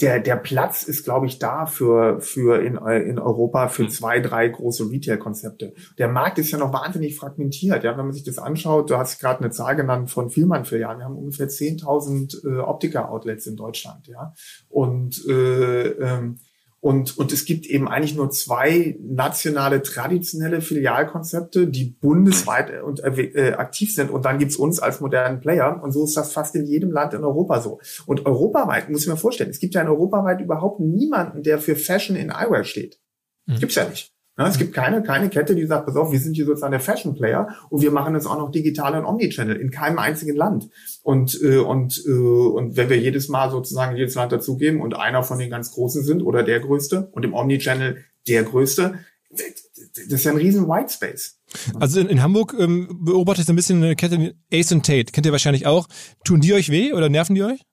der, 0.00 0.20
der 0.20 0.36
Platz 0.36 0.82
ist, 0.82 1.04
glaube 1.04 1.26
ich, 1.26 1.38
da 1.38 1.66
für, 1.66 2.20
für 2.20 2.62
in, 2.62 2.76
in 2.76 3.18
Europa 3.18 3.68
für 3.68 3.84
hm. 3.84 3.90
zwei, 3.90 4.20
drei 4.20 4.48
große 4.48 4.90
Retail-Konzepte. 4.90 5.74
Der 5.98 6.08
Markt 6.08 6.38
ist 6.38 6.50
ja 6.50 6.58
noch 6.58 6.72
wahnsinnig 6.72 7.16
fragmentiert. 7.16 7.84
Ja, 7.84 7.96
wenn 7.96 8.06
man 8.06 8.12
sich 8.12 8.24
das 8.24 8.38
anschaut, 8.38 8.90
du 8.90 8.96
hast 8.96 9.20
gerade 9.20 9.40
eine 9.40 9.50
Zahl 9.50 9.76
genannt 9.76 10.10
von 10.10 10.30
Vielmann-Filialen. 10.30 10.98
Wir 10.98 11.04
haben 11.04 11.16
ungefähr 11.16 11.48
10.000 11.48 12.46
äh, 12.46 12.60
Optiker-Outlets 12.60 13.46
in 13.46 13.56
Deutschland. 13.56 14.08
Ja, 14.08 14.34
und 14.68 15.24
äh, 15.28 15.88
ähm, 15.88 16.38
und, 16.80 17.18
und 17.18 17.32
es 17.32 17.44
gibt 17.44 17.66
eben 17.66 17.88
eigentlich 17.88 18.14
nur 18.14 18.30
zwei 18.30 18.96
nationale 19.00 19.82
traditionelle 19.82 20.60
Filialkonzepte, 20.60 21.66
die 21.66 21.84
bundesweit 21.84 22.70
äh, 22.70 22.80
und, 22.80 23.00
äh, 23.00 23.54
aktiv 23.56 23.92
sind. 23.92 24.10
Und 24.10 24.24
dann 24.24 24.38
gibt's 24.38 24.56
uns 24.56 24.78
als 24.78 25.00
modernen 25.00 25.40
Player. 25.40 25.82
Und 25.82 25.90
so 25.90 26.04
ist 26.04 26.16
das 26.16 26.32
fast 26.32 26.54
in 26.54 26.66
jedem 26.66 26.92
Land 26.92 27.14
in 27.14 27.24
Europa 27.24 27.60
so. 27.60 27.80
Und 28.06 28.26
europaweit, 28.26 28.90
muss 28.90 29.02
ich 29.02 29.08
mir 29.08 29.16
vorstellen, 29.16 29.50
es 29.50 29.58
gibt 29.58 29.74
ja 29.74 29.82
in 29.82 29.88
europaweit 29.88 30.40
überhaupt 30.40 30.78
niemanden, 30.78 31.42
der 31.42 31.58
für 31.58 31.74
Fashion 31.74 32.14
in 32.14 32.30
Eyewear 32.30 32.62
steht. 32.62 33.00
Mhm. 33.46 33.58
Gibt's 33.58 33.74
ja 33.74 33.88
nicht. 33.88 34.12
Ja, 34.38 34.46
es 34.46 34.56
gibt 34.56 34.72
keine, 34.72 35.02
keine 35.02 35.30
Kette, 35.30 35.56
die 35.56 35.66
sagt, 35.66 35.86
pass 35.86 35.96
auf, 35.96 36.12
wir 36.12 36.20
sind 36.20 36.34
hier 36.34 36.46
sozusagen 36.46 36.70
der 36.70 36.80
Fashion 36.80 37.16
Player 37.16 37.48
und 37.70 37.82
wir 37.82 37.90
machen 37.90 38.14
es 38.14 38.24
auch 38.24 38.38
noch 38.38 38.52
digital 38.52 38.96
und 38.96 39.04
Omnichannel 39.04 39.56
in 39.56 39.72
keinem 39.72 39.98
einzigen 39.98 40.36
Land. 40.36 40.70
Und, 41.02 41.42
äh, 41.42 41.58
und, 41.58 42.04
äh, 42.06 42.10
und 42.12 42.76
wenn 42.76 42.88
wir 42.88 42.98
jedes 42.98 43.28
Mal 43.28 43.50
sozusagen 43.50 43.96
jedes 43.96 44.14
Land 44.14 44.30
dazugeben 44.30 44.80
und 44.80 44.96
einer 44.96 45.24
von 45.24 45.40
den 45.40 45.50
ganz 45.50 45.72
Großen 45.72 46.04
sind 46.04 46.22
oder 46.22 46.44
der 46.44 46.60
Größte 46.60 47.08
und 47.12 47.24
im 47.24 47.34
Omnichannel 47.34 48.04
der 48.28 48.44
Größte, 48.44 49.00
das 49.30 50.06
ist 50.06 50.24
ja 50.24 50.30
ein 50.30 50.38
riesen 50.38 50.68
Whitespace. 50.68 51.40
Also 51.80 51.98
in, 51.98 52.08
in 52.08 52.22
Hamburg 52.22 52.54
ähm, 52.58 52.88
beobachte 53.02 53.40
ich 53.40 53.46
so 53.46 53.52
ein 53.52 53.56
bisschen 53.56 53.82
eine 53.82 53.96
Kette 53.96 54.36
Ace 54.52 54.70
und 54.70 54.86
Tate. 54.86 55.12
Kennt 55.12 55.26
ihr 55.26 55.32
wahrscheinlich 55.32 55.66
auch. 55.66 55.88
Tun 56.24 56.40
die 56.40 56.54
euch 56.54 56.70
weh 56.70 56.92
oder 56.92 57.08
nerven 57.08 57.34
die 57.34 57.42
euch? 57.42 57.67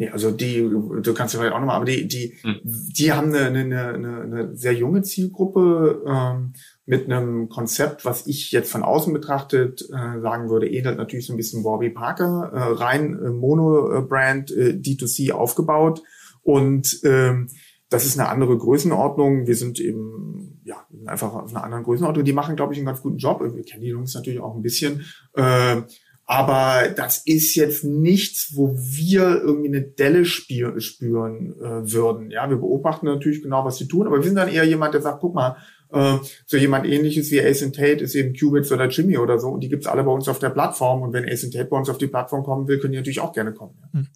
Nee, 0.00 0.10
also 0.10 0.30
die, 0.30 0.58
du 0.60 1.12
kannst 1.12 1.34
ja 1.34 1.40
vielleicht 1.40 1.54
auch 1.54 1.58
nochmal, 1.58 1.74
aber 1.74 1.84
die, 1.84 2.06
die, 2.06 2.38
hm. 2.40 2.60
die 2.62 3.12
haben 3.12 3.34
eine, 3.34 3.46
eine, 3.46 3.88
eine, 3.88 4.20
eine 4.20 4.56
sehr 4.56 4.72
junge 4.72 5.02
Zielgruppe 5.02 6.04
ähm, 6.06 6.52
mit 6.86 7.06
einem 7.06 7.48
Konzept, 7.48 8.04
was 8.04 8.28
ich 8.28 8.52
jetzt 8.52 8.70
von 8.70 8.84
außen 8.84 9.12
betrachtet 9.12 9.82
äh, 9.90 10.20
sagen 10.20 10.50
würde, 10.50 10.70
ähnelt 10.70 10.98
natürlich 10.98 11.26
so 11.26 11.32
ein 11.32 11.36
bisschen 11.36 11.64
Warby 11.64 11.90
Parker, 11.90 12.52
äh, 12.54 12.80
rein 12.80 13.18
äh, 13.20 13.30
Mono-Brand 13.30 14.52
äh, 14.52 14.78
D2C 14.80 15.32
aufgebaut 15.32 16.04
und 16.42 17.00
ähm, 17.02 17.48
das 17.88 18.06
ist 18.06 18.20
eine 18.20 18.28
andere 18.28 18.56
Größenordnung. 18.56 19.48
Wir 19.48 19.56
sind 19.56 19.80
eben 19.80 20.60
ja, 20.62 20.76
einfach 21.06 21.32
auf 21.32 21.50
einer 21.50 21.64
anderen 21.64 21.84
Größenordnung. 21.84 22.24
Die 22.24 22.32
machen, 22.34 22.54
glaube 22.54 22.74
ich, 22.74 22.78
einen 22.78 22.86
ganz 22.86 23.00
guten 23.00 23.16
Job. 23.16 23.40
Wir 23.40 23.64
kennen 23.64 23.82
die 23.82 23.88
Jungs 23.88 24.14
natürlich 24.14 24.40
auch 24.40 24.54
ein 24.54 24.62
bisschen. 24.62 25.06
Äh, 25.34 25.82
aber 26.30 26.90
das 26.94 27.22
ist 27.24 27.54
jetzt 27.54 27.84
nichts, 27.84 28.52
wo 28.54 28.76
wir 28.76 29.40
irgendwie 29.40 29.68
eine 29.68 29.80
Delle 29.80 30.26
spüren, 30.26 30.78
spüren 30.78 31.54
äh, 31.58 31.90
würden. 31.90 32.30
Ja, 32.30 32.50
wir 32.50 32.58
beobachten 32.58 33.06
natürlich 33.06 33.42
genau, 33.42 33.64
was 33.64 33.78
sie 33.78 33.88
tun, 33.88 34.06
aber 34.06 34.16
wir 34.16 34.24
sind 34.24 34.34
dann 34.34 34.50
eher 34.50 34.64
jemand, 34.64 34.92
der 34.92 35.00
sagt, 35.00 35.20
guck 35.22 35.34
mal, 35.34 35.56
äh, 35.90 36.18
so 36.44 36.58
jemand 36.58 36.84
ähnliches 36.84 37.30
wie 37.30 37.40
Ace 37.40 37.60
Tate 37.72 38.04
ist 38.04 38.14
eben 38.14 38.34
Qubits 38.34 38.70
oder 38.70 38.88
Jimmy 38.88 39.16
oder 39.16 39.38
so 39.38 39.48
und 39.48 39.60
die 39.60 39.70
gibt's 39.70 39.86
alle 39.86 40.04
bei 40.04 40.12
uns 40.12 40.28
auf 40.28 40.38
der 40.38 40.50
Plattform 40.50 41.00
und 41.00 41.14
wenn 41.14 41.26
Ace 41.26 41.48
Tate 41.48 41.64
bei 41.64 41.78
uns 41.78 41.88
auf 41.88 41.96
die 41.96 42.08
Plattform 42.08 42.44
kommen 42.44 42.68
will, 42.68 42.78
können 42.78 42.92
die 42.92 42.98
natürlich 42.98 43.20
auch 43.20 43.32
gerne 43.32 43.54
kommen. 43.54 43.78
Ja. 43.80 44.00
Hm. 44.00 44.06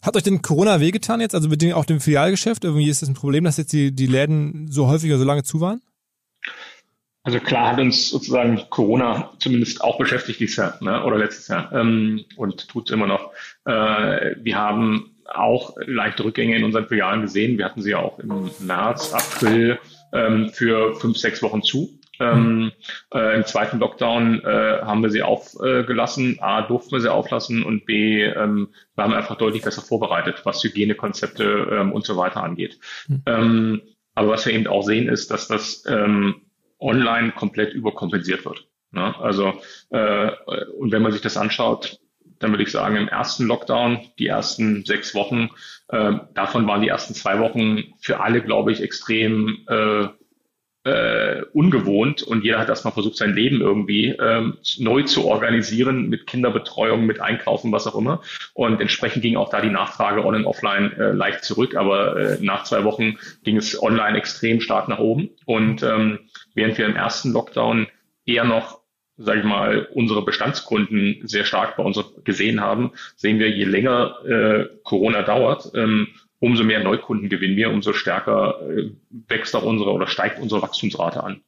Hat 0.00 0.16
euch 0.16 0.22
denn 0.22 0.40
Corona 0.40 0.80
wehgetan 0.80 1.20
jetzt, 1.20 1.34
also 1.34 1.50
mit 1.50 1.60
dem, 1.60 1.74
auch 1.74 1.84
dem 1.84 2.00
Filialgeschäft? 2.00 2.64
Irgendwie 2.64 2.88
ist 2.88 3.02
das 3.02 3.10
ein 3.10 3.14
Problem, 3.14 3.44
dass 3.44 3.58
jetzt 3.58 3.74
die, 3.74 3.94
die 3.94 4.06
Läden 4.06 4.68
so 4.70 4.86
häufig 4.86 5.10
oder 5.10 5.18
so 5.18 5.26
lange 5.26 5.42
zu 5.42 5.60
waren? 5.60 5.82
Also 7.24 7.40
klar 7.40 7.72
hat 7.72 7.80
uns 7.80 8.08
sozusagen 8.08 8.62
Corona 8.70 9.32
zumindest 9.38 9.82
auch 9.82 9.98
beschäftigt 9.98 10.40
dieses 10.40 10.56
Jahr 10.56 10.78
ne, 10.80 11.04
oder 11.04 11.18
letztes 11.18 11.48
Jahr 11.48 11.72
ähm, 11.72 12.24
und 12.36 12.68
tut 12.68 12.88
es 12.88 12.94
immer 12.94 13.06
noch. 13.06 13.32
Äh, 13.64 14.36
wir 14.40 14.56
haben 14.56 15.16
auch 15.26 15.76
leichte 15.84 16.24
Rückgänge 16.24 16.56
in 16.56 16.64
unseren 16.64 16.86
Filialen 16.86 17.22
gesehen. 17.22 17.58
Wir 17.58 17.66
hatten 17.66 17.82
sie 17.82 17.90
ja 17.90 17.98
auch 17.98 18.18
im 18.18 18.50
März, 18.60 19.12
April 19.12 19.78
ähm, 20.12 20.50
für 20.50 20.94
fünf, 20.94 21.18
sechs 21.18 21.42
Wochen 21.42 21.62
zu. 21.62 21.98
Ähm, 22.20 22.72
äh, 23.14 23.36
Im 23.36 23.44
zweiten 23.44 23.78
Lockdown 23.78 24.42
äh, 24.42 24.80
haben 24.80 25.02
wir 25.02 25.10
sie 25.10 25.22
aufgelassen. 25.22 26.38
A, 26.40 26.62
durften 26.62 26.92
wir 26.92 27.00
sie 27.00 27.12
auflassen 27.12 27.62
und 27.62 27.84
B, 27.84 28.24
ähm, 28.24 28.68
wir 28.94 29.04
haben 29.04 29.12
einfach 29.12 29.36
deutlich 29.36 29.62
besser 29.62 29.82
vorbereitet, 29.82 30.40
was 30.44 30.62
Hygienekonzepte 30.64 31.68
ähm, 31.72 31.92
und 31.92 32.04
so 32.04 32.16
weiter 32.16 32.42
angeht. 32.42 32.78
Mhm. 33.06 33.82
Aber 34.14 34.30
was 34.30 34.46
wir 34.46 34.52
eben 34.52 34.66
auch 34.66 34.82
sehen, 34.82 35.08
ist, 35.08 35.30
dass 35.30 35.46
das 35.46 35.84
ähm, 35.86 36.42
online 36.78 37.32
komplett 37.32 37.74
überkompensiert 37.74 38.44
wird. 38.44 38.66
Ne? 38.90 39.14
Also 39.20 39.60
äh, 39.90 40.30
und 40.78 40.92
wenn 40.92 41.02
man 41.02 41.12
sich 41.12 41.20
das 41.20 41.36
anschaut, 41.36 41.98
dann 42.38 42.52
würde 42.52 42.62
ich 42.62 42.70
sagen, 42.70 42.96
im 42.96 43.08
ersten 43.08 43.46
Lockdown, 43.46 44.00
die 44.18 44.26
ersten 44.28 44.84
sechs 44.84 45.14
Wochen, 45.14 45.50
äh, 45.88 46.12
davon 46.34 46.66
waren 46.66 46.82
die 46.82 46.88
ersten 46.88 47.14
zwei 47.14 47.40
Wochen 47.40 47.94
für 48.00 48.20
alle, 48.20 48.42
glaube 48.42 48.72
ich, 48.72 48.80
extrem 48.80 49.66
äh, 49.66 50.08
äh, 50.88 51.42
ungewohnt 51.52 52.22
und 52.22 52.44
jeder 52.44 52.58
hat 52.58 52.68
erstmal 52.68 52.94
versucht, 52.94 53.16
sein 53.16 53.34
Leben 53.34 53.60
irgendwie 53.60 54.16
ähm, 54.18 54.56
neu 54.78 55.02
zu 55.02 55.26
organisieren 55.26 56.08
mit 56.08 56.26
Kinderbetreuung, 56.26 57.04
mit 57.04 57.20
Einkaufen, 57.20 57.70
was 57.72 57.86
auch 57.86 57.96
immer. 57.96 58.22
Und 58.54 58.80
entsprechend 58.80 59.22
ging 59.22 59.36
auch 59.36 59.50
da 59.50 59.60
die 59.60 59.70
Nachfrage 59.70 60.24
on 60.24 60.34
und 60.34 60.46
offline 60.46 60.92
äh, 60.92 61.12
leicht 61.12 61.44
zurück, 61.44 61.76
aber 61.76 62.16
äh, 62.16 62.38
nach 62.40 62.64
zwei 62.64 62.84
Wochen 62.84 63.18
ging 63.44 63.56
es 63.56 63.80
online 63.82 64.16
extrem 64.16 64.60
stark 64.60 64.88
nach 64.88 64.98
oben. 64.98 65.30
Und 65.44 65.82
ähm, 65.82 66.20
während 66.54 66.78
wir 66.78 66.86
im 66.86 66.96
ersten 66.96 67.32
Lockdown 67.32 67.88
eher 68.24 68.44
noch 68.44 68.78
sage 69.20 69.40
ich 69.40 69.44
mal, 69.44 69.88
unsere 69.92 70.24
Bestandskunden 70.24 71.22
sehr 71.24 71.44
stark 71.44 71.76
bei 71.76 71.82
uns 71.82 72.00
gesehen 72.22 72.60
haben, 72.60 72.92
sehen 73.16 73.40
wir, 73.40 73.50
je 73.50 73.64
länger 73.64 74.24
äh, 74.24 74.66
Corona 74.84 75.22
dauert, 75.22 75.72
ähm, 75.74 76.06
umso 76.40 76.64
mehr 76.64 76.82
Neukunden 76.82 77.28
gewinnen 77.28 77.56
wir, 77.56 77.70
umso 77.70 77.92
stärker 77.92 78.60
äh, 78.68 78.90
wächst 79.28 79.54
auch 79.56 79.64
unsere 79.64 79.92
oder 79.92 80.06
steigt 80.06 80.40
unsere 80.40 80.62
Wachstumsrate 80.62 81.22
an. 81.22 81.42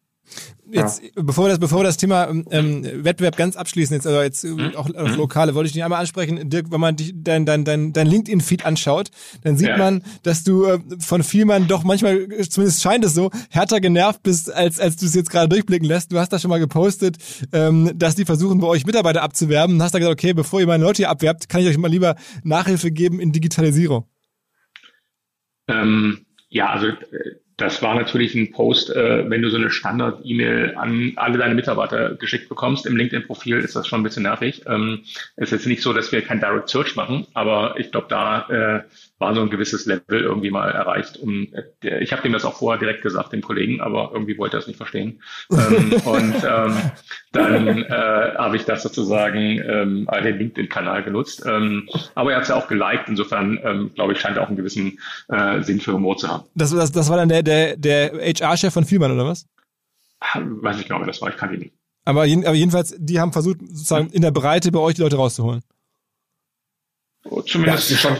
Jetzt, 0.72 1.02
ja. 1.02 1.08
bevor 1.16 1.46
wir 1.46 1.48
das, 1.48 1.58
bevor 1.58 1.80
wir 1.80 1.84
das 1.84 1.96
Thema 1.96 2.28
ähm, 2.28 3.04
Wettbewerb 3.04 3.36
ganz 3.36 3.56
abschließen, 3.56 3.94
jetzt 3.94 4.06
aber 4.06 4.22
jetzt 4.22 4.44
mhm. 4.44 4.76
auch 4.76 4.88
auf 4.94 5.16
Lokale, 5.16 5.56
wollte 5.56 5.66
ich 5.66 5.72
dich 5.72 5.82
einmal 5.82 5.98
ansprechen, 5.98 6.48
Dirk, 6.48 6.70
wenn 6.70 6.80
man 6.80 6.94
dich, 6.94 7.12
dein, 7.16 7.44
dein, 7.44 7.64
dein, 7.64 7.92
dein 7.92 8.06
LinkedIn-Feed 8.06 8.64
anschaut, 8.64 9.10
dann 9.42 9.56
sieht 9.56 9.68
ja. 9.68 9.76
man, 9.76 10.04
dass 10.22 10.44
du 10.44 10.66
äh, 10.66 10.78
von 11.00 11.24
Vielmann 11.24 11.66
doch 11.66 11.82
manchmal, 11.82 12.28
zumindest 12.48 12.82
scheint 12.82 13.04
es 13.04 13.14
so, 13.14 13.30
härter 13.50 13.80
genervt 13.80 14.22
bist, 14.22 14.52
als, 14.52 14.78
als 14.78 14.96
du 14.96 15.06
es 15.06 15.14
jetzt 15.14 15.30
gerade 15.30 15.48
durchblicken 15.48 15.88
lässt. 15.88 16.12
Du 16.12 16.18
hast 16.18 16.32
da 16.32 16.38
schon 16.38 16.50
mal 16.50 16.60
gepostet, 16.60 17.16
ähm, 17.52 17.90
dass 17.96 18.14
die 18.14 18.24
versuchen, 18.24 18.60
bei 18.60 18.68
euch 18.68 18.86
Mitarbeiter 18.86 19.22
abzuwerben. 19.22 19.74
Und 19.74 19.82
hast 19.82 19.92
da 19.92 19.98
gesagt, 19.98 20.12
okay, 20.12 20.34
bevor 20.34 20.60
ihr 20.60 20.68
meine 20.68 20.84
Leute 20.84 20.98
hier 20.98 21.10
abwerbt, 21.10 21.48
kann 21.48 21.62
ich 21.62 21.66
euch 21.66 21.78
mal 21.78 21.90
lieber 21.90 22.14
Nachhilfe 22.44 22.92
geben 22.92 23.18
in 23.18 23.32
Digitalisierung. 23.32 24.04
Ähm, 25.70 26.26
ja, 26.48 26.70
also 26.70 26.88
äh, 26.88 27.36
das 27.56 27.82
war 27.82 27.94
natürlich 27.94 28.34
ein 28.34 28.52
Post, 28.52 28.90
äh, 28.90 29.28
wenn 29.28 29.42
du 29.42 29.50
so 29.50 29.58
eine 29.58 29.70
Standard-E-Mail 29.70 30.76
an 30.76 31.12
alle 31.16 31.38
deine 31.38 31.54
Mitarbeiter 31.54 32.14
geschickt 32.14 32.48
bekommst. 32.48 32.86
Im 32.86 32.96
LinkedIn-Profil 32.96 33.58
ist 33.58 33.76
das 33.76 33.86
schon 33.86 34.00
ein 34.00 34.02
bisschen 34.02 34.22
nervig. 34.22 34.62
Ähm, 34.66 35.02
es 35.36 35.48
ist 35.48 35.52
jetzt 35.52 35.66
nicht 35.66 35.82
so, 35.82 35.92
dass 35.92 36.10
wir 36.10 36.22
kein 36.22 36.40
Direct 36.40 36.70
Search 36.70 36.96
machen, 36.96 37.26
aber 37.34 37.78
ich 37.78 37.90
glaube, 37.90 38.06
da 38.08 38.48
äh, 38.48 38.82
war 39.20 39.34
so 39.34 39.42
ein 39.42 39.50
gewisses 39.50 39.84
Level 39.84 40.22
irgendwie 40.22 40.50
mal 40.50 40.70
erreicht. 40.70 41.18
Und 41.18 41.52
ich 41.82 42.10
habe 42.12 42.22
dem 42.22 42.32
das 42.32 42.46
auch 42.46 42.54
vorher 42.54 42.80
direkt 42.80 43.02
gesagt, 43.02 43.32
dem 43.32 43.42
Kollegen, 43.42 43.80
aber 43.80 44.10
irgendwie 44.14 44.38
wollte 44.38 44.56
er 44.56 44.60
es 44.60 44.66
nicht 44.66 44.78
verstehen. 44.78 45.22
ähm, 45.52 45.92
und 46.04 46.34
ähm, 46.42 46.76
dann 47.32 47.82
äh, 47.82 48.34
habe 48.36 48.56
ich 48.56 48.64
das 48.64 48.82
sozusagen 48.82 49.60
ähm, 49.60 50.08
den 50.24 50.38
LinkedIn-Kanal 50.38 51.02
genutzt. 51.02 51.44
Ähm, 51.46 51.88
aber 52.14 52.30
er 52.30 52.36
hat 52.36 52.44
es 52.44 52.48
ja 52.48 52.56
auch 52.56 52.66
geliked. 52.66 53.08
Insofern, 53.08 53.60
ähm, 53.62 53.90
glaube 53.94 54.14
ich, 54.14 54.20
scheint 54.20 54.38
er 54.38 54.42
auch 54.42 54.48
einen 54.48 54.56
gewissen 54.56 54.98
äh, 55.28 55.62
Sinn 55.62 55.80
für 55.80 55.92
Humor 55.92 56.16
zu 56.16 56.28
haben. 56.28 56.44
Das, 56.54 56.70
das, 56.70 56.90
das 56.90 57.10
war 57.10 57.18
dann 57.18 57.28
der, 57.28 57.42
der, 57.42 57.76
der 57.76 58.12
HR-Chef 58.12 58.72
von 58.72 58.86
Vielmann, 58.86 59.12
oder 59.12 59.26
was? 59.26 59.46
Weiß 60.34 60.80
ich 60.80 60.86
glaube, 60.86 61.06
das 61.06 61.20
war, 61.20 61.28
ich 61.28 61.36
kann 61.36 61.52
ihn 61.52 61.60
nicht. 61.60 61.74
Aber, 62.06 62.22
aber 62.22 62.54
jedenfalls, 62.54 62.94
die 62.98 63.20
haben 63.20 63.32
versucht, 63.32 63.58
sozusagen 63.60 64.08
in 64.10 64.22
der 64.22 64.30
Breite 64.30 64.72
bei 64.72 64.80
euch 64.80 64.94
die 64.94 65.02
Leute 65.02 65.16
rauszuholen. 65.16 65.62
Zumindest 67.46 68.02
ja, 68.02 68.16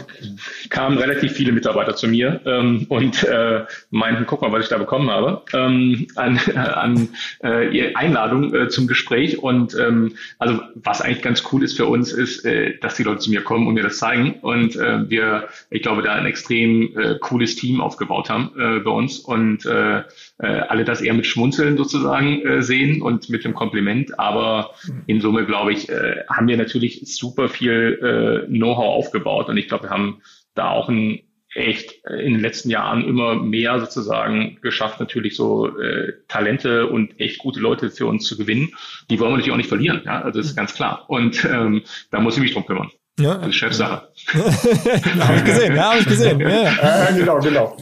kamen 0.69 0.99
relativ 0.99 1.33
viele 1.33 1.53
Mitarbeiter 1.53 1.97
zu 1.97 2.07
mir 2.07 2.43
ähm, 2.45 2.85
und 2.91 3.25
äh, 3.25 3.65
meinten, 3.91 4.27
guck 4.27 4.43
mal, 4.43 4.53
was 4.53 4.65
ich 4.65 4.69
da 4.69 4.77
bekommen 4.77 5.09
habe, 5.11 5.43
ähm, 5.55 6.07
an, 6.17 6.39
äh, 6.47 6.59
an 6.59 7.09
äh, 7.43 7.95
Einladung 7.95 8.55
äh, 8.55 8.69
zum 8.69 8.87
Gespräch. 8.87 9.39
Und 9.39 9.75
ähm, 9.75 10.17
also 10.39 10.61
was 10.75 11.01
eigentlich 11.01 11.23
ganz 11.23 11.43
cool 11.51 11.65
ist 11.65 11.79
für 11.79 11.87
uns, 11.87 12.13
ist, 12.13 12.45
äh, 12.45 12.79
dass 12.81 12.97
die 12.97 13.03
Leute 13.03 13.21
zu 13.21 13.31
mir 13.31 13.41
kommen 13.43 13.67
und 13.67 13.73
mir 13.73 13.83
das 13.83 13.97
zeigen. 13.97 14.35
Und 14.43 14.77
äh, 14.77 15.09
wir, 15.09 15.49
ich 15.71 15.81
glaube, 15.81 16.03
da 16.03 16.13
ein 16.13 16.27
extrem 16.27 16.95
äh, 16.95 17.19
cooles 17.21 17.57
Team 17.57 17.81
aufgebaut 17.81 18.29
haben 18.29 18.51
äh, 18.59 18.81
bei 18.81 18.91
uns 18.91 19.19
und 19.19 19.65
äh, 19.65 20.01
äh, 20.01 20.03
alle 20.39 20.85
das 20.85 21.01
eher 21.01 21.15
mit 21.15 21.25
Schmunzeln 21.25 21.79
sozusagen 21.79 22.43
äh, 22.43 22.63
sehen 22.63 23.01
und 23.01 23.31
mit 23.31 23.45
dem 23.45 23.55
Kompliment. 23.55 24.19
Aber 24.19 24.73
in 25.07 25.23
Summe, 25.23 25.47
glaube 25.47 25.73
ich, 25.73 25.89
äh, 25.89 26.17
haben 26.29 26.49
wir 26.49 26.59
natürlich 26.59 27.01
super 27.07 27.49
viel 27.49 28.47
äh, 28.47 28.47
Know-how 28.47 28.90
aufgebaut 28.91 29.49
und 29.49 29.57
ich 29.57 29.69
glaube, 29.69 29.85
wir 29.85 29.91
haben 29.91 30.23
da 30.55 30.71
auch 30.71 30.89
ein 30.89 31.21
echt 31.53 32.05
in 32.07 32.33
den 32.33 32.41
letzten 32.41 32.71
Jahren 32.71 33.05
immer 33.05 33.35
mehr 33.35 33.81
sozusagen 33.81 34.59
geschafft, 34.63 35.01
natürlich 35.01 35.35
so 35.35 35.77
äh, 35.79 36.13
Talente 36.29 36.87
und 36.87 37.19
echt 37.19 37.39
gute 37.39 37.59
Leute 37.59 37.91
für 37.91 38.07
uns 38.07 38.25
zu 38.25 38.37
gewinnen. 38.37 38.73
Die 39.11 39.19
wollen 39.19 39.33
wir 39.33 39.37
natürlich 39.37 39.53
auch 39.53 39.57
nicht 39.57 39.69
verlieren, 39.69 40.03
ja, 40.05 40.23
also 40.23 40.39
das 40.39 40.51
ist 40.51 40.57
ganz 40.57 40.75
klar. 40.75 41.07
Und 41.09 41.45
ähm, 41.45 41.83
da 42.11 42.21
muss 42.21 42.37
ich 42.37 42.43
mich 42.43 42.53
drum 42.53 42.67
kümmern. 42.67 42.91
Ja. 43.21 43.39
Das 43.39 43.49
ist 43.49 43.55
Chefsache. 43.57 44.09
habe 44.33 45.37
ich 45.37 45.45
gesehen, 45.45 45.77
ja, 45.77 45.91
habe 45.91 45.99
ich 46.01 46.07
gesehen. 46.07 46.41
Ja. 46.41 47.09
Äh, 47.09 47.19
genau, 47.19 47.39
genau. 47.39 47.77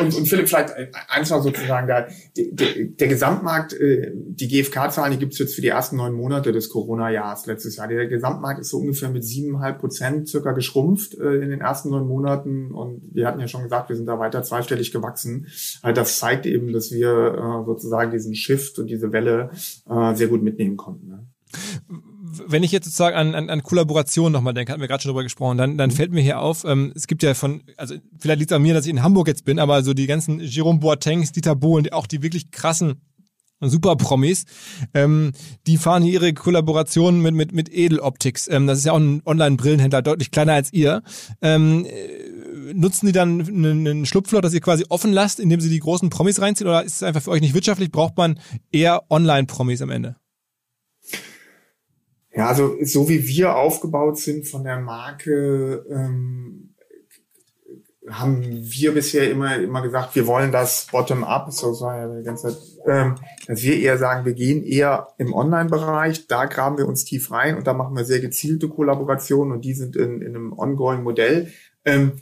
Und, 0.00 0.14
und 0.14 0.28
Philipp, 0.28 0.48
vielleicht 0.48 0.74
eins 1.08 1.30
noch 1.30 1.42
sozusagen 1.42 1.86
da. 1.86 2.06
Der, 2.36 2.66
der 2.86 3.08
Gesamtmarkt, 3.08 3.72
äh, 3.72 4.12
die 4.14 4.48
GfK-Zahlen, 4.48 5.12
die 5.12 5.18
gibt's 5.18 5.38
jetzt 5.38 5.54
für 5.54 5.62
die 5.62 5.68
ersten 5.68 5.96
neun 5.96 6.12
Monate 6.12 6.52
des 6.52 6.68
Corona-Jahres 6.68 7.46
letztes 7.46 7.76
Jahr. 7.76 7.88
Der 7.88 8.06
Gesamtmarkt 8.06 8.60
ist 8.60 8.70
so 8.70 8.78
ungefähr 8.78 9.08
mit 9.08 9.24
siebeneinhalb 9.24 9.78
Prozent 9.78 10.28
circa 10.28 10.52
geschrumpft 10.52 11.14
äh, 11.14 11.36
in 11.36 11.50
den 11.50 11.60
ersten 11.60 11.90
neun 11.90 12.06
Monaten. 12.06 12.72
Und 12.72 13.02
wir 13.12 13.26
hatten 13.26 13.40
ja 13.40 13.48
schon 13.48 13.62
gesagt, 13.62 13.88
wir 13.88 13.96
sind 13.96 14.06
da 14.06 14.18
weiter 14.18 14.42
zweistellig 14.42 14.92
gewachsen. 14.92 15.46
Das 15.82 16.18
zeigt 16.18 16.46
eben, 16.46 16.72
dass 16.72 16.90
wir 16.90 17.62
sozusagen 17.66 18.10
diesen 18.10 18.34
Shift 18.34 18.78
und 18.78 18.88
diese 18.88 19.12
Welle 19.12 19.50
sehr 20.14 20.28
gut 20.28 20.42
mitnehmen 20.42 20.76
konnten. 20.76 21.32
Wenn 22.46 22.62
ich 22.62 22.72
jetzt 22.72 22.84
sozusagen 22.84 23.16
an, 23.16 23.34
an, 23.34 23.50
an 23.50 23.62
Kollaboration 23.62 24.32
nochmal 24.32 24.54
denke, 24.54 24.72
hatten 24.72 24.80
wir 24.80 24.88
gerade 24.88 25.02
schon 25.02 25.10
drüber 25.10 25.22
gesprochen, 25.22 25.58
dann, 25.58 25.78
dann 25.78 25.90
fällt 25.90 26.12
mir 26.12 26.22
hier 26.22 26.40
auf, 26.40 26.64
ähm, 26.64 26.92
es 26.94 27.06
gibt 27.06 27.22
ja 27.22 27.34
von, 27.34 27.62
also 27.76 27.94
vielleicht 28.18 28.40
liegt 28.40 28.50
es 28.50 28.56
an 28.56 28.62
mir, 28.62 28.74
dass 28.74 28.86
ich 28.86 28.92
in 28.92 29.02
Hamburg 29.02 29.28
jetzt 29.28 29.44
bin, 29.44 29.58
aber 29.58 29.82
so 29.82 29.94
die 29.94 30.06
ganzen 30.06 30.40
Jerome 30.40 30.80
Boatengs, 30.80 31.32
Dieter 31.32 31.56
Bohlen, 31.56 31.92
auch 31.92 32.06
die 32.06 32.22
wirklich 32.22 32.50
krassen 32.50 33.00
Super 33.60 33.96
Promis, 33.96 34.44
ähm, 34.92 35.32
die 35.66 35.78
fahren 35.78 36.02
hier 36.02 36.14
ihre 36.14 36.34
Kollaboration 36.34 37.22
mit, 37.22 37.34
mit, 37.34 37.52
mit 37.52 37.72
Edeloptics. 37.72 38.48
Ähm, 38.48 38.66
das 38.66 38.78
ist 38.78 38.84
ja 38.84 38.92
auch 38.92 38.98
ein 38.98 39.22
Online-Brillenhändler, 39.24 40.02
deutlich 40.02 40.30
kleiner 40.30 40.52
als 40.52 40.72
ihr. 40.74 41.02
Ähm, 41.40 41.86
äh, 41.86 42.74
nutzen 42.74 43.06
die 43.06 43.12
dann 43.12 43.40
einen 43.40 44.04
Schlupfloch, 44.04 44.42
das 44.42 44.52
ihr 44.52 44.60
quasi 44.60 44.84
offen 44.90 45.12
lasst, 45.12 45.40
indem 45.40 45.60
sie 45.60 45.70
die 45.70 45.78
großen 45.78 46.10
Promis 46.10 46.40
reinziehen, 46.40 46.68
oder 46.68 46.84
ist 46.84 46.96
es 46.96 47.02
einfach 47.02 47.22
für 47.22 47.30
euch 47.30 47.40
nicht 47.40 47.54
wirtschaftlich? 47.54 47.90
Braucht 47.90 48.18
man 48.18 48.38
eher 48.72 49.10
Online-Promis 49.10 49.80
am 49.80 49.90
Ende? 49.90 50.16
Ja, 52.36 52.48
also 52.48 52.76
so 52.82 53.08
wie 53.08 53.26
wir 53.26 53.56
aufgebaut 53.56 54.18
sind 54.18 54.46
von 54.46 54.62
der 54.62 54.78
Marke, 54.78 55.86
ähm, 55.90 56.74
haben 58.10 58.44
wir 58.44 58.92
bisher 58.92 59.28
immer 59.30 59.56
immer 59.56 59.80
gesagt, 59.80 60.14
wir 60.14 60.26
wollen 60.26 60.52
das 60.52 60.86
bottom-up, 60.92 61.50
so 61.50 61.80
war 61.80 61.98
ja 61.98 62.14
die 62.14 62.22
ganze 62.22 62.48
Zeit, 62.48 62.58
ähm, 62.86 63.14
dass 63.46 63.62
wir 63.62 63.78
eher 63.78 63.96
sagen, 63.96 64.26
wir 64.26 64.34
gehen 64.34 64.62
eher 64.62 65.08
im 65.16 65.32
Online-Bereich, 65.32 66.28
da 66.28 66.44
graben 66.44 66.76
wir 66.76 66.86
uns 66.86 67.04
tief 67.04 67.32
rein 67.32 67.56
und 67.56 67.66
da 67.66 67.72
machen 67.72 67.96
wir 67.96 68.04
sehr 68.04 68.20
gezielte 68.20 68.68
Kollaborationen 68.68 69.54
und 69.54 69.64
die 69.64 69.74
sind 69.74 69.96
in, 69.96 70.20
in 70.20 70.36
einem 70.36 70.52
ongoing 70.52 71.02
Modell. 71.02 71.50
Ähm, 71.86 72.20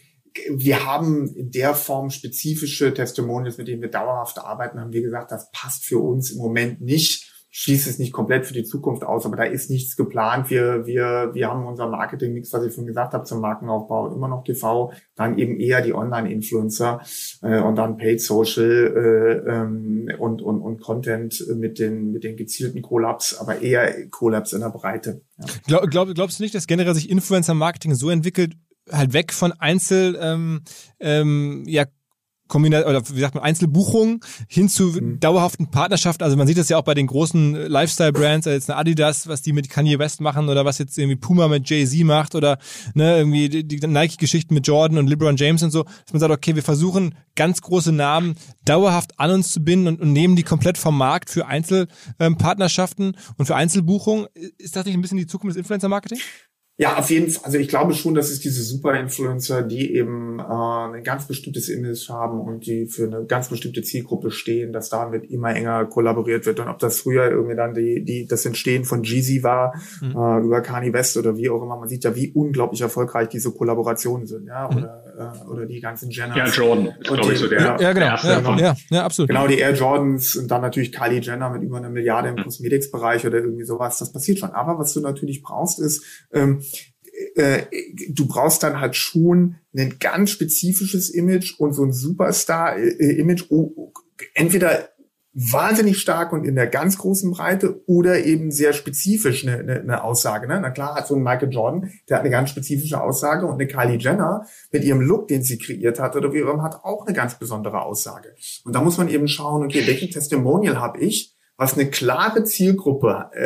wir 0.48 0.86
haben 0.86 1.28
in 1.34 1.50
der 1.50 1.74
Form 1.74 2.10
spezifische 2.10 2.94
Testimonials, 2.94 3.58
mit 3.58 3.66
denen 3.68 3.82
wir 3.82 3.90
dauerhaft 3.90 4.38
arbeiten, 4.38 4.80
haben 4.80 4.92
wir 4.92 5.02
gesagt, 5.02 5.32
das 5.32 5.50
passt 5.50 5.84
für 5.84 5.98
uns 5.98 6.30
im 6.30 6.38
Moment 6.38 6.80
nicht 6.80 7.23
schließe 7.56 7.88
es 7.88 8.00
nicht 8.00 8.12
komplett 8.12 8.46
für 8.46 8.52
die 8.52 8.64
Zukunft 8.64 9.04
aus, 9.04 9.24
aber 9.24 9.36
da 9.36 9.44
ist 9.44 9.70
nichts 9.70 9.94
geplant. 9.94 10.50
Wir, 10.50 10.86
wir, 10.86 11.30
wir 11.34 11.48
haben 11.48 11.64
unser 11.66 11.86
Marketing-Mix, 11.86 12.52
was 12.52 12.64
ich 12.64 12.72
vorhin 12.72 12.88
gesagt 12.88 13.14
habe, 13.14 13.22
zum 13.22 13.40
Markenaufbau 13.40 14.12
immer 14.12 14.26
noch 14.26 14.42
TV, 14.42 14.92
dann 15.14 15.38
eben 15.38 15.60
eher 15.60 15.80
die 15.80 15.94
Online-Influencer 15.94 17.00
äh, 17.42 17.60
und 17.60 17.76
dann 17.76 17.96
Paid 17.96 18.20
Social 18.20 19.44
äh, 19.46 19.50
ähm, 19.52 20.10
und, 20.18 20.42
und, 20.42 20.62
und 20.62 20.80
Content 20.80 21.44
mit 21.54 21.78
den, 21.78 22.10
mit 22.10 22.24
den 22.24 22.36
gezielten 22.36 22.82
Collabs, 22.82 23.38
aber 23.38 23.62
eher 23.62 24.10
Collabs 24.10 24.52
in 24.52 24.60
der 24.60 24.70
Breite. 24.70 25.22
Ja. 25.38 25.46
Glaub, 25.68 25.90
glaub, 25.90 26.12
glaubst 26.12 26.40
du 26.40 26.42
nicht, 26.42 26.56
dass 26.56 26.66
generell 26.66 26.94
sich 26.94 27.08
Influencer-Marketing 27.08 27.94
so 27.94 28.10
entwickelt, 28.10 28.54
halt 28.90 29.12
weg 29.12 29.32
von 29.32 29.52
Einzel, 29.52 30.18
ähm, 30.20 30.62
ähm, 30.98 31.62
ja, 31.68 31.84
Kombinat 32.46 32.86
oder 32.86 33.02
wie 33.08 33.20
sagt 33.20 33.34
man, 33.34 33.42
Einzelbuchungen 33.42 34.20
hin 34.48 34.68
zu 34.68 34.84
mhm. 34.84 35.18
dauerhaften 35.20 35.70
Partnerschaften. 35.70 36.24
Also 36.24 36.36
man 36.36 36.46
sieht 36.46 36.58
das 36.58 36.68
ja 36.68 36.76
auch 36.76 36.84
bei 36.84 36.94
den 36.94 37.06
großen 37.06 37.54
Lifestyle-Brands, 37.54 38.46
also 38.46 38.54
jetzt 38.54 38.70
eine 38.70 38.78
Adidas, 38.78 39.26
was 39.28 39.42
die 39.42 39.52
mit 39.52 39.70
Kanye 39.70 39.98
West 39.98 40.20
machen 40.20 40.48
oder 40.48 40.64
was 40.64 40.78
jetzt 40.78 40.98
irgendwie 40.98 41.16
Puma 41.16 41.48
mit 41.48 41.68
Jay-Z 41.68 42.04
macht 42.04 42.34
oder 42.34 42.58
ne, 42.94 43.16
irgendwie 43.16 43.48
die, 43.48 43.66
die 43.66 43.86
Nike-Geschichten 43.86 44.52
mit 44.54 44.66
Jordan 44.66 44.98
und 44.98 45.08
LeBron 45.08 45.36
James 45.36 45.62
und 45.62 45.70
so, 45.70 45.84
dass 45.84 46.12
man 46.12 46.20
sagt, 46.20 46.32
okay, 46.32 46.54
wir 46.54 46.62
versuchen 46.62 47.14
ganz 47.34 47.62
große 47.62 47.92
Namen 47.92 48.34
dauerhaft 48.64 49.18
an 49.18 49.30
uns 49.30 49.50
zu 49.50 49.64
binden 49.64 49.88
und, 49.88 50.00
und 50.00 50.12
nehmen 50.12 50.36
die 50.36 50.42
komplett 50.42 50.78
vom 50.78 50.96
Markt 50.96 51.30
für 51.30 51.46
Einzelpartnerschaften 51.46 53.06
ähm, 53.06 53.34
und 53.36 53.46
für 53.46 53.56
Einzelbuchungen. 53.56 54.26
Ist 54.58 54.76
das 54.76 54.84
nicht 54.84 54.94
ein 54.94 55.02
bisschen 55.02 55.18
die 55.18 55.26
Zukunft 55.26 55.56
des 55.56 55.60
Influencer-Marketing? 55.60 56.18
Ja, 56.76 56.98
auf 56.98 57.08
jeden 57.10 57.30
Fall. 57.30 57.44
Also 57.44 57.58
ich 57.58 57.68
glaube 57.68 57.94
schon, 57.94 58.14
dass 58.14 58.30
es 58.30 58.40
diese 58.40 58.62
Super-Influencer, 58.64 59.62
die 59.62 59.94
eben 59.94 60.40
äh, 60.40 60.42
ein 60.42 61.04
ganz 61.04 61.28
bestimmtes 61.28 61.68
Image 61.68 62.08
haben 62.08 62.40
und 62.40 62.66
die 62.66 62.86
für 62.86 63.04
eine 63.04 63.26
ganz 63.26 63.48
bestimmte 63.48 63.82
Zielgruppe 63.82 64.32
stehen, 64.32 64.72
dass 64.72 64.88
damit 64.88 65.30
immer 65.30 65.54
enger 65.54 65.84
kollaboriert 65.84 66.46
wird. 66.46 66.58
Und 66.58 66.66
ob 66.66 66.80
das 66.80 66.98
früher 66.98 67.30
irgendwie 67.30 67.54
dann 67.54 67.74
die, 67.74 68.04
die 68.04 68.26
das 68.26 68.44
Entstehen 68.44 68.84
von 68.84 69.04
Jeezy 69.04 69.44
war, 69.44 69.72
mhm. 70.00 70.16
äh, 70.16 70.40
über 70.40 70.62
Kanye 70.62 70.92
West 70.92 71.16
oder 71.16 71.36
wie 71.36 71.48
auch 71.48 71.62
immer, 71.62 71.76
man 71.76 71.88
sieht 71.88 72.02
ja, 72.02 72.16
wie 72.16 72.32
unglaublich 72.32 72.80
erfolgreich 72.80 73.28
diese 73.28 73.52
Kollaborationen 73.52 74.26
sind, 74.26 74.48
ja, 74.48 74.68
mhm. 74.68 74.84
Oder, 75.14 75.34
äh, 75.34 75.48
oder 75.48 75.66
die 75.66 75.80
ganzen 75.80 76.10
Jenner. 76.10 76.36
Ja, 76.36 76.46
Jordan, 76.46 76.94
glaube 77.02 77.32
ich, 77.32 77.38
so 77.38 77.48
der. 77.48 77.60
Ja, 77.60 77.80
ja 77.80 77.92
genau. 77.92 78.06
Ja, 78.06 78.40
genau. 78.40 78.56
ja, 78.58 78.76
ja, 78.90 79.04
absolut. 79.04 79.28
Genau, 79.28 79.46
die 79.46 79.58
Air 79.58 79.74
Jordans 79.74 80.36
und 80.36 80.50
dann 80.50 80.62
natürlich 80.62 80.92
Kylie 80.92 81.20
Jenner 81.20 81.50
mit 81.50 81.62
über 81.62 81.78
einer 81.78 81.90
Milliarde 81.90 82.28
im 82.28 82.36
mhm. 82.36 82.44
Kosmetiksbereich 82.44 83.26
oder 83.26 83.38
irgendwie 83.38 83.64
sowas. 83.64 83.98
Das 83.98 84.12
passiert 84.12 84.38
schon. 84.38 84.50
Aber 84.50 84.78
was 84.78 84.92
du 84.92 85.00
natürlich 85.00 85.42
brauchst, 85.42 85.80
ist, 85.80 86.04
ähm, 86.32 86.62
äh, 87.36 87.62
du 88.10 88.26
brauchst 88.26 88.62
dann 88.62 88.80
halt 88.80 88.96
schon 88.96 89.56
ein 89.76 89.98
ganz 89.98 90.30
spezifisches 90.30 91.10
Image 91.10 91.58
und 91.58 91.72
so 91.72 91.84
ein 91.84 91.92
Superstar-Image, 91.92 93.44
oh, 93.50 93.92
entweder 94.34 94.88
wahnsinnig 95.34 95.98
stark 95.98 96.32
und 96.32 96.44
in 96.44 96.54
der 96.54 96.68
ganz 96.68 96.96
großen 96.96 97.30
Breite 97.32 97.82
oder 97.86 98.24
eben 98.24 98.52
sehr 98.52 98.72
spezifisch 98.72 99.46
eine, 99.46 99.58
eine, 99.58 99.80
eine 99.80 100.04
Aussage. 100.04 100.46
Ne? 100.46 100.60
Na 100.60 100.70
klar 100.70 100.94
hat 100.94 101.08
so 101.08 101.16
ein 101.16 101.22
Michael 101.22 101.52
Jordan, 101.52 101.90
der 102.08 102.16
hat 102.16 102.22
eine 102.22 102.30
ganz 102.30 102.50
spezifische 102.50 103.00
Aussage 103.00 103.46
und 103.46 103.54
eine 103.54 103.66
Kylie 103.66 103.98
Jenner 103.98 104.46
mit 104.70 104.84
ihrem 104.84 105.00
Look, 105.00 105.28
den 105.28 105.42
sie 105.42 105.58
kreiert 105.58 105.98
hat 105.98 106.14
oder 106.14 106.32
wie 106.32 106.38
immer, 106.38 106.62
hat 106.62 106.84
auch 106.84 107.04
eine 107.04 107.16
ganz 107.16 107.38
besondere 107.38 107.82
Aussage. 107.82 108.34
Und 108.64 108.74
da 108.74 108.80
muss 108.80 108.96
man 108.96 109.08
eben 109.08 109.26
schauen, 109.26 109.64
okay, 109.64 109.86
welchen 109.86 110.10
Testimonial 110.10 110.80
habe 110.80 111.00
ich 111.00 111.34
was 111.56 111.74
eine 111.74 111.88
klare 111.88 112.42
Zielgruppe 112.42 113.30
äh, 113.32 113.44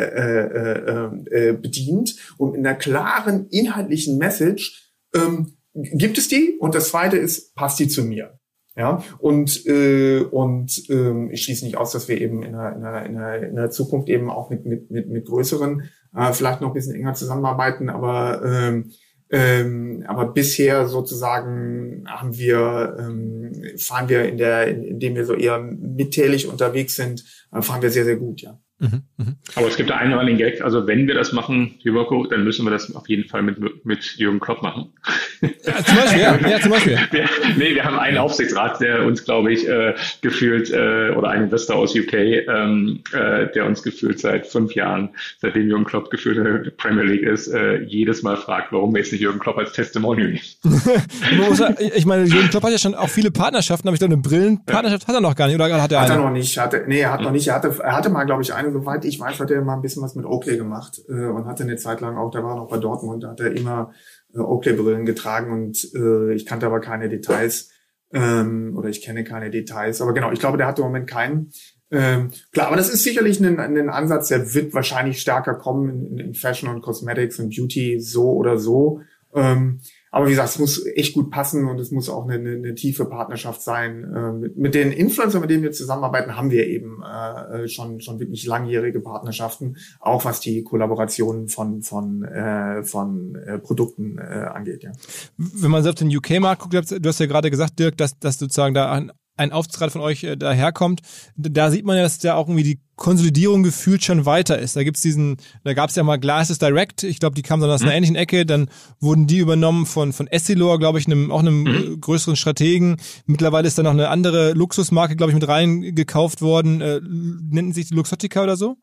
äh, 1.37 1.49
äh, 1.49 1.53
bedient 1.53 2.15
und 2.37 2.55
in 2.55 2.65
einer 2.65 2.75
klaren 2.75 3.47
inhaltlichen 3.49 4.17
Message 4.17 4.91
ähm, 5.13 5.57
gibt 5.73 6.17
es 6.17 6.27
die 6.27 6.57
und 6.59 6.75
das 6.75 6.89
zweite 6.89 7.17
ist, 7.17 7.53
passt 7.55 7.79
die 7.79 7.87
zu 7.87 8.03
mir. 8.03 8.38
Ja, 8.79 9.03
und, 9.17 9.65
äh, 9.65 10.21
und 10.21 10.89
ähm, 10.89 11.29
ich 11.31 11.43
schließe 11.43 11.65
nicht 11.65 11.75
aus, 11.75 11.91
dass 11.91 12.07
wir 12.07 12.21
eben 12.21 12.43
in 12.43 12.53
der, 12.53 12.75
in 12.77 12.81
der, 12.81 13.05
in 13.05 13.13
der, 13.13 13.49
in 13.49 13.55
der 13.57 13.71
Zukunft 13.71 14.07
eben 14.07 14.29
auch 14.29 14.49
mit, 14.49 14.65
mit, 14.65 14.89
mit, 14.89 15.09
mit 15.09 15.25
größeren, 15.25 15.89
äh, 16.15 16.31
vielleicht 16.31 16.61
noch 16.61 16.69
ein 16.69 16.73
bisschen 16.73 16.95
enger 16.95 17.13
zusammenarbeiten, 17.13 17.89
aber 17.89 18.41
ähm, 18.45 18.91
ähm, 19.31 20.05
aber 20.07 20.31
bisher 20.31 20.87
sozusagen 20.87 22.05
haben 22.07 22.37
wir, 22.37 22.95
ähm, 22.99 23.51
fahren 23.77 24.07
wir 24.07 24.29
in 24.29 24.37
der, 24.37 24.67
in, 24.69 24.83
indem 24.83 25.15
wir 25.15 25.25
so 25.25 25.33
eher 25.33 25.59
mittäglich 25.59 26.47
unterwegs 26.47 26.95
sind, 26.95 27.25
äh, 27.51 27.61
fahren 27.61 27.81
wir 27.81 27.91
sehr, 27.91 28.05
sehr 28.05 28.15
gut, 28.15 28.41
ja. 28.41 28.61
Mhm, 28.79 29.03
mh. 29.17 29.35
Aber 29.55 29.67
es 29.67 29.75
gibt 29.75 29.91
einen 29.91 30.13
Running 30.13 30.37
Gag, 30.37 30.61
also 30.61 30.87
wenn 30.87 31.05
wir 31.05 31.15
das 31.15 31.33
machen, 31.33 31.75
Jürgen, 31.79 32.29
dann 32.29 32.45
müssen 32.45 32.65
wir 32.65 32.71
das 32.71 32.95
auf 32.95 33.09
jeden 33.09 33.27
Fall 33.27 33.43
mit, 33.43 33.57
mit 33.85 34.03
Jürgen 34.15 34.39
Klopp 34.39 34.63
machen. 34.63 34.93
Ja, 35.41 35.83
zum 35.83 35.95
Beispiel, 35.95 36.21
ja, 36.21 36.49
ja 36.49 36.59
zum 36.59 36.71
Beispiel. 36.71 36.97
Wir, 37.11 37.29
nee, 37.57 37.75
wir 37.75 37.83
haben 37.83 37.97
einen 37.97 38.17
Aufsichtsrat, 38.17 38.81
der 38.81 39.05
uns, 39.05 39.23
glaube 39.23 39.53
ich, 39.53 39.67
äh, 39.67 39.93
gefühlt, 40.21 40.69
äh, 40.71 41.11
oder 41.15 41.29
einen 41.29 41.45
Investor 41.45 41.77
aus 41.77 41.95
UK, 41.95 42.13
ähm, 42.13 43.01
äh, 43.13 43.47
der 43.51 43.65
uns 43.65 43.83
gefühlt 43.83 44.19
seit 44.19 44.47
fünf 44.47 44.75
Jahren, 44.75 45.09
seitdem 45.41 45.67
Jürgen 45.67 45.85
Klopp 45.85 46.09
gefühlt 46.09 46.37
in 46.37 46.43
der 46.43 46.71
Premier 46.71 47.03
League 47.03 47.23
ist, 47.23 47.47
äh, 47.47 47.81
jedes 47.83 48.23
Mal 48.23 48.37
fragt, 48.37 48.71
warum 48.71 48.93
wir 48.93 48.99
jetzt 48.99 49.11
nicht 49.11 49.21
Jürgen 49.21 49.39
Klopp 49.39 49.57
als 49.57 49.71
Testimonial 49.71 50.29
ich 51.95 52.05
meine, 52.05 52.25
Jürgen 52.25 52.49
Klopp 52.49 52.63
hat 52.63 52.71
ja 52.71 52.77
schon 52.77 52.95
auch 52.95 53.09
viele 53.09 53.31
Partnerschaften, 53.31 53.87
aber 53.87 53.95
ich 53.95 53.99
glaube, 53.99 54.13
eine 54.13 54.21
Brillenpartnerschaft 54.21 55.03
ja. 55.03 55.07
hat 55.07 55.15
er 55.15 55.21
noch 55.21 55.35
gar 55.35 55.47
nicht, 55.47 55.55
oder 55.55 55.81
hat 55.81 55.91
er 55.91 56.01
Hat 56.01 56.11
eine? 56.11 56.19
er 56.19 56.25
noch 56.25 56.31
nicht, 56.31 56.57
hatte, 56.57 56.83
nee, 56.87 56.99
er 56.99 57.13
hat 57.13 57.21
noch 57.21 57.31
nicht, 57.31 57.47
er 57.47 57.55
hatte, 57.55 57.73
er 57.81 57.95
hatte 57.95 58.09
mal, 58.09 58.25
glaube 58.25 58.41
ich, 58.41 58.53
eine 58.53 58.71
soweit 58.71 59.05
ich 59.05 59.19
weiß, 59.19 59.39
hat 59.39 59.51
er 59.51 59.61
mal 59.61 59.75
ein 59.75 59.81
bisschen 59.81 60.03
was 60.03 60.15
mit 60.15 60.25
Oakley 60.25 60.57
gemacht 60.57 61.01
äh, 61.09 61.13
und 61.13 61.45
hatte 61.45 61.63
eine 61.63 61.77
Zeit 61.77 62.01
lang 62.01 62.17
auch, 62.17 62.31
der 62.31 62.43
war 62.43 62.55
noch 62.55 62.67
bei 62.67 62.77
Dortmund, 62.77 63.23
da 63.23 63.29
hat 63.29 63.39
er 63.39 63.55
immer 63.55 63.91
Oakley-Brillen 64.35 65.05
getragen 65.05 65.51
und 65.51 65.93
äh, 65.95 66.33
ich 66.33 66.45
kannte 66.45 66.65
aber 66.65 66.79
keine 66.79 67.09
Details 67.09 67.71
ähm, 68.13 68.75
oder 68.77 68.89
ich 68.89 69.01
kenne 69.01 69.23
keine 69.23 69.49
Details. 69.49 70.01
Aber 70.01 70.13
genau, 70.13 70.31
ich 70.31 70.39
glaube, 70.39 70.57
der 70.57 70.67
hat 70.67 70.79
im 70.79 70.85
Moment 70.85 71.09
keinen. 71.09 71.51
Ähm, 71.91 72.31
klar, 72.51 72.67
aber 72.67 72.75
das 72.75 72.89
ist 72.89 73.03
sicherlich 73.03 73.39
ein, 73.39 73.59
ein 73.59 73.89
Ansatz, 73.89 74.27
der 74.27 74.53
wird 74.53 74.73
wahrscheinlich 74.73 75.19
stärker 75.21 75.55
kommen 75.55 75.89
in, 75.89 76.17
in 76.19 76.33
Fashion 76.35 76.69
und 76.69 76.81
Cosmetics 76.81 77.39
und 77.39 77.55
Beauty 77.55 77.99
so 77.99 78.31
oder 78.33 78.57
so. 78.59 79.01
Ähm, 79.33 79.81
aber 80.11 80.25
wie 80.25 80.31
gesagt, 80.31 80.49
es 80.49 80.59
muss 80.59 80.85
echt 80.85 81.13
gut 81.13 81.29
passen 81.29 81.67
und 81.67 81.79
es 81.79 81.91
muss 81.91 82.09
auch 82.09 82.23
eine, 82.23 82.35
eine, 82.35 82.51
eine 82.51 82.75
tiefe 82.75 83.05
Partnerschaft 83.05 83.61
sein. 83.61 84.03
Äh, 84.03 84.31
mit, 84.33 84.57
mit 84.57 84.73
den 84.73 84.91
Influencern, 84.91 85.41
mit 85.41 85.49
denen 85.49 85.63
wir 85.63 85.71
zusammenarbeiten, 85.71 86.35
haben 86.35 86.51
wir 86.51 86.67
eben 86.67 87.01
äh, 87.03 87.67
schon 87.67 88.01
schon 88.01 88.19
wirklich 88.19 88.45
langjährige 88.45 89.01
Partnerschaften, 89.01 89.77
auch 89.99 90.25
was 90.25 90.39
die 90.39 90.63
Kollaboration 90.63 91.47
von 91.47 91.81
von 91.81 92.23
äh, 92.23 92.83
von 92.83 93.35
äh, 93.35 93.59
Produkten 93.59 94.17
äh, 94.17 94.21
angeht. 94.21 94.83
Ja. 94.83 94.91
Wenn 95.37 95.71
man 95.71 95.83
selbst 95.83 96.01
den 96.01 96.15
UK-Markt 96.15 96.61
guckt, 96.61 96.91
du 96.91 97.09
hast 97.09 97.19
ja 97.19 97.25
gerade 97.25 97.49
gesagt, 97.49 97.79
Dirk, 97.79 97.97
dass, 97.97 98.17
dass 98.19 98.37
sozusagen 98.37 98.73
da 98.73 98.91
ein 98.91 99.11
ein 99.39 99.51
Aufsichtsrat 99.51 99.91
von 99.91 100.01
euch 100.01 100.23
äh, 100.23 100.35
daherkommt, 100.35 101.01
da 101.35 101.71
sieht 101.71 101.85
man 101.85 101.97
ja, 101.97 102.03
dass 102.03 102.19
da 102.19 102.35
auch 102.35 102.47
irgendwie 102.47 102.63
die 102.63 102.79
Konsolidierung 102.95 103.63
gefühlt 103.63 104.03
schon 104.03 104.25
weiter 104.25 104.59
ist. 104.59 104.75
Da 104.75 104.83
gibt's 104.83 105.01
diesen, 105.01 105.37
da 105.63 105.73
gab's 105.73 105.95
ja 105.95 106.03
mal 106.03 106.17
Glasses 106.17 106.59
Direct, 106.59 107.03
ich 107.03 107.19
glaube, 107.19 107.35
die 107.35 107.41
kamen 107.41 107.61
dann 107.61 107.71
aus 107.71 107.81
einer 107.81 107.91
mhm. 107.91 107.97
ähnlichen 107.97 108.15
Ecke, 108.17 108.45
dann 108.45 108.69
wurden 108.99 109.25
die 109.25 109.37
übernommen 109.37 109.85
von 109.85 110.11
von 110.11 110.27
Essilor, 110.27 110.79
glaube 110.79 110.99
ich, 110.99 111.07
einem, 111.07 111.31
auch 111.31 111.39
einem 111.39 111.63
mhm. 111.63 112.01
größeren 112.01 112.35
Strategen. 112.35 112.97
Mittlerweile 113.25 113.67
ist 113.67 113.77
da 113.77 113.83
noch 113.83 113.91
eine 113.91 114.09
andere 114.09 114.51
Luxusmarke, 114.53 115.15
glaube 115.15 115.31
ich, 115.31 115.35
mit 115.35 115.47
reingekauft 115.47 116.41
worden. 116.41 116.81
Äh, 116.81 116.99
nennen 117.01 117.71
sich 117.71 117.87
die 117.87 117.95
Luxottica 117.95 118.43
oder 118.43 118.57
so? 118.57 118.77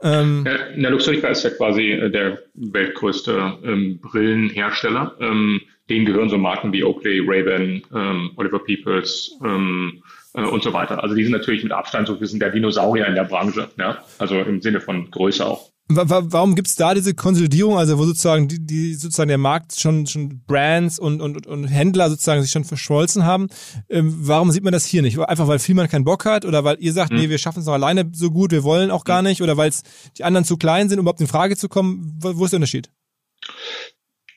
Ähm, 0.00 0.44
ja, 0.46 0.80
der 0.80 0.90
Luxottica 0.90 1.28
ist 1.28 1.42
ja 1.42 1.50
quasi 1.50 1.90
äh, 1.90 2.10
der 2.10 2.38
weltgrößte 2.54 3.58
ähm, 3.64 4.00
Brillenhersteller. 4.00 5.16
Ähm, 5.20 5.60
denen 5.88 6.06
gehören 6.06 6.28
so 6.28 6.38
Marken 6.38 6.72
wie 6.72 6.84
Oakley, 6.84 7.20
Ray-Ban, 7.20 7.82
ähm, 7.94 8.30
Oliver 8.36 8.58
Peoples 8.58 9.36
ähm, 9.44 10.02
äh, 10.34 10.42
und 10.42 10.62
so 10.62 10.72
weiter. 10.72 11.02
Also 11.02 11.14
die 11.14 11.24
sind 11.24 11.32
natürlich 11.32 11.62
mit 11.62 11.72
Abstand 11.72 12.08
so 12.08 12.14
ein 12.14 12.20
bisschen 12.20 12.40
der 12.40 12.50
Dinosaurier 12.50 13.06
in 13.06 13.14
der 13.14 13.24
Branche, 13.24 13.70
ja? 13.78 13.98
also 14.18 14.38
im 14.40 14.60
Sinne 14.60 14.80
von 14.80 15.10
Größe 15.10 15.46
auch. 15.46 15.70
Warum 15.90 16.54
gibt's 16.54 16.76
da 16.76 16.92
diese 16.92 17.14
Konsolidierung, 17.14 17.78
also 17.78 17.96
wo 17.96 18.04
sozusagen 18.04 18.46
die, 18.46 18.58
die 18.58 18.92
sozusagen 18.92 19.28
der 19.28 19.38
Markt 19.38 19.80
schon 19.80 20.06
schon 20.06 20.42
Brands 20.46 20.98
und, 20.98 21.22
und, 21.22 21.46
und 21.46 21.64
Händler 21.64 22.10
sozusagen 22.10 22.42
sich 22.42 22.50
schon 22.50 22.64
verschmolzen 22.64 23.24
haben? 23.24 23.48
Ähm, 23.88 24.14
warum 24.18 24.50
sieht 24.50 24.64
man 24.64 24.74
das 24.74 24.84
hier 24.84 25.00
nicht? 25.00 25.18
Einfach 25.18 25.48
weil 25.48 25.58
Vielmann 25.58 25.88
keinen 25.88 26.04
Bock 26.04 26.26
hat 26.26 26.44
oder 26.44 26.62
weil 26.62 26.76
ihr 26.80 26.92
sagt, 26.92 27.10
hm. 27.10 27.18
nee, 27.18 27.30
wir 27.30 27.38
schaffen 27.38 27.60
es 27.60 27.66
noch 27.66 27.72
alleine 27.72 28.10
so 28.12 28.30
gut, 28.30 28.50
wir 28.50 28.64
wollen 28.64 28.90
auch 28.90 29.04
gar 29.04 29.20
hm. 29.20 29.28
nicht 29.28 29.40
oder 29.40 29.56
weil 29.56 29.72
die 30.18 30.24
anderen 30.24 30.44
zu 30.44 30.58
klein 30.58 30.90
sind, 30.90 30.98
um 30.98 31.04
überhaupt 31.04 31.22
in 31.22 31.26
Frage 31.26 31.56
zu 31.56 31.70
kommen? 31.70 32.18
Wo, 32.20 32.36
wo 32.36 32.44
ist 32.44 32.50
der 32.50 32.58
Unterschied? 32.58 32.90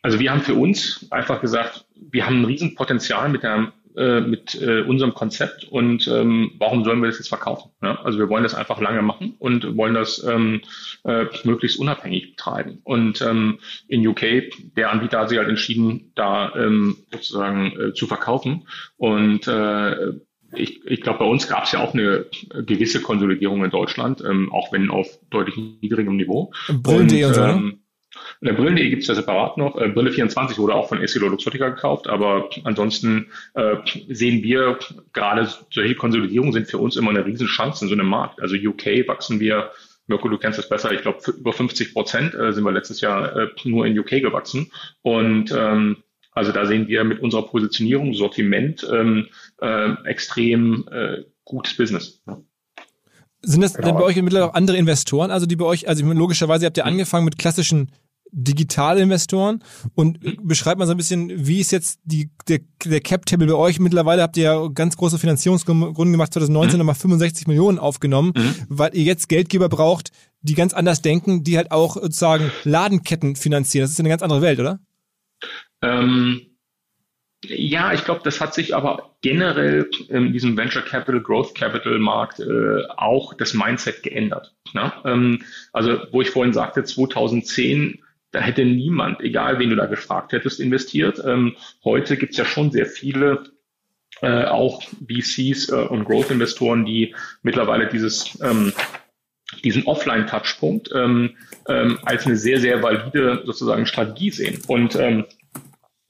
Also 0.02 0.20
wir 0.20 0.32
haben 0.32 0.42
für 0.42 0.56
uns 0.56 1.08
einfach 1.12 1.42
gesagt, 1.42 1.86
wir 1.96 2.26
haben 2.26 2.42
ein 2.42 2.46
Riesenpotenzial 2.46 3.30
mit 3.30 3.44
der 3.44 3.72
äh, 3.96 4.22
mit 4.22 4.56
äh, 4.62 4.84
unserem 4.84 5.14
Konzept 5.14 5.66
und 5.66 6.08
ähm, 6.08 6.52
warum 6.58 6.86
sollen 6.86 7.02
wir 7.02 7.08
das 7.08 7.18
jetzt 7.18 7.28
verkaufen? 7.28 7.72
Ja? 7.84 8.00
Also 8.04 8.20
wir 8.20 8.30
wollen 8.30 8.44
das 8.44 8.56
einfach 8.56 8.80
lange 8.80 9.02
machen 9.02 9.36
und 9.38 9.76
wollen 9.76 9.94
das 9.94 10.24
ähm, 10.24 10.62
äh, 11.04 11.26
möglichst 11.44 11.78
unabhängig 11.78 12.38
betreiben. 12.38 12.80
Und 12.84 13.22
ähm, 13.22 13.60
in 13.90 14.08
UK, 14.08 14.44
der 14.78 14.92
Anbieter 14.92 15.20
hat 15.20 15.28
sich 15.28 15.38
halt 15.38 15.50
entschieden, 15.50 16.14
da 16.16 16.56
ähm, 16.56 16.96
sozusagen 17.12 17.74
äh, 17.78 17.94
zu 17.94 18.08
verkaufen. 18.08 18.66
Und 18.96 19.50
äh, 19.50 20.12
ich, 20.54 20.86
ich 20.86 21.02
glaube, 21.02 21.20
bei 21.20 21.26
uns 21.26 21.50
gab 21.50 21.66
es 21.66 21.74
ja 21.74 21.80
auch 21.80 21.94
eine 21.94 22.28
gewisse 22.66 23.02
Konsolidierung 23.02 23.64
in 23.66 23.72
Deutschland, 23.72 24.22
ähm, 24.22 24.54
auch 24.54 24.72
wenn 24.72 24.90
auf 24.90 25.20
deutlich 25.30 25.58
niedrigem 25.58 26.16
Niveau. 26.16 26.54
Brillen.de 26.68 27.26
und, 27.26 27.30
und 27.30 27.36
so, 27.36 27.42
ne? 27.42 27.52
ähm, 27.52 27.81
Der 28.42 28.54
Brillen.de 28.54 28.90
gibt 28.90 29.04
es 29.04 29.08
ja 29.08 29.16
separat 29.16 29.58
noch. 29.58 29.78
Äh, 29.78 29.90
Brille 29.90 30.12
24 30.12 30.58
wurde 30.58 30.76
auch 30.76 30.90
von 30.90 31.02
Essilor 31.02 31.30
Luxottica 31.30 31.70
gekauft, 31.70 32.08
aber 32.08 32.50
ansonsten 32.64 33.32
äh, 33.54 33.78
sehen 34.10 34.44
wir 34.44 34.80
gerade 35.14 35.50
solche 35.70 35.96
Konsolidierungen 35.96 36.54
sind 36.54 36.68
für 36.68 36.78
uns 36.78 36.96
immer 36.96 37.12
eine 37.12 37.26
Riesenchance 37.26 37.86
in 37.86 37.90
so 37.90 37.94
einem 37.94 38.08
Markt. 38.08 38.42
Also 38.42 38.56
UK 38.56 39.08
wachsen 39.08 39.40
wir, 39.40 39.72
Mirko, 40.08 40.28
du 40.28 40.38
kennst 40.38 40.60
das 40.60 40.68
besser, 40.68 40.92
ich 40.92 41.02
glaube 41.02 41.20
über 41.32 41.54
50 41.54 41.94
Prozent 41.94 42.34
äh, 42.34 42.52
sind 42.52 42.64
wir 42.64 42.72
letztes 42.72 43.00
Jahr 43.02 43.36
äh, 43.36 43.48
nur 43.64 43.86
in 43.86 43.98
UK 43.98 44.10
gewachsen. 44.22 44.72
Und 45.02 45.52
ähm, 45.52 46.04
also 46.34 46.52
da 46.52 46.66
sehen 46.66 46.88
wir 46.88 47.04
mit 47.04 47.20
unserer 47.20 47.44
Positionierung, 47.44 48.14
Sortiment 48.14 48.86
ähm, 48.92 49.28
äh, 49.62 49.94
extrem 50.06 50.88
äh, 50.92 51.24
gutes 51.46 51.78
Business. 51.78 52.22
Ja. 52.28 52.42
Sind 53.44 53.62
das 53.62 53.74
genau. 53.74 53.88
denn 53.88 53.96
bei 53.96 54.04
euch 54.04 54.16
mittlerweile 54.18 54.52
auch 54.52 54.56
andere 54.56 54.78
Investoren, 54.78 55.32
also 55.32 55.46
die 55.46 55.56
bei 55.56 55.66
euch, 55.66 55.88
also 55.88 56.06
logischerweise 56.06 56.66
habt 56.66 56.78
ihr 56.78 56.86
angefangen 56.86 57.26
mit 57.26 57.38
klassischen 57.38 57.92
Digitalinvestoren 58.34 59.62
und 59.94 60.24
mhm. 60.24 60.48
beschreibt 60.48 60.80
mal 60.80 60.86
so 60.86 60.94
ein 60.94 60.98
bisschen, 60.98 61.46
wie 61.46 61.60
ist 61.60 61.72
jetzt 61.72 62.00
die, 62.04 62.30
der, 62.48 62.60
der 62.86 63.02
Cap-Table 63.02 63.48
bei 63.48 63.56
euch? 63.56 63.80
Mittlerweile 63.80 64.22
habt 64.22 64.38
ihr 64.38 64.44
ja 64.44 64.68
ganz 64.68 64.96
große 64.96 65.20
Finanzierungsrunden 65.20 66.12
gemacht, 66.12 66.34
2019 66.34 66.78
mhm. 66.78 66.80
nochmal 66.80 66.96
65 66.96 67.48
Millionen 67.48 67.78
aufgenommen, 67.78 68.32
mhm. 68.36 68.56
weil 68.70 68.96
ihr 68.96 69.04
jetzt 69.04 69.28
Geldgeber 69.28 69.68
braucht, 69.68 70.12
die 70.42 70.54
ganz 70.54 70.74
anders 70.74 71.02
denken, 71.02 71.44
die 71.44 71.58
halt 71.58 71.72
auch 71.72 71.96
sozusagen 71.96 72.52
Ladenketten 72.64 73.36
finanzieren. 73.36 73.84
Das 73.84 73.92
ist 73.92 74.00
eine 74.00 74.10
ganz 74.10 74.22
andere 74.22 74.42
Welt, 74.42 74.60
oder? 74.60 74.80
Ähm, 75.82 76.42
ja, 77.44 77.94
ich 77.94 78.04
glaube, 78.06 78.22
das 78.24 78.40
hat 78.40 78.54
sich 78.54 78.76
aber 78.76 79.16
generell 79.22 79.90
in 80.10 80.32
diesem 80.32 80.56
Venture 80.56 80.84
Capital, 80.84 81.22
Growth 81.22 81.56
Capital 81.56 81.98
Markt 81.98 82.40
äh, 82.40 82.84
auch 82.98 83.34
das 83.34 83.54
Mindset 83.54 84.04
geändert. 84.04 84.54
Ne? 84.74 84.94
Ähm, 85.06 85.44
also, 85.74 86.00
wo 86.12 86.22
ich 86.22 86.30
vorhin 86.30 86.54
sagte, 86.54 86.84
2010, 86.84 88.04
da 88.32 88.40
hätte 88.40 88.64
niemand, 88.64 89.22
egal 89.22 89.60
wen 89.60 89.72
du 89.72 89.76
da 89.76 89.88
gefragt 89.88 90.34
hättest, 90.34 90.60
investiert. 90.60 91.22
Ähm, 91.26 91.56
heute 91.84 92.16
gibt's 92.16 92.38
ja 92.38 92.46
schon 92.46 92.72
sehr 92.72 92.86
viele 92.86 93.44
äh, 94.22 94.46
auch 94.46 94.84
VCs 94.84 95.70
äh, 95.70 95.76
und 95.76 96.06
Growth-Investoren, 96.06 96.86
die 96.86 97.16
mittlerweile 97.42 97.88
dieses 97.88 98.40
ähm, 98.42 98.72
diesen 99.64 99.86
Offline-Touchpunkt 99.86 100.92
ähm, 100.96 101.36
ähm, 101.68 102.00
als 102.04 102.26
eine 102.26 102.38
sehr, 102.38 102.60
sehr 102.60 102.82
valide 102.82 103.44
sozusagen 103.46 103.86
Strategie 103.86 104.32
sehen. 104.32 104.62
Und 104.68 104.96
ähm, 104.96 105.26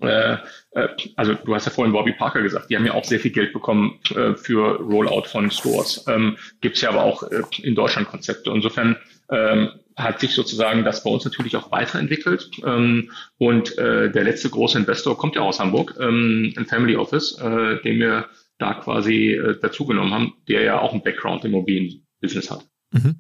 äh, 0.01 0.37
äh, 0.71 0.87
also 1.15 1.33
du 1.33 1.53
hast 1.53 1.65
ja 1.65 1.71
vorhin 1.71 1.93
Bobby 1.93 2.13
Parker 2.13 2.41
gesagt, 2.41 2.69
die 2.69 2.75
haben 2.75 2.85
ja 2.85 2.93
auch 2.93 3.03
sehr 3.03 3.19
viel 3.19 3.31
Geld 3.31 3.53
bekommen 3.53 3.99
äh, 4.15 4.35
für 4.35 4.77
Rollout 4.81 5.27
von 5.27 5.51
Stores. 5.51 6.05
Ähm, 6.07 6.37
Gibt 6.61 6.75
es 6.75 6.81
ja 6.81 6.89
aber 6.89 7.03
auch 7.03 7.23
äh, 7.23 7.41
in 7.61 7.75
Deutschland 7.75 8.07
Konzepte. 8.07 8.51
Insofern 8.51 8.97
ähm, 9.29 9.69
hat 9.95 10.19
sich 10.19 10.33
sozusagen 10.33 10.83
das 10.83 11.03
bei 11.03 11.09
uns 11.09 11.25
natürlich 11.25 11.55
auch 11.55 11.71
weiterentwickelt. 11.71 12.49
Ähm, 12.65 13.11
und 13.37 13.77
äh, 13.77 14.11
der 14.11 14.23
letzte 14.23 14.49
große 14.49 14.77
Investor 14.77 15.17
kommt 15.17 15.35
ja 15.35 15.41
aus 15.41 15.59
Hamburg, 15.59 15.95
ähm, 15.99 16.53
ein 16.57 16.65
Family 16.65 16.95
Office, 16.95 17.37
äh, 17.39 17.81
den 17.81 17.99
wir 17.99 18.29
da 18.57 18.75
quasi 18.75 19.33
äh, 19.33 19.59
dazugenommen 19.59 20.13
haben, 20.13 20.33
der 20.47 20.61
ja 20.61 20.79
auch 20.79 20.93
ein 20.93 21.03
Background 21.03 21.43
im 21.45 21.51
Immobilienbusiness 21.51 22.51
hat. 22.51 22.65
Mhm. 22.91 23.15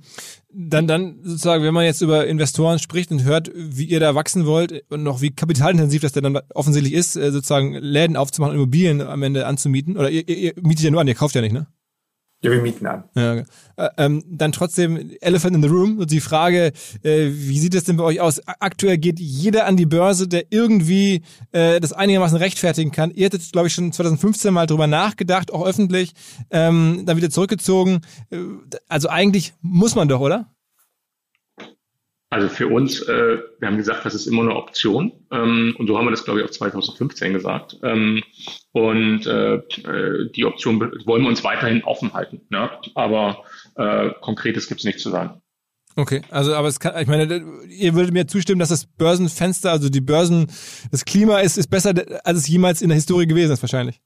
Dann, 0.53 0.87
dann 0.87 1.19
sozusagen, 1.23 1.63
wenn 1.63 1.73
man 1.73 1.85
jetzt 1.85 2.01
über 2.01 2.27
Investoren 2.27 2.79
spricht 2.79 3.11
und 3.11 3.23
hört, 3.23 3.51
wie 3.55 3.85
ihr 3.85 3.99
da 4.01 4.15
wachsen 4.15 4.45
wollt 4.45 4.83
und 4.89 5.03
noch 5.03 5.21
wie 5.21 5.31
kapitalintensiv 5.31 6.01
das 6.01 6.11
dann 6.11 6.37
offensichtlich 6.53 6.93
ist, 6.93 7.15
äh, 7.15 7.31
sozusagen 7.31 7.75
Läden 7.75 8.17
aufzumachen, 8.17 8.55
Immobilien 8.55 9.01
am 9.01 9.23
Ende 9.23 9.47
anzumieten, 9.47 9.97
oder 9.97 10.09
ihr, 10.09 10.27
ihr 10.27 10.53
mietet 10.61 10.83
ja 10.83 10.91
nur 10.91 11.01
an, 11.01 11.07
ihr 11.07 11.15
kauft 11.15 11.35
ja 11.35 11.41
nicht, 11.41 11.53
ne? 11.53 11.67
Ja, 12.43 12.49
wir 12.49 12.61
mieten 12.61 12.87
an. 12.87 13.03
Ja, 13.15 13.35
äh, 13.35 13.43
ähm, 13.97 14.23
dann 14.27 14.51
trotzdem 14.51 15.11
Elephant 15.21 15.55
in 15.55 15.61
the 15.61 15.67
Room 15.67 15.99
und 15.99 16.09
die 16.09 16.21
Frage, 16.21 16.71
äh, 17.03 17.29
wie 17.29 17.59
sieht 17.59 17.75
es 17.75 17.83
denn 17.83 17.97
bei 17.97 18.03
euch 18.03 18.19
aus? 18.19 18.41
Aktuell 18.47 18.97
geht 18.97 19.19
jeder 19.19 19.67
an 19.67 19.77
die 19.77 19.85
Börse, 19.85 20.27
der 20.27 20.45
irgendwie 20.49 21.21
äh, 21.51 21.79
das 21.79 21.93
einigermaßen 21.93 22.37
rechtfertigen 22.37 22.91
kann. 22.91 23.11
Ihr 23.11 23.25
hättet, 23.25 23.51
glaube 23.51 23.67
ich, 23.67 23.73
schon 23.75 23.91
2015 23.91 24.51
mal 24.51 24.65
drüber 24.65 24.87
nachgedacht, 24.87 25.53
auch 25.53 25.65
öffentlich, 25.67 26.13
ähm, 26.49 27.03
dann 27.05 27.15
wieder 27.15 27.29
zurückgezogen. 27.29 28.01
Äh, 28.31 28.37
also 28.87 29.07
eigentlich 29.09 29.53
muss 29.61 29.93
man 29.93 30.07
doch, 30.07 30.19
oder? 30.19 30.49
Also 32.31 32.47
für 32.47 32.67
uns, 32.67 33.01
äh, 33.01 33.39
wir 33.59 33.67
haben 33.67 33.75
gesagt, 33.75 34.05
das 34.05 34.15
ist 34.15 34.25
immer 34.25 34.43
eine 34.43 34.55
Option. 34.55 35.11
Ähm, 35.31 35.75
und 35.77 35.87
so 35.87 35.97
haben 35.97 36.05
wir 36.05 36.11
das, 36.11 36.23
glaube 36.23 36.39
ich, 36.39 36.45
auch 36.45 36.49
2015 36.49 37.33
gesagt. 37.33 37.77
Ähm, 37.83 38.23
und 38.71 39.25
äh, 39.27 39.55
äh, 39.55 40.31
die 40.31 40.45
Option 40.45 40.79
wollen 40.79 41.23
wir 41.23 41.27
uns 41.27 41.43
weiterhin 41.43 41.83
offen 41.83 42.13
halten. 42.13 42.41
Ne? 42.49 42.69
Aber 42.95 43.43
äh, 43.75 44.11
Konkretes 44.21 44.69
gibt's 44.69 44.85
nicht 44.85 45.01
zu 45.01 45.09
sagen. 45.09 45.41
Okay, 45.97 46.21
also 46.29 46.53
aber 46.53 46.69
es 46.69 46.79
kann, 46.79 46.97
ich 47.01 47.09
meine, 47.09 47.43
ihr 47.67 47.93
würdet 47.95 48.13
mir 48.13 48.25
zustimmen, 48.27 48.59
dass 48.59 48.69
das 48.69 48.85
Börsenfenster, 48.85 49.69
also 49.69 49.89
die 49.89 49.99
Börsen, 49.99 50.47
das 50.89 51.03
Klima 51.03 51.39
ist, 51.39 51.57
ist 51.57 51.67
besser, 51.67 51.93
als 52.23 52.37
es 52.37 52.47
jemals 52.47 52.81
in 52.81 52.87
der 52.87 52.95
Historie 52.95 53.27
gewesen 53.27 53.51
ist, 53.51 53.61
wahrscheinlich. 53.61 53.99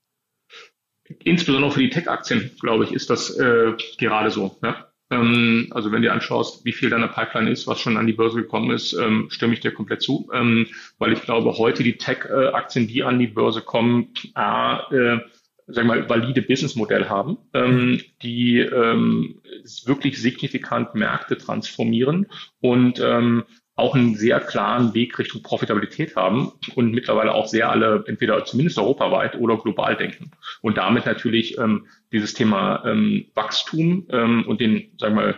Insbesondere 1.24 1.72
für 1.72 1.82
die 1.82 1.92
Tech-Aktien, 1.92 2.50
glaube 2.60 2.86
ich, 2.86 2.92
ist 2.92 3.12
das 3.12 3.38
äh, 3.38 3.74
gerade 4.00 4.32
so. 4.32 4.58
Ne? 4.64 4.76
Ähm, 5.12 5.68
also 5.72 5.92
wenn 5.92 6.02
du 6.02 6.12
anschaust, 6.12 6.66
wie 6.66 6.74
viel 6.74 6.90
deiner 6.90 7.08
Pipeline 7.08 7.52
ist, 7.52 7.68
was 7.68 7.80
schon 7.80 7.98
an 7.98 8.08
die 8.08 8.14
Börse 8.14 8.42
gekommen 8.42 8.72
ist, 8.72 8.94
ähm, 8.94 9.28
stimme 9.30 9.54
ich 9.54 9.60
dir 9.60 9.72
komplett 9.72 10.02
zu, 10.02 10.30
ähm, 10.34 10.68
weil 10.98 11.14
ich 11.14 11.22
glaube, 11.22 11.58
heute 11.58 11.84
die 11.84 11.98
Tech-Aktien, 11.98 12.88
die 12.88 13.04
an 13.04 13.20
die 13.20 13.28
Börse 13.28 13.62
kommen, 13.62 14.14
A, 14.34 14.92
äh, 14.92 15.20
sagen 15.68 15.88
wir 15.88 15.96
mal, 15.96 16.10
valide 16.10 16.42
Businessmodell 16.42 17.10
haben, 17.10 17.38
ähm, 17.54 18.02
die 18.22 18.60
ähm, 18.60 19.42
wirklich 19.86 20.22
signifikant 20.22 20.96
Märkte 20.96 21.38
transformieren. 21.38 22.28
Und 22.62 23.00
ähm, 23.00 23.44
auch 23.76 23.94
einen 23.94 24.16
sehr 24.16 24.40
klaren 24.40 24.94
Weg 24.94 25.20
Richtung 25.20 25.44
Profitabilität 25.44 26.16
haben 26.16 26.54
und 26.76 26.92
mittlerweile 26.92 27.34
auch 27.34 27.48
sehr 27.48 27.70
alle 27.70 28.04
entweder 28.08 28.46
zumindest 28.46 28.78
europaweit 28.78 29.36
oder 29.36 29.58
global 29.58 29.98
denken. 29.98 30.32
Und 30.62 30.78
damit 30.78 31.06
natürlich 31.06 31.58
ähm, 31.58 31.86
dieses 32.12 32.34
Thema 32.34 32.84
ähm, 32.86 33.26
Wachstum 33.36 34.08
ähm, 34.10 34.46
und 34.48 34.62
den, 34.62 34.92
sagen 34.98 35.18
wir, 35.18 35.38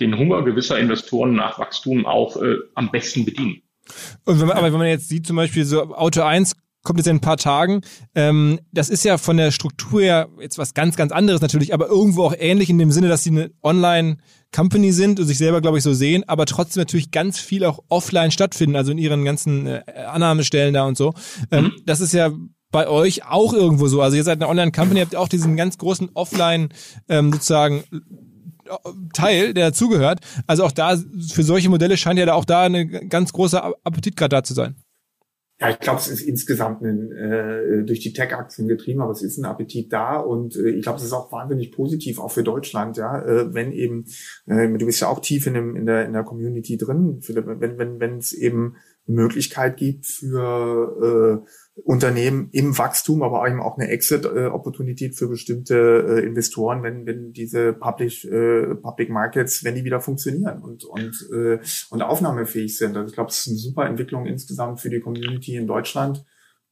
den 0.00 0.16
Hunger 0.18 0.44
gewisser 0.44 0.78
Investoren 0.78 1.34
nach 1.34 1.58
Wachstum 1.58 2.06
auch 2.06 2.40
äh, 2.42 2.56
am 2.74 2.90
besten 2.90 3.24
bedienen. 3.24 3.62
Und 4.24 4.38
wenn 4.38 4.48
man, 4.48 4.58
aber 4.58 4.70
wenn 4.70 4.78
man 4.78 4.88
jetzt 4.88 5.08
sieht, 5.08 5.26
zum 5.26 5.36
Beispiel 5.36 5.64
so 5.64 5.94
Auto 5.94 6.22
1 6.22 6.54
kommt 6.82 6.98
jetzt 6.98 7.06
in 7.06 7.16
ein 7.16 7.20
paar 7.20 7.36
Tagen. 7.36 7.82
Ähm, 8.14 8.60
das 8.72 8.88
ist 8.88 9.04
ja 9.04 9.18
von 9.18 9.36
der 9.36 9.50
Struktur 9.50 10.00
her 10.00 10.28
jetzt 10.40 10.58
was 10.58 10.74
ganz, 10.74 10.96
ganz 10.96 11.12
anderes 11.12 11.40
natürlich, 11.40 11.74
aber 11.74 11.88
irgendwo 11.88 12.24
auch 12.24 12.34
ähnlich 12.38 12.70
in 12.70 12.78
dem 12.78 12.90
Sinne, 12.90 13.08
dass 13.08 13.24
sie 13.24 13.30
eine 13.30 13.50
Online-Company 13.62 14.92
sind 14.92 15.20
und 15.20 15.26
sich 15.26 15.38
selber, 15.38 15.60
glaube 15.60 15.78
ich, 15.78 15.84
so 15.84 15.92
sehen, 15.92 16.24
aber 16.26 16.46
trotzdem 16.46 16.80
natürlich 16.80 17.10
ganz 17.10 17.38
viel 17.38 17.64
auch 17.64 17.80
offline 17.88 18.30
stattfinden, 18.30 18.76
also 18.76 18.92
in 18.92 18.98
ihren 18.98 19.24
ganzen 19.24 19.66
äh, 19.66 19.82
Annahmestellen 20.10 20.74
da 20.74 20.84
und 20.84 20.96
so. 20.96 21.14
Ähm, 21.50 21.64
mhm. 21.64 21.72
Das 21.84 22.00
ist 22.00 22.12
ja 22.12 22.30
bei 22.70 22.86
euch 22.86 23.24
auch 23.24 23.54
irgendwo 23.54 23.88
so. 23.88 24.02
Also 24.02 24.16
ihr 24.16 24.24
seid 24.24 24.38
eine 24.40 24.48
Online-Company, 24.48 25.00
habt 25.00 25.16
auch 25.16 25.28
diesen 25.28 25.56
ganz 25.56 25.78
großen 25.78 26.10
Offline 26.14 26.68
ähm, 27.08 27.32
sozusagen 27.32 27.84
Teil, 29.14 29.54
der 29.54 29.70
dazugehört. 29.70 30.20
Also 30.46 30.64
auch 30.64 30.72
da, 30.72 30.96
für 30.96 31.42
solche 31.42 31.70
Modelle 31.70 31.96
scheint 31.96 32.18
ja 32.18 32.26
da 32.26 32.34
auch 32.34 32.44
da 32.44 32.64
eine 32.64 32.86
ganz 32.86 33.32
große 33.32 33.62
Appetit 33.62 34.16
gerade 34.16 34.36
da 34.36 34.42
zu 34.42 34.54
sein. 34.54 34.76
Ja, 35.60 35.70
ich 35.70 35.80
glaube, 35.80 35.98
es 35.98 36.06
ist 36.06 36.20
insgesamt 36.20 36.82
ein, 36.82 37.10
äh, 37.10 37.82
durch 37.84 37.98
die 37.98 38.12
Tech-Aktien 38.12 38.68
getrieben, 38.68 39.00
aber 39.02 39.10
es 39.10 39.22
ist 39.22 39.38
ein 39.38 39.44
Appetit 39.44 39.92
da 39.92 40.16
und 40.16 40.54
äh, 40.54 40.70
ich 40.70 40.82
glaube, 40.82 40.98
es 40.98 41.04
ist 41.04 41.12
auch 41.12 41.32
wahnsinnig 41.32 41.72
positiv, 41.72 42.20
auch 42.20 42.30
für 42.30 42.44
Deutschland, 42.44 42.96
ja, 42.96 43.20
äh, 43.24 43.52
wenn 43.52 43.72
eben, 43.72 44.04
äh, 44.46 44.68
du 44.68 44.86
bist 44.86 45.00
ja 45.00 45.08
auch 45.08 45.18
tief 45.18 45.48
in, 45.48 45.54
dem, 45.54 45.74
in, 45.74 45.84
der, 45.86 46.06
in 46.06 46.12
der 46.12 46.22
Community 46.22 46.76
drin, 46.76 47.20
Philipp, 47.22 47.46
wenn 47.46 47.76
wenn 47.76 47.98
wenn 47.98 48.18
es 48.18 48.32
eben 48.32 48.76
Möglichkeit 49.06 49.76
gibt 49.78 50.06
für 50.06 51.44
äh, 51.44 51.50
Unternehmen 51.84 52.48
im 52.52 52.76
Wachstum, 52.76 53.22
aber 53.22 53.46
eben 53.46 53.60
auch 53.60 53.78
eine 53.78 53.88
Exit-Opportunität 53.88 55.16
für 55.16 55.28
bestimmte 55.28 55.76
äh, 55.76 56.26
Investoren, 56.26 56.82
wenn, 56.82 57.06
wenn 57.06 57.32
diese 57.32 57.72
Public, 57.72 58.24
äh, 58.24 58.74
Public 58.74 59.10
Markets, 59.10 59.64
wenn 59.64 59.74
die 59.74 59.84
wieder 59.84 60.00
funktionieren 60.00 60.62
und, 60.62 60.84
und, 60.84 61.28
äh, 61.32 61.58
und 61.90 62.02
aufnahmefähig 62.02 62.76
sind. 62.76 62.96
Also 62.96 63.08
ich 63.08 63.14
glaube, 63.14 63.30
es 63.30 63.38
ist 63.38 63.48
eine 63.48 63.56
super 63.56 63.86
Entwicklung 63.86 64.26
insgesamt 64.26 64.80
für 64.80 64.90
die 64.90 65.00
Community 65.00 65.56
in 65.56 65.66
Deutschland 65.66 66.24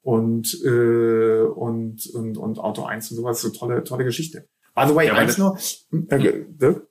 und, 0.03 0.57
äh, 0.65 1.41
und, 1.41 2.07
und, 2.15 2.39
und 2.39 2.59
Auto 2.59 2.85
1 2.85 3.11
und 3.11 3.17
sowas. 3.17 3.41
So 3.41 3.51
tolle, 3.51 3.85
tolle 3.85 4.05
Geschichte. 4.05 4.49
By 4.75 4.85
the 4.87 4.95
way, 4.95 5.07
ja, 5.07 5.15
eins 5.15 5.39
nur, 5.39 5.59
äh, 6.09 6.45
Dirk? 6.49 6.89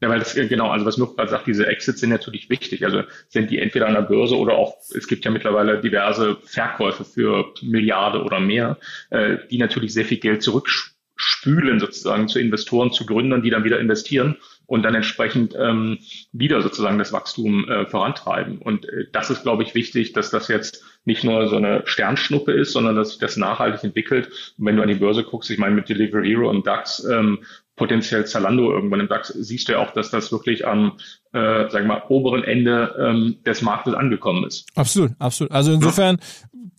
Ja, 0.00 0.10
weil 0.10 0.18
das, 0.18 0.36
äh, 0.36 0.46
genau, 0.46 0.68
also 0.70 0.84
was 0.84 0.98
Mirko 0.98 1.26
sagt, 1.26 1.46
diese 1.46 1.66
Exits 1.66 2.00
sind 2.00 2.10
natürlich 2.10 2.50
wichtig. 2.50 2.84
Also 2.84 3.02
sind 3.28 3.50
die 3.50 3.58
entweder 3.58 3.86
an 3.86 3.94
der 3.94 4.02
Börse 4.02 4.36
oder 4.36 4.54
auch, 4.54 4.76
es 4.94 5.06
gibt 5.06 5.24
ja 5.24 5.30
mittlerweile 5.30 5.80
diverse 5.80 6.36
Verkäufe 6.44 7.04
für 7.04 7.52
Milliarde 7.62 8.22
oder 8.22 8.38
mehr, 8.38 8.78
äh, 9.10 9.38
die 9.50 9.58
natürlich 9.58 9.94
sehr 9.94 10.04
viel 10.04 10.18
Geld 10.18 10.42
zurückspülen 10.42 11.80
sozusagen 11.80 12.28
zu 12.28 12.38
Investoren, 12.38 12.92
zu 12.92 13.06
Gründern, 13.06 13.42
die 13.42 13.50
dann 13.50 13.64
wieder 13.64 13.80
investieren 13.80 14.36
und 14.66 14.82
dann 14.82 14.94
entsprechend 14.94 15.54
ähm, 15.58 15.98
wieder 16.32 16.60
sozusagen 16.60 16.98
das 16.98 17.12
Wachstum 17.12 17.66
äh, 17.68 17.86
vorantreiben. 17.86 18.58
Und 18.58 18.86
äh, 18.86 19.06
das 19.12 19.30
ist, 19.30 19.44
glaube 19.44 19.62
ich, 19.62 19.74
wichtig, 19.74 20.12
dass 20.12 20.30
das 20.30 20.48
jetzt 20.48 20.84
nicht 21.04 21.24
nur 21.24 21.48
so 21.48 21.56
eine 21.56 21.82
Sternschnuppe 21.86 22.52
ist, 22.52 22.72
sondern 22.72 22.96
dass 22.96 23.10
sich 23.10 23.18
das 23.18 23.36
nachhaltig 23.36 23.82
entwickelt. 23.84 24.28
Und 24.58 24.66
wenn 24.66 24.76
du 24.76 24.82
an 24.82 24.88
die 24.88 24.94
Börse 24.94 25.22
guckst, 25.22 25.50
ich 25.50 25.58
meine 25.58 25.74
mit 25.74 25.88
Delivery 25.88 26.28
Hero 26.28 26.50
und 26.50 26.66
DAX, 26.66 27.04
ähm, 27.04 27.38
potenziell 27.76 28.26
Zalando 28.26 28.72
irgendwann 28.72 29.00
im 29.00 29.08
DAX, 29.08 29.28
siehst 29.28 29.68
du 29.68 29.72
ja 29.72 29.78
auch, 29.78 29.92
dass 29.92 30.10
das 30.10 30.32
wirklich 30.32 30.66
am, 30.66 30.98
äh, 31.32 31.68
sagen 31.70 31.86
wir 31.86 31.86
mal, 31.86 32.02
oberen 32.08 32.42
Ende 32.42 32.94
ähm, 32.98 33.36
des 33.44 33.62
Marktes 33.62 33.94
angekommen 33.94 34.44
ist. 34.44 34.66
Absolut, 34.74 35.12
absolut. 35.18 35.52
Also 35.52 35.72
insofern 35.72 36.18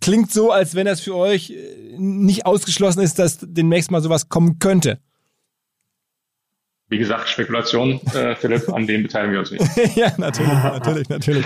klingt 0.01 0.31
so, 0.31 0.51
als 0.51 0.75
wenn 0.75 0.85
das 0.85 0.99
für 0.99 1.15
euch 1.15 1.51
äh, 1.51 1.97
nicht 1.97 2.45
ausgeschlossen 2.45 3.01
ist, 3.01 3.19
dass 3.19 3.39
demnächst 3.41 3.91
mal 3.91 4.01
sowas 4.01 4.27
kommen 4.27 4.59
könnte. 4.59 4.99
Wie 6.89 6.97
gesagt, 6.97 7.27
Spekulation, 7.27 7.99
äh, 8.13 8.35
Philipp, 8.35 8.69
an 8.69 8.87
dem 8.87 9.03
beteiligen 9.03 9.33
wir 9.33 9.39
uns 9.41 9.51
nicht. 9.51 9.65
ja, 9.95 10.13
natürlich, 10.17 10.53
natürlich, 10.53 11.09
natürlich. 11.09 11.45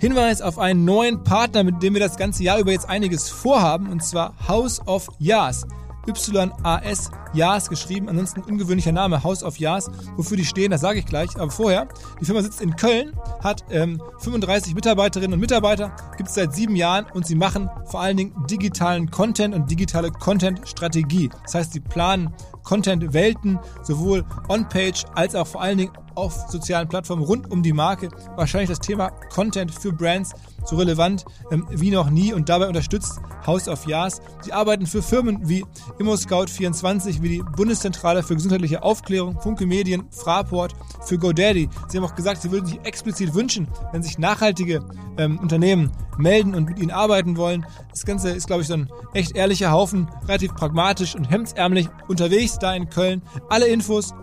Hinweis 0.00 0.40
auf 0.40 0.58
einen 0.58 0.86
neuen 0.86 1.22
Partner, 1.22 1.62
mit 1.62 1.82
dem 1.82 1.92
wir 1.92 2.00
das 2.00 2.16
ganze 2.16 2.42
Jahr 2.42 2.58
über 2.58 2.72
jetzt 2.72 2.88
einiges 2.88 3.28
vorhaben, 3.28 3.90
und 3.90 4.02
zwar 4.02 4.48
House 4.48 4.80
of 4.86 5.08
Yas. 5.18 5.66
YAS, 6.06 7.10
Yas 7.32 7.68
geschrieben, 7.68 8.08
ansonsten 8.08 8.40
ungewöhnlicher 8.40 8.92
Name, 8.92 9.22
House 9.22 9.42
of 9.42 9.58
Yas. 9.58 9.90
Wofür 10.16 10.36
die 10.36 10.44
stehen, 10.44 10.70
das 10.70 10.80
sage 10.80 10.98
ich 10.98 11.06
gleich. 11.06 11.36
Aber 11.36 11.50
vorher, 11.50 11.88
die 12.20 12.24
Firma 12.24 12.42
sitzt 12.42 12.60
in 12.60 12.74
Köln, 12.76 13.12
hat 13.42 13.64
ähm, 13.70 14.02
35 14.18 14.74
Mitarbeiterinnen 14.74 15.34
und 15.34 15.40
Mitarbeiter, 15.40 15.94
gibt 16.16 16.28
es 16.28 16.34
seit 16.34 16.54
sieben 16.54 16.76
Jahren 16.76 17.06
und 17.14 17.26
sie 17.26 17.34
machen 17.34 17.70
vor 17.86 18.00
allen 18.00 18.16
Dingen 18.16 18.34
digitalen 18.48 19.10
Content 19.10 19.54
und 19.54 19.70
digitale 19.70 20.10
Content-Strategie. 20.10 21.30
Das 21.44 21.54
heißt, 21.54 21.72
sie 21.72 21.80
planen 21.80 22.34
Content-Welten, 22.64 23.58
sowohl 23.82 24.24
on-page 24.48 25.04
als 25.14 25.34
auch 25.34 25.46
vor 25.46 25.62
allen 25.62 25.78
Dingen 25.78 25.92
auf 26.20 26.34
sozialen 26.48 26.88
Plattformen 26.88 27.24
rund 27.24 27.50
um 27.50 27.62
die 27.62 27.72
Marke. 27.72 28.08
Wahrscheinlich 28.36 28.70
das 28.70 28.80
Thema 28.80 29.10
Content 29.32 29.72
für 29.72 29.92
Brands 29.92 30.34
so 30.64 30.76
relevant 30.76 31.24
ähm, 31.50 31.66
wie 31.70 31.90
noch 31.90 32.10
nie 32.10 32.32
und 32.32 32.48
dabei 32.48 32.68
unterstützt 32.68 33.20
House 33.46 33.68
of 33.68 33.86
Yas. 33.86 34.20
Sie 34.42 34.52
arbeiten 34.52 34.86
für 34.86 35.02
Firmen 35.02 35.48
wie 35.48 35.64
ImmoScout24, 35.98 37.22
wie 37.22 37.28
die 37.28 37.42
Bundeszentrale 37.56 38.22
für 38.22 38.34
gesundheitliche 38.34 38.82
Aufklärung, 38.82 39.40
Funke 39.40 39.66
Medien, 39.66 40.04
Fraport, 40.10 40.74
für 41.04 41.18
GoDaddy. 41.18 41.68
Sie 41.88 41.96
haben 41.96 42.04
auch 42.04 42.14
gesagt, 42.14 42.42
sie 42.42 42.50
würden 42.50 42.66
sich 42.66 42.80
explizit 42.84 43.34
wünschen, 43.34 43.68
wenn 43.92 44.02
sich 44.02 44.18
nachhaltige 44.18 44.84
ähm, 45.18 45.38
Unternehmen 45.38 45.90
melden 46.18 46.54
und 46.54 46.68
mit 46.68 46.78
ihnen 46.78 46.90
arbeiten 46.90 47.36
wollen. 47.36 47.66
Das 47.90 48.04
Ganze 48.04 48.30
ist, 48.30 48.46
glaube 48.46 48.62
ich, 48.62 48.68
so 48.68 48.74
ein 48.74 48.90
echt 49.14 49.34
ehrlicher 49.34 49.72
Haufen, 49.72 50.08
relativ 50.26 50.54
pragmatisch 50.54 51.14
und 51.14 51.30
hemdsärmlich 51.30 51.88
unterwegs 52.08 52.58
da 52.58 52.74
in 52.74 52.88
Köln. 52.88 53.22
Alle 53.48 53.66
Infos 53.66 54.14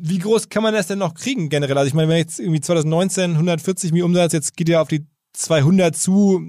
Wie 0.00 0.18
groß 0.18 0.48
kann 0.48 0.62
man 0.62 0.74
das 0.74 0.86
denn 0.86 0.98
noch 0.98 1.14
kriegen 1.14 1.48
generell? 1.48 1.76
Also 1.76 1.88
ich 1.88 1.94
meine, 1.94 2.08
wenn 2.08 2.18
jetzt 2.18 2.38
irgendwie 2.40 2.60
2019 2.60 3.32
140 3.32 3.92
Millionen 3.92 4.14
Umsatz, 4.14 4.32
jetzt 4.32 4.56
geht 4.56 4.68
ja 4.68 4.80
auf 4.80 4.88
die 4.88 5.06
200 5.32 5.94
zu, 5.94 6.42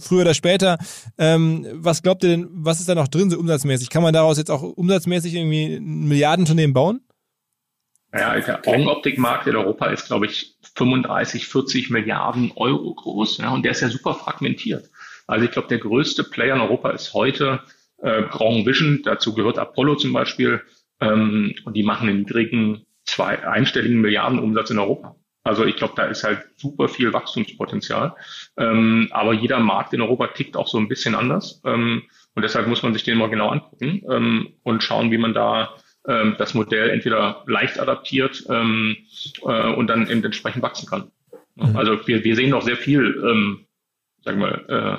früher 0.00 0.22
oder 0.22 0.34
später. 0.34 0.78
Ähm, 1.18 1.66
was 1.74 2.02
glaubt 2.02 2.22
ihr 2.24 2.30
denn, 2.30 2.48
was 2.50 2.80
ist 2.80 2.88
da 2.88 2.94
noch 2.94 3.08
drin 3.08 3.30
so 3.30 3.38
umsatzmäßig? 3.38 3.90
Kann 3.90 4.02
man 4.02 4.14
daraus 4.14 4.38
jetzt 4.38 4.50
auch 4.50 4.62
umsatzmäßig 4.62 5.34
irgendwie 5.34 5.76
ein 5.76 6.08
Milliardenunternehmen 6.08 6.72
bauen? 6.72 7.00
Ja, 8.14 8.38
der 8.38 8.66
Augenoptikmarkt 8.66 9.46
in 9.46 9.56
Europa 9.56 9.86
ist, 9.86 10.06
glaube 10.06 10.26
ich, 10.26 10.56
35, 10.74 11.46
40 11.46 11.90
Milliarden 11.90 12.52
Euro 12.56 12.94
groß. 12.94 13.38
Ja, 13.38 13.50
und 13.50 13.64
der 13.64 13.72
ist 13.72 13.80
ja 13.80 13.88
super 13.88 14.14
fragmentiert. 14.14 14.90
Also 15.26 15.44
ich 15.44 15.50
glaube, 15.50 15.68
der 15.68 15.78
größte 15.78 16.24
Player 16.24 16.54
in 16.54 16.60
Europa 16.60 16.90
ist 16.90 17.14
heute 17.14 17.60
äh, 18.02 18.22
Grand 18.24 18.66
Vision. 18.66 19.00
Dazu 19.04 19.34
gehört 19.34 19.58
Apollo 19.58 19.96
zum 19.96 20.12
Beispiel. 20.12 20.62
Ähm, 21.00 21.54
und 21.64 21.74
die 21.74 21.82
machen 21.82 22.08
einen 22.08 22.20
niedrigen, 22.20 22.86
zwei, 23.04 23.46
einstelligen 23.46 24.00
Milliarden 24.00 24.38
Umsatz 24.38 24.70
in 24.70 24.78
Europa. 24.78 25.16
Also 25.44 25.64
ich 25.64 25.76
glaube, 25.76 25.94
da 25.96 26.04
ist 26.04 26.22
halt 26.22 26.44
super 26.56 26.88
viel 26.88 27.12
Wachstumspotenzial. 27.12 28.14
Ähm, 28.56 29.08
aber 29.10 29.32
jeder 29.32 29.58
Markt 29.58 29.92
in 29.92 30.00
Europa 30.00 30.28
tickt 30.28 30.56
auch 30.56 30.68
so 30.68 30.78
ein 30.78 30.88
bisschen 30.88 31.14
anders. 31.14 31.60
Ähm, 31.64 32.02
und 32.34 32.42
deshalb 32.42 32.68
muss 32.68 32.82
man 32.82 32.92
sich 32.92 33.02
den 33.02 33.18
mal 33.18 33.28
genau 33.28 33.48
angucken 33.48 34.02
ähm, 34.08 34.54
und 34.62 34.82
schauen, 34.82 35.10
wie 35.10 35.18
man 35.18 35.34
da 35.34 35.74
ähm, 36.06 36.36
das 36.38 36.54
Modell 36.54 36.90
entweder 36.90 37.42
leicht 37.46 37.78
adaptiert 37.78 38.44
ähm, 38.48 38.96
äh, 39.42 39.72
und 39.74 39.88
dann 39.88 40.08
eben 40.08 40.24
entsprechend 40.24 40.62
wachsen 40.62 40.88
kann. 40.88 41.10
Mhm. 41.56 41.76
Also 41.76 42.06
wir, 42.06 42.24
wir 42.24 42.36
sehen 42.36 42.50
noch 42.50 42.62
sehr 42.62 42.76
viel, 42.76 43.22
ähm, 43.24 43.66
sagen 44.24 44.40
wir, 44.40 44.68
äh, 44.68 44.98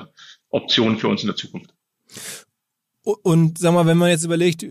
Optionen 0.50 0.98
für 0.98 1.08
uns 1.08 1.22
in 1.22 1.28
der 1.28 1.36
Zukunft. 1.36 1.74
Und 3.04 3.58
sag 3.58 3.74
mal, 3.74 3.86
wenn 3.86 3.98
man 3.98 4.10
jetzt 4.10 4.24
überlegt, 4.24 4.64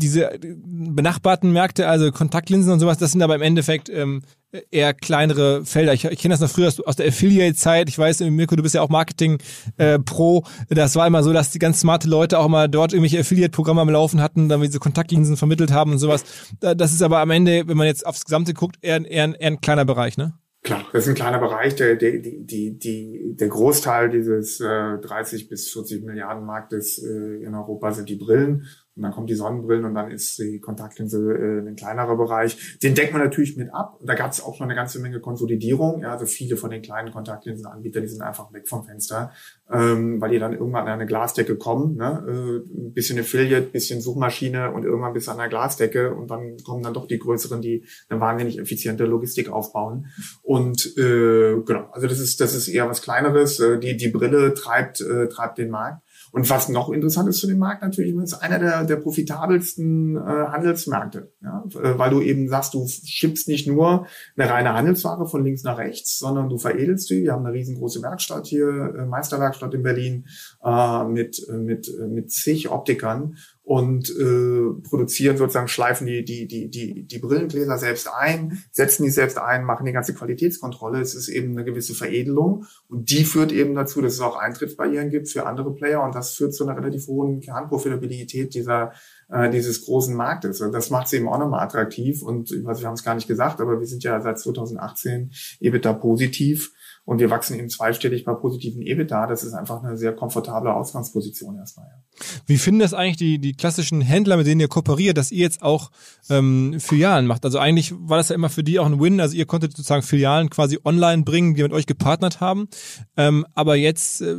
diese 0.00 0.30
benachbarten 0.40 1.52
Märkte, 1.52 1.88
also 1.88 2.10
Kontaktlinsen 2.10 2.72
und 2.72 2.80
sowas, 2.80 2.98
das 2.98 3.12
sind 3.12 3.22
aber 3.22 3.34
im 3.34 3.42
Endeffekt 3.42 3.88
ähm, 3.90 4.22
eher 4.70 4.94
kleinere 4.94 5.64
Felder. 5.64 5.92
Ich, 5.92 6.04
ich 6.04 6.18
kenne 6.18 6.32
das 6.32 6.40
noch 6.40 6.48
früher 6.48 6.68
aus, 6.68 6.80
aus 6.80 6.96
der 6.96 7.08
Affiliate-Zeit. 7.08 7.88
Ich 7.88 7.98
weiß, 7.98 8.20
Mirko, 8.20 8.56
du 8.56 8.62
bist 8.62 8.74
ja 8.74 8.82
auch 8.82 8.88
Marketing-Pro. 8.88 10.44
Äh, 10.68 10.74
das 10.74 10.96
war 10.96 11.06
immer 11.06 11.22
so, 11.22 11.32
dass 11.32 11.50
die 11.50 11.58
ganz 11.58 11.80
smarte 11.80 12.08
Leute 12.08 12.38
auch 12.38 12.48
mal 12.48 12.68
dort 12.68 12.92
irgendwelche 12.92 13.20
Affiliate-Programme 13.20 13.82
am 13.82 13.90
Laufen 13.90 14.20
hatten, 14.20 14.48
damit 14.48 14.68
diese 14.68 14.80
Kontaktlinsen 14.80 15.36
vermittelt 15.36 15.70
haben 15.70 15.92
und 15.92 15.98
sowas. 15.98 16.24
Das 16.60 16.92
ist 16.92 17.02
aber 17.02 17.20
am 17.20 17.30
Ende, 17.30 17.68
wenn 17.68 17.76
man 17.76 17.86
jetzt 17.86 18.06
aufs 18.06 18.24
Gesamte 18.24 18.54
guckt, 18.54 18.76
eher, 18.80 19.04
eher, 19.04 19.38
eher 19.38 19.50
ein 19.50 19.60
kleiner 19.60 19.84
Bereich, 19.84 20.16
ne? 20.16 20.34
Klar, 20.62 20.84
das 20.92 21.04
ist 21.04 21.08
ein 21.08 21.14
kleiner 21.14 21.38
Bereich. 21.38 21.74
Der, 21.76 21.96
der, 21.96 22.18
die, 22.18 22.78
die, 22.78 23.34
der 23.34 23.48
Großteil 23.48 24.10
dieses 24.10 24.60
äh, 24.60 24.98
30 24.98 25.48
bis 25.48 25.70
40 25.72 26.04
Milliarden 26.04 26.44
Marktes 26.44 26.98
äh, 26.98 27.42
in 27.42 27.54
Europa 27.54 27.92
sind 27.92 28.10
die 28.10 28.16
Brillen. 28.16 28.66
Und 28.96 29.04
dann 29.04 29.12
kommen 29.12 29.28
die 29.28 29.34
Sonnenbrillen 29.34 29.84
und 29.84 29.94
dann 29.94 30.10
ist 30.10 30.38
die 30.38 30.58
Kontaktlinse 30.58 31.18
äh, 31.18 31.68
ein 31.68 31.76
kleinerer 31.76 32.16
Bereich. 32.16 32.78
Den 32.82 32.94
deckt 32.94 33.12
man 33.12 33.22
natürlich 33.22 33.56
mit 33.56 33.72
ab. 33.72 33.96
Und 34.00 34.08
da 34.08 34.14
gab 34.14 34.32
es 34.32 34.42
auch 34.42 34.56
schon 34.56 34.64
eine 34.64 34.74
ganze 34.74 34.98
Menge 34.98 35.20
Konsolidierung. 35.20 36.02
Ja, 36.02 36.12
also 36.12 36.26
viele 36.26 36.56
von 36.56 36.70
den 36.70 36.82
kleinen 36.82 37.12
Kontaktlinsenanbietern, 37.12 38.02
die 38.02 38.08
sind 38.08 38.22
einfach 38.22 38.52
weg 38.52 38.68
vom 38.68 38.84
Fenster, 38.84 39.32
ähm, 39.70 40.20
weil 40.20 40.30
die 40.32 40.40
dann 40.40 40.54
irgendwann 40.54 40.88
an 40.88 40.94
eine 40.94 41.06
Glasdecke 41.06 41.56
kommen. 41.56 41.96
Ne? 41.96 42.24
Äh, 42.26 42.88
ein 42.88 42.92
bisschen 42.92 43.18
Affiliate, 43.18 43.68
bisschen 43.68 44.00
Suchmaschine 44.00 44.72
und 44.72 44.84
irgendwann 44.84 45.12
bis 45.12 45.28
an 45.28 45.38
der 45.38 45.48
Glasdecke. 45.48 46.12
Und 46.12 46.28
dann 46.28 46.56
kommen 46.58 46.82
dann 46.82 46.94
doch 46.94 47.06
die 47.06 47.18
größeren, 47.18 47.62
die 47.62 47.84
eine 48.08 48.20
wahnsinnig 48.20 48.58
effiziente 48.58 49.04
Logistik 49.04 49.50
aufbauen. 49.50 50.08
Und 50.42 50.96
äh, 50.98 51.60
genau, 51.64 51.88
also 51.92 52.08
das 52.08 52.18
ist 52.18 52.40
das 52.40 52.54
ist 52.54 52.66
eher 52.66 52.88
was 52.88 53.02
Kleineres. 53.02 53.60
Äh, 53.60 53.78
die 53.78 53.96
die 53.96 54.08
Brille 54.08 54.52
treibt 54.54 55.00
äh, 55.00 55.28
treibt 55.28 55.58
den 55.58 55.70
Markt. 55.70 56.02
Und 56.32 56.48
was 56.48 56.68
noch 56.68 56.90
interessant 56.90 57.28
ist 57.28 57.40
für 57.40 57.46
den 57.46 57.58
Markt 57.58 57.82
natürlich, 57.82 58.14
ist 58.16 58.34
einer 58.34 58.58
der, 58.58 58.84
der 58.84 58.96
profitabelsten 58.96 60.16
äh, 60.16 60.20
Handelsmärkte, 60.20 61.32
ja? 61.42 61.64
Äh, 61.74 61.98
weil 61.98 62.10
du 62.10 62.20
eben 62.20 62.48
sagst, 62.48 62.74
du 62.74 62.86
schippst 62.86 63.48
nicht 63.48 63.66
nur 63.66 64.06
eine 64.36 64.50
reine 64.50 64.74
Handelsware 64.74 65.26
von 65.26 65.44
links 65.44 65.64
nach 65.64 65.78
rechts, 65.78 66.18
sondern 66.18 66.48
du 66.48 66.58
veredelst 66.58 67.10
die. 67.10 67.22
Wir 67.22 67.32
haben 67.32 67.44
eine 67.44 67.54
riesengroße 67.54 68.02
Werkstatt 68.02 68.46
hier, 68.46 68.68
äh, 68.68 69.06
Meisterwerkstatt 69.06 69.74
in 69.74 69.82
Berlin, 69.82 70.26
äh, 70.64 71.04
mit, 71.04 71.46
äh, 71.48 71.56
mit, 71.56 71.88
äh, 71.88 72.06
mit 72.06 72.30
zig 72.30 72.70
Optikern 72.70 73.36
und 73.62 74.10
äh, 74.10 74.82
produzieren 74.88 75.36
sozusagen, 75.36 75.68
schleifen 75.68 76.06
die, 76.06 76.24
die, 76.24 76.48
die, 76.48 76.70
die, 76.70 77.06
die 77.06 77.18
Brillengläser 77.18 77.78
selbst 77.78 78.08
ein, 78.12 78.64
setzen 78.72 79.04
die 79.04 79.10
selbst 79.10 79.38
ein, 79.38 79.64
machen 79.64 79.86
die 79.86 79.92
ganze 79.92 80.14
Qualitätskontrolle. 80.14 81.00
Es 81.00 81.14
ist 81.14 81.28
eben 81.28 81.52
eine 81.52 81.64
gewisse 81.64 81.94
Veredelung 81.94 82.64
und 82.88 83.10
die 83.10 83.24
führt 83.24 83.52
eben 83.52 83.74
dazu, 83.74 84.00
dass 84.00 84.14
es 84.14 84.20
auch 84.20 84.36
Eintrittsbarrieren 84.36 85.10
gibt 85.10 85.28
für 85.28 85.46
andere 85.46 85.74
Player 85.74 86.02
und 86.02 86.14
das 86.14 86.34
führt 86.34 86.54
zu 86.54 86.66
einer 86.66 86.76
relativ 86.76 87.06
hohen 87.06 87.40
Kernprofitabilität 87.40 88.54
dieser 88.54 88.92
äh, 89.30 89.50
dieses 89.50 89.84
großen 89.84 90.14
Marktes. 90.14 90.58
Das 90.72 90.90
macht 90.90 91.06
es 91.06 91.12
eben 91.12 91.28
auch 91.28 91.38
nochmal 91.38 91.64
attraktiv 91.64 92.22
und 92.22 92.50
wir 92.50 92.86
haben 92.86 92.94
es 92.94 93.04
gar 93.04 93.14
nicht 93.14 93.28
gesagt, 93.28 93.60
aber 93.60 93.80
wir 93.80 93.86
sind 93.86 94.02
ja 94.02 94.20
seit 94.20 94.38
2018 94.38 95.32
EBITDA 95.60 95.92
positiv 95.94 96.72
und 97.04 97.18
wir 97.18 97.30
wachsen 97.30 97.58
eben 97.58 97.68
zweistellig 97.68 98.24
bei 98.24 98.34
positiven 98.34 98.82
EBITDA. 98.82 99.26
Das 99.26 99.42
ist 99.42 99.54
einfach 99.54 99.82
eine 99.82 99.96
sehr 99.96 100.12
komfortable 100.12 100.72
Ausgangsposition 100.72 101.56
erstmal. 101.56 101.86
Ja. 101.86 102.26
Wie 102.46 102.58
finden 102.58 102.80
das 102.80 102.94
eigentlich 102.94 103.16
die, 103.16 103.38
die 103.38 103.54
klassischen 103.54 104.00
Händler, 104.00 104.36
mit 104.36 104.46
denen 104.46 104.60
ihr 104.60 104.68
kooperiert, 104.68 105.16
dass 105.16 105.32
ihr 105.32 105.40
jetzt 105.40 105.62
auch 105.62 105.90
ähm, 106.28 106.78
Filialen 106.78 107.26
macht? 107.26 107.44
Also 107.44 107.58
eigentlich 107.58 107.94
war 107.96 108.18
das 108.18 108.28
ja 108.28 108.34
immer 108.34 108.50
für 108.50 108.62
die 108.62 108.78
auch 108.78 108.86
ein 108.86 109.00
Win. 109.00 109.20
Also 109.20 109.36
ihr 109.36 109.46
konntet 109.46 109.72
sozusagen 109.76 110.02
Filialen 110.02 110.50
quasi 110.50 110.78
online 110.84 111.22
bringen, 111.22 111.54
die 111.54 111.62
mit 111.62 111.72
euch 111.72 111.86
gepartnert 111.86 112.40
haben. 112.40 112.68
Ähm, 113.16 113.46
aber 113.54 113.76
jetzt 113.76 114.20
äh, 114.20 114.36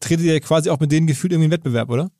tretet 0.00 0.26
ihr 0.26 0.40
quasi 0.40 0.70
auch 0.70 0.80
mit 0.80 0.92
denen 0.92 1.06
gefühlt 1.06 1.32
irgendwie 1.32 1.46
in 1.46 1.52
Wettbewerb, 1.52 1.90
oder? 1.90 2.10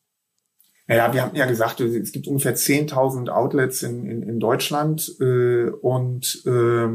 Naja, 0.86 1.12
wir 1.12 1.22
haben 1.22 1.36
ja 1.36 1.46
gesagt, 1.46 1.80
es 1.80 2.12
gibt 2.12 2.28
ungefähr 2.28 2.54
10.000 2.54 3.28
Outlets 3.28 3.82
in, 3.82 4.06
in, 4.06 4.22
in 4.22 4.38
Deutschland 4.38 5.14
äh, 5.20 5.68
und, 5.70 6.42
äh, 6.46 6.88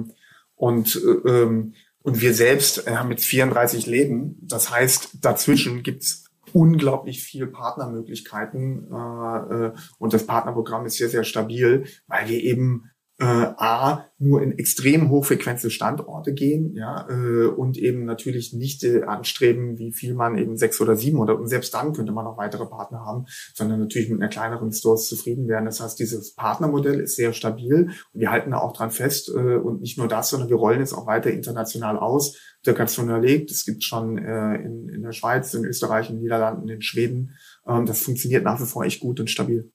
und 0.56 0.96
äh, 0.96 1.30
ähm, 1.30 1.74
und 2.04 2.22
wir 2.22 2.34
selbst 2.34 2.88
äh, 2.88 2.96
haben 2.96 3.12
jetzt 3.12 3.26
34 3.26 3.86
Läden. 3.86 4.38
Das 4.42 4.72
heißt, 4.72 5.20
dazwischen 5.22 5.84
gibt's 5.84 6.26
unglaublich 6.54 7.24
viel 7.24 7.48
Partnermöglichkeiten 7.48 8.92
äh, 8.92 9.66
äh, 9.68 9.72
und 10.00 10.14
das 10.14 10.26
Partnerprogramm 10.26 10.86
ist 10.86 10.98
sehr, 10.98 11.10
sehr 11.10 11.24
stabil, 11.24 11.86
weil 12.08 12.28
wir 12.28 12.42
eben 12.44 12.91
äh, 13.22 13.54
A, 13.58 14.06
nur 14.18 14.42
in 14.42 14.58
extrem 14.58 15.12
hochfrequente 15.12 15.70
Standorte 15.70 16.34
gehen, 16.34 16.74
ja, 16.74 17.08
äh, 17.08 17.46
und 17.46 17.78
eben 17.78 18.04
natürlich 18.04 18.52
nicht 18.52 18.84
äh, 18.84 19.04
anstreben, 19.04 19.78
wie 19.78 19.94
viel 19.94 20.16
man 20.16 20.40
eben 20.40 20.58
sechs 20.58 20.82
oder 20.82 20.96
sieben 20.96 21.20
oder 21.20 21.38
und 21.38 21.48
selbst 21.48 21.72
dann 21.76 21.94
könnte 21.94 22.14
man 22.14 22.26
noch 22.26 22.40
weitere 22.40 22.66
Partner 22.66 23.06
haben, 23.06 23.26
sondern 23.54 23.80
natürlich 23.80 24.10
mit 24.10 24.20
einer 24.20 24.30
kleineren 24.30 24.72
Stores 24.74 25.08
zufrieden 25.08 25.48
werden. 25.48 25.66
Das 25.66 25.80
heißt, 25.80 26.00
dieses 26.00 26.34
Partnermodell 26.34 27.00
ist 27.00 27.16
sehr 27.16 27.32
stabil 27.34 27.92
und 28.12 28.20
wir 28.20 28.32
halten 28.32 28.52
da 28.52 28.58
auch 28.58 28.74
dran 28.74 28.90
fest 28.90 29.30
äh, 29.30 29.56
und 29.56 29.82
nicht 29.82 30.00
nur 30.00 30.08
das, 30.08 30.30
sondern 30.30 30.50
wir 30.50 30.58
rollen 30.58 30.82
es 30.82 30.94
auch 30.94 31.06
weiter 31.06 31.30
international 31.30 32.00
aus. 32.00 32.38
Der 32.66 32.74
ganz 32.74 32.96
schon 32.96 33.10
erlegt, 33.10 33.52
es 33.52 33.66
gibt 33.66 33.84
schon 33.84 34.18
äh, 34.18 34.56
in, 34.56 34.90
in 34.90 35.04
der 35.04 35.12
Schweiz, 35.12 35.54
in 35.54 35.66
Österreich, 35.66 36.10
in 36.10 36.16
den 36.16 36.24
Niederlanden, 36.24 36.68
in 36.70 36.82
Schweden. 36.82 37.36
Ähm, 37.68 37.86
das 37.86 38.02
funktioniert 38.02 38.44
nach 38.44 38.60
wie 38.60 38.66
vor 38.66 38.84
echt 38.84 39.00
gut 39.00 39.20
und 39.20 39.30
stabil. 39.30 39.71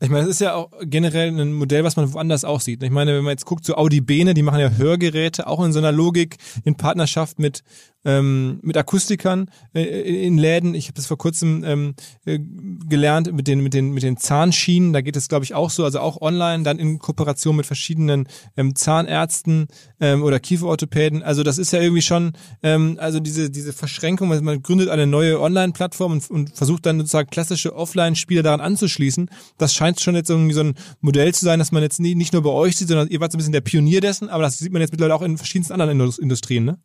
Ich 0.00 0.08
meine, 0.08 0.26
das 0.26 0.36
ist 0.36 0.40
ja 0.40 0.54
auch 0.54 0.70
generell 0.82 1.28
ein 1.28 1.52
Modell, 1.52 1.84
was 1.84 1.96
man 1.96 2.12
woanders 2.12 2.44
auch 2.44 2.60
sieht. 2.60 2.82
Ich 2.82 2.90
meine, 2.90 3.14
wenn 3.16 3.24
man 3.24 3.32
jetzt 3.32 3.46
guckt, 3.46 3.64
so 3.64 3.76
Audi 3.76 4.00
Bene, 4.00 4.34
die 4.34 4.42
machen 4.42 4.60
ja 4.60 4.70
Hörgeräte, 4.70 5.46
auch 5.46 5.64
in 5.64 5.72
so 5.72 5.78
einer 5.78 5.92
Logik, 5.92 6.36
in 6.64 6.76
Partnerschaft 6.76 7.38
mit 7.38 7.62
ähm, 8.04 8.58
mit 8.62 8.76
Akustikern 8.76 9.48
äh, 9.74 9.82
in 10.26 10.38
Läden. 10.38 10.74
Ich 10.74 10.86
habe 10.86 10.94
das 10.94 11.06
vor 11.06 11.18
kurzem 11.18 11.62
ähm, 11.64 11.94
äh, 12.24 12.38
gelernt 12.88 13.32
mit 13.32 13.46
den 13.46 13.60
mit 13.60 13.74
den 13.74 13.92
mit 13.92 14.02
den 14.02 14.16
Zahnschienen. 14.16 14.92
Da 14.92 15.00
geht 15.00 15.16
es 15.16 15.28
glaube 15.28 15.44
ich 15.44 15.54
auch 15.54 15.70
so, 15.70 15.84
also 15.84 16.00
auch 16.00 16.20
online, 16.20 16.64
dann 16.64 16.78
in 16.78 16.98
Kooperation 16.98 17.56
mit 17.56 17.66
verschiedenen 17.66 18.26
ähm, 18.56 18.74
Zahnärzten 18.74 19.68
ähm, 20.00 20.22
oder 20.22 20.40
Kieferorthopäden. 20.40 21.22
Also 21.22 21.42
das 21.42 21.58
ist 21.58 21.72
ja 21.72 21.80
irgendwie 21.80 22.02
schon 22.02 22.32
ähm, 22.62 22.96
also 23.00 23.20
diese 23.20 23.50
diese 23.50 23.72
Verschränkung. 23.72 24.28
Man 24.28 24.62
gründet 24.62 24.88
eine 24.88 25.06
neue 25.06 25.40
Online-Plattform 25.40 26.12
und, 26.12 26.30
und 26.30 26.56
versucht 26.56 26.86
dann 26.86 26.98
sozusagen 26.98 27.30
klassische 27.30 27.74
Offline-Spiele 27.76 28.42
daran 28.42 28.60
anzuschließen. 28.60 29.30
Das 29.58 29.74
scheint 29.74 30.00
schon 30.00 30.14
jetzt 30.14 30.30
irgendwie 30.30 30.54
so 30.54 30.62
ein 30.62 30.74
Modell 31.00 31.32
zu 31.34 31.44
sein, 31.44 31.58
dass 31.58 31.72
man 31.72 31.82
jetzt 31.82 32.00
nie, 32.00 32.14
nicht 32.14 32.32
nur 32.32 32.42
bei 32.42 32.50
euch 32.50 32.76
sieht, 32.76 32.88
sondern 32.88 33.08
ihr 33.08 33.20
wart 33.20 33.32
so 33.32 33.36
ein 33.36 33.40
bisschen 33.40 33.52
der 33.52 33.60
Pionier 33.60 34.00
dessen. 34.00 34.28
Aber 34.28 34.42
das 34.42 34.58
sieht 34.58 34.72
man 34.72 34.82
jetzt 34.82 34.92
mittlerweile 34.92 35.14
auch 35.14 35.22
in 35.22 35.36
verschiedensten 35.36 35.72
anderen 35.72 36.12
Industrien, 36.18 36.64
ne? 36.64 36.78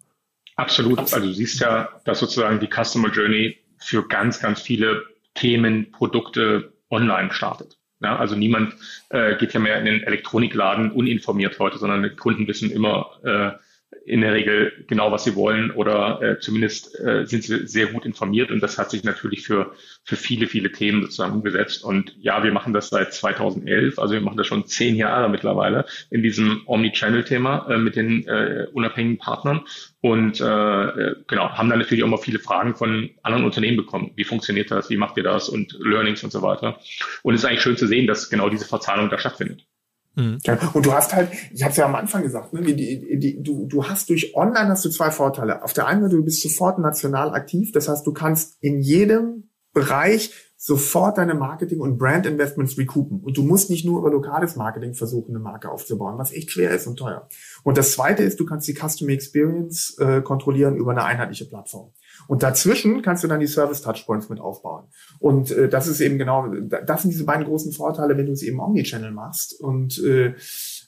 Absolut. 0.55 0.99
Also 0.99 1.19
du 1.19 1.33
siehst 1.33 1.59
ja, 1.59 1.89
dass 2.05 2.19
sozusagen 2.19 2.59
die 2.59 2.67
Customer 2.67 3.09
Journey 3.09 3.57
für 3.77 4.07
ganz, 4.07 4.39
ganz 4.39 4.59
viele 4.59 5.03
Themen, 5.35 5.91
Produkte 5.91 6.73
online 6.89 7.31
startet. 7.31 7.77
Ja, 8.01 8.17
also 8.17 8.35
niemand 8.35 8.75
äh, 9.09 9.35
geht 9.37 9.53
ja 9.53 9.59
mehr 9.59 9.79
in 9.79 9.85
den 9.85 10.03
Elektronikladen 10.03 10.91
uninformiert 10.91 11.57
heute, 11.59 11.77
sondern 11.77 12.15
Kunden 12.15 12.47
wissen 12.47 12.71
immer 12.71 13.07
äh, 13.23 13.51
in 14.07 14.21
der 14.21 14.33
Regel 14.33 14.85
genau, 14.87 15.11
was 15.11 15.25
sie 15.25 15.35
wollen 15.35 15.69
oder 15.71 16.21
äh, 16.21 16.39
zumindest 16.39 16.97
äh, 16.99 17.25
sind 17.25 17.43
sie 17.43 17.67
sehr 17.67 17.87
gut 17.87 18.05
informiert 18.05 18.51
und 18.51 18.61
das 18.61 18.77
hat 18.77 18.89
sich 18.89 19.03
natürlich 19.03 19.45
für, 19.45 19.73
für 20.03 20.15
viele, 20.15 20.47
viele 20.47 20.71
Themen 20.71 21.01
sozusagen 21.01 21.33
umgesetzt. 21.33 21.83
Und 21.83 22.15
ja, 22.17 22.41
wir 22.43 22.53
machen 22.53 22.73
das 22.73 22.89
seit 22.89 23.13
2011, 23.13 23.99
also 23.99 24.13
wir 24.13 24.21
machen 24.21 24.37
das 24.37 24.47
schon 24.47 24.65
zehn 24.65 24.95
Jahre 24.95 25.29
mittlerweile 25.29 25.85
in 26.09 26.23
diesem 26.23 26.61
Omni-Channel-Thema 26.65 27.67
äh, 27.69 27.77
mit 27.77 27.97
den 27.97 28.25
äh, 28.27 28.67
unabhängigen 28.71 29.17
Partnern 29.17 29.65
und 29.99 30.39
äh, 30.39 31.15
genau, 31.27 31.49
haben 31.49 31.69
dann 31.69 31.79
natürlich 31.79 32.03
auch 32.03 32.09
mal 32.09 32.17
viele 32.17 32.39
Fragen 32.39 32.75
von 32.75 33.09
anderen 33.23 33.43
Unternehmen 33.43 33.77
bekommen. 33.77 34.11
Wie 34.15 34.23
funktioniert 34.23 34.71
das? 34.71 34.89
Wie 34.89 34.97
macht 34.97 35.17
ihr 35.17 35.23
das? 35.23 35.49
Und 35.49 35.77
Learnings 35.79 36.23
und 36.23 36.31
so 36.31 36.41
weiter. 36.41 36.79
Und 37.23 37.33
es 37.33 37.41
ist 37.41 37.45
eigentlich 37.45 37.61
schön 37.61 37.77
zu 37.77 37.87
sehen, 37.87 38.07
dass 38.07 38.29
genau 38.29 38.49
diese 38.49 38.65
Verzahnung 38.65 39.09
da 39.09 39.17
stattfindet. 39.17 39.65
Mhm. 40.17 40.39
Ja, 40.43 40.57
und 40.73 40.85
du 40.85 40.93
hast 40.93 41.13
halt, 41.13 41.29
ich 41.53 41.61
habe 41.61 41.71
es 41.71 41.77
ja 41.77 41.85
am 41.85 41.93
Anfang 41.93 42.23
gesagt, 42.23 42.51
ne, 42.51 42.61
die, 42.61 43.19
die, 43.19 43.41
du, 43.41 43.67
du 43.67 43.87
hast 43.87 44.09
durch 44.09 44.35
Online 44.35 44.69
hast 44.69 44.83
du 44.83 44.89
zwei 44.89 45.11
Vorteile. 45.11 45.63
Auf 45.63 45.73
der 45.73 45.85
einen 45.85 46.01
Seite, 46.01 46.15
du 46.15 46.23
bist 46.23 46.41
sofort 46.41 46.79
national 46.79 47.35
aktiv, 47.35 47.71
das 47.71 47.87
heißt, 47.87 48.05
du 48.05 48.13
kannst 48.13 48.57
in 48.59 48.81
jedem 48.81 49.51
Bereich 49.73 50.33
sofort 50.59 51.19
deine 51.19 51.35
Marketing- 51.35 51.81
und 51.81 51.99
Brand-Investments 51.99 52.79
recoupen. 52.79 53.19
Und 53.19 53.37
du 53.37 53.43
musst 53.43 53.69
nicht 53.69 53.85
nur 53.85 53.99
über 53.99 54.09
lokales 54.09 54.55
Marketing 54.55 54.95
versuchen, 54.95 55.35
eine 55.35 55.39
Marke 55.39 55.69
aufzubauen, 55.69 56.17
was 56.17 56.31
echt 56.31 56.49
schwer 56.49 56.71
ist 56.71 56.87
und 56.87 56.97
teuer. 56.97 57.29
Und 57.63 57.77
das 57.77 57.91
Zweite 57.91 58.23
ist, 58.23 58.39
du 58.39 58.45
kannst 58.45 58.67
die 58.67 58.73
Customer 58.73 59.11
Experience 59.11 59.95
äh, 59.99 60.21
kontrollieren 60.21 60.75
über 60.75 60.91
eine 60.91 61.03
einheitliche 61.03 61.45
Plattform. 61.45 61.93
Und 62.27 62.43
dazwischen 62.43 63.01
kannst 63.01 63.23
du 63.23 63.27
dann 63.27 63.39
die 63.39 63.47
Service-Touchpoints 63.47 64.29
mit 64.29 64.39
aufbauen. 64.39 64.85
Und 65.19 65.51
äh, 65.51 65.69
das 65.69 65.87
ist 65.87 66.01
eben 66.01 66.17
genau, 66.17 66.47
das 66.47 67.01
sind 67.01 67.11
diese 67.11 67.25
beiden 67.25 67.45
großen 67.45 67.71
Vorteile, 67.71 68.17
wenn 68.17 68.25
du 68.25 68.33
es 68.33 68.43
eben 68.43 68.59
Omnichannel 68.59 69.11
machst. 69.11 69.59
Und 69.59 70.01
äh, 70.03 70.35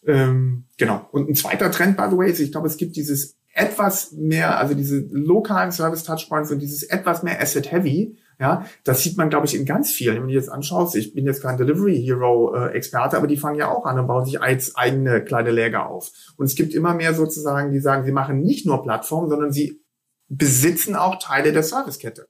ähm, 0.06 0.66
genau. 0.78 1.08
Und 1.12 1.30
ein 1.30 1.36
zweiter 1.36 1.72
Trend, 1.72 1.98
by 1.98 2.08
the 2.10 2.18
way, 2.18 2.30
ist, 2.30 2.40
ich 2.40 2.52
glaube, 2.52 2.68
es 2.68 2.78
gibt 2.78 2.96
dieses 2.96 3.38
etwas 3.54 4.12
mehr, 4.12 4.58
also 4.58 4.74
diese 4.74 5.06
lokalen 5.12 5.72
Service-Touchpoints 5.72 6.52
und 6.52 6.60
dieses 6.60 6.84
etwas 6.84 7.24
mehr 7.24 7.42
Asset-Heavy, 7.42 8.18
ja, 8.40 8.66
das 8.86 9.04
sieht 9.04 9.18
man, 9.18 9.30
glaube 9.30 9.48
ich, 9.48 9.56
in 9.56 9.66
ganz 9.66 9.92
vielen. 9.92 10.16
Wenn 10.16 10.30
du 10.30 10.34
jetzt 10.34 10.50
anschaust, 10.50 10.96
ich 10.96 11.14
bin 11.14 11.26
jetzt 11.26 11.42
kein 11.42 11.58
Delivery 11.58 12.02
Hero 12.02 12.56
äh, 12.56 12.70
Experte, 12.70 13.18
aber 13.18 13.28
die 13.28 13.36
fangen 13.36 13.58
ja 13.58 13.70
auch 13.70 13.86
an 13.86 14.00
und 14.00 14.08
bauen 14.08 14.24
sich 14.24 14.42
als 14.42 14.78
eigene 14.78 15.22
kleine 15.22 15.52
Läger 15.52 15.90
auf. 15.90 16.12
Und 16.38 16.46
es 16.46 16.56
gibt 16.56 16.74
immer 16.74 16.94
mehr 16.94 17.14
sozusagen, 17.14 17.74
die 17.74 17.82
sagen, 17.82 18.06
sie 18.06 18.14
machen 18.14 18.42
nicht 18.42 18.66
nur 18.66 18.82
Plattformen, 18.82 19.30
sondern 19.30 19.52
sie 19.52 19.79
besitzen 20.30 20.96
auch 20.96 21.20
Teile 21.20 21.52
der 21.52 21.64
Servicekette. 21.64 22.28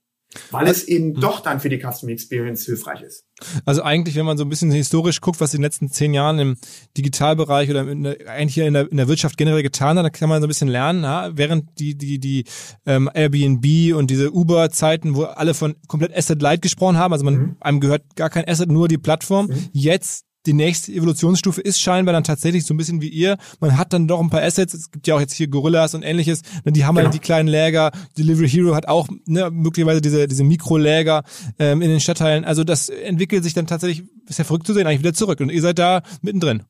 Weil 0.52 0.68
es 0.68 0.84
eben 0.84 1.16
hm. 1.16 1.22
doch 1.22 1.40
dann 1.40 1.60
für 1.60 1.70
die 1.70 1.80
Customer 1.80 2.12
Experience 2.12 2.64
hilfreich 2.64 3.02
ist. 3.02 3.24
Also 3.66 3.82
eigentlich, 3.82 4.16
wenn 4.16 4.28
man 4.28 4.38
so 4.38 4.46
ein 4.46 4.50
bisschen 4.50 4.70
historisch 4.70 5.22
guckt, 5.22 5.42
was 5.42 5.56
in 5.56 5.60
den 5.60 5.64
letzten 5.64 5.90
zehn 5.90 6.14
Jahren 6.14 6.38
im 6.38 6.58
Digitalbereich 6.96 7.68
oder 7.72 7.88
in 7.88 8.04
der, 8.04 8.18
eigentlich 8.28 8.54
hier 8.54 8.68
in 8.68 8.76
der, 8.76 8.92
in 8.92 8.98
der 8.98 9.08
Wirtschaft 9.08 9.38
generell 9.38 9.64
getan 9.64 9.98
hat, 9.98 10.06
da 10.06 10.12
kann 10.12 10.30
man 10.30 10.40
so 10.40 10.46
ein 10.46 10.50
bisschen 10.50 10.68
lernen. 10.68 11.04
Ja? 11.04 11.32
Während 11.36 11.80
die, 11.80 11.98
die, 11.98 12.20
die 12.20 12.44
ähm, 12.86 13.10
Airbnb 13.12 13.96
und 13.96 14.12
diese 14.12 14.32
Uber-Zeiten, 14.32 15.16
wo 15.16 15.24
alle 15.24 15.56
von 15.56 15.76
komplett 15.88 16.16
Asset 16.16 16.44
Light 16.44 16.62
gesprochen 16.62 16.98
haben, 16.98 17.12
also 17.12 17.26
man 17.26 17.34
mhm. 17.34 17.58
einem 17.60 17.80
gehört 17.80 18.16
gar 18.16 18.30
kein 18.30 18.48
Asset, 18.48 18.70
nur 18.70 18.88
die 18.88 19.00
Plattform. 19.00 19.48
Mhm. 19.48 19.70
Jetzt 19.72 20.26
die 20.50 20.54
nächste 20.54 20.92
Evolutionsstufe 20.92 21.62
ist 21.62 21.80
scheinbar 21.80 22.12
dann 22.12 22.24
tatsächlich 22.24 22.66
so 22.66 22.74
ein 22.74 22.78
bisschen 22.78 23.04
wie 23.04 23.08
ihr. 23.08 23.38
Man 23.60 23.78
hat 23.78 23.94
dann 23.94 24.08
doch 24.08 24.20
ein 24.20 24.32
paar 24.32 24.42
Assets. 24.42 24.74
Es 24.74 24.90
gibt 24.90 25.06
ja 25.06 25.14
auch 25.14 25.20
jetzt 25.20 25.34
hier 25.34 25.48
Gorillas 25.48 25.94
und 25.94 26.02
ähnliches. 26.02 26.42
Ne, 26.66 26.72
die 26.72 26.86
haben 26.86 26.96
genau. 26.96 27.06
halt 27.06 27.14
die 27.14 27.20
kleinen 27.20 27.48
Läger. 27.48 27.92
Delivery 28.18 28.50
Hero 28.50 28.74
hat 28.74 28.88
auch 28.88 29.08
ne, 29.28 29.52
möglicherweise 29.52 30.02
diese, 30.02 30.28
diese 30.28 30.44
Mikroläger 30.44 31.24
ähm, 31.60 31.84
in 31.84 31.90
den 31.92 32.00
Stadtteilen. 32.00 32.46
Also 32.46 32.64
das 32.64 32.90
entwickelt 32.90 33.44
sich 33.44 33.54
dann 33.54 33.68
tatsächlich, 33.68 34.08
ist 34.28 34.40
ja 34.40 34.44
verrückt 34.44 34.66
zu 34.66 34.74
sehen, 34.74 34.88
eigentlich 34.88 35.02
wieder 35.02 35.14
zurück. 35.14 35.40
Und 35.40 35.52
ihr 35.52 35.62
seid 35.62 35.78
da 35.78 36.02
mittendrin. 36.24 36.64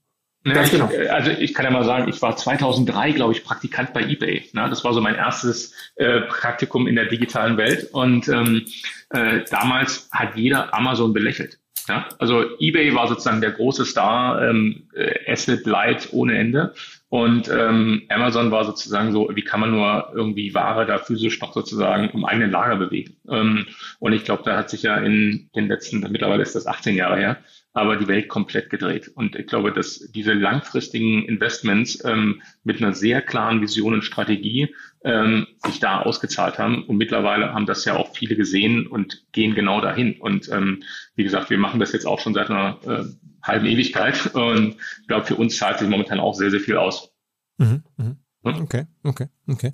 Ja, 0.43 0.61
ich, 0.61 0.71
genau. 0.71 0.91
äh, 0.91 1.07
also 1.07 1.31
ich 1.31 1.53
kann 1.53 1.63
ja 1.63 1.71
mal 1.71 1.85
sagen, 1.85 2.09
ich 2.09 2.21
war 2.21 2.35
2003, 2.35 3.13
glaube 3.13 3.31
ich, 3.31 3.45
Praktikant 3.45 3.93
bei 3.93 4.01
eBay. 4.01 4.49
Na, 4.51 4.67
das 4.67 4.83
war 4.83 4.93
so 4.93 4.99
mein 4.99 5.15
erstes 5.15 5.73
äh, 5.95 6.19
Praktikum 6.27 6.85
in 6.85 6.95
der 6.95 7.05
digitalen 7.05 7.55
Welt. 7.55 7.93
Und 7.93 8.27
ähm, 8.27 8.65
äh, 9.11 9.45
damals 9.49 10.09
hat 10.11 10.35
jeder 10.35 10.73
Amazon 10.73 11.13
belächelt. 11.13 11.59
Ja, 11.89 12.07
also 12.19 12.43
eBay 12.59 12.93
war 12.93 13.07
sozusagen 13.07 13.41
der 13.41 13.51
große 13.51 13.83
Star, 13.83 14.47
ähm, 14.47 14.83
äh, 14.93 15.31
Asset 15.31 15.65
Light 15.65 16.09
ohne 16.11 16.37
Ende. 16.37 16.75
Und 17.09 17.49
ähm, 17.49 18.03
Amazon 18.09 18.51
war 18.51 18.63
sozusagen 18.63 19.11
so, 19.11 19.31
wie 19.33 19.41
kann 19.41 19.59
man 19.59 19.71
nur 19.71 20.11
irgendwie 20.13 20.53
Ware 20.53 20.85
da 20.85 20.99
physisch 20.99 21.41
noch 21.41 21.51
sozusagen 21.51 22.09
im 22.11 22.23
eigenen 22.23 22.51
Lager 22.51 22.75
bewegen. 22.75 23.15
Ähm, 23.27 23.65
und 23.97 24.13
ich 24.13 24.23
glaube, 24.23 24.43
da 24.45 24.55
hat 24.55 24.69
sich 24.69 24.83
ja 24.83 24.97
in 24.97 25.49
den 25.55 25.67
letzten, 25.67 26.01
mittlerweile 26.11 26.43
ist 26.43 26.53
das 26.53 26.67
18 26.67 26.95
Jahre 26.95 27.17
her, 27.17 27.37
aber 27.73 27.95
die 27.95 28.07
Welt 28.07 28.27
komplett 28.27 28.69
gedreht. 28.69 29.09
Und 29.15 29.35
ich 29.35 29.47
glaube, 29.47 29.71
dass 29.71 30.11
diese 30.11 30.33
langfristigen 30.33 31.23
Investments 31.23 32.05
ähm, 32.05 32.43
mit 32.63 32.77
einer 32.77 32.93
sehr 32.93 33.23
klaren 33.23 33.61
Vision 33.61 33.95
und 33.95 34.03
Strategie 34.03 34.75
ähm, 35.03 35.47
sich 35.65 35.79
da 35.79 36.01
ausgezahlt 36.01 36.57
haben. 36.57 36.83
Und 36.83 36.97
mittlerweile 36.97 37.53
haben 37.53 37.65
das 37.65 37.85
ja 37.85 37.95
auch 37.95 38.13
viele 38.13 38.35
gesehen 38.35 38.87
und 38.87 39.25
gehen 39.31 39.55
genau 39.55 39.81
dahin. 39.81 40.19
Und 40.19 40.49
ähm, 40.49 40.83
wie 41.15 41.23
gesagt, 41.23 41.49
wir 41.49 41.57
machen 41.57 41.79
das 41.79 41.93
jetzt 41.93 42.05
auch 42.05 42.19
schon 42.19 42.33
seit 42.33 42.49
einer 42.49 42.79
äh, 42.85 43.03
halben 43.41 43.65
Ewigkeit. 43.65 44.33
Und 44.35 44.75
ich 45.01 45.07
glaube, 45.07 45.25
für 45.25 45.35
uns 45.35 45.57
zahlt 45.57 45.79
sich 45.79 45.87
momentan 45.87 46.19
auch 46.19 46.33
sehr, 46.33 46.51
sehr 46.51 46.59
viel 46.59 46.77
aus. 46.77 47.11
Mhm, 47.57 47.83
mh. 47.97 48.15
Okay, 48.43 48.85
okay, 49.03 49.27
okay. 49.47 49.71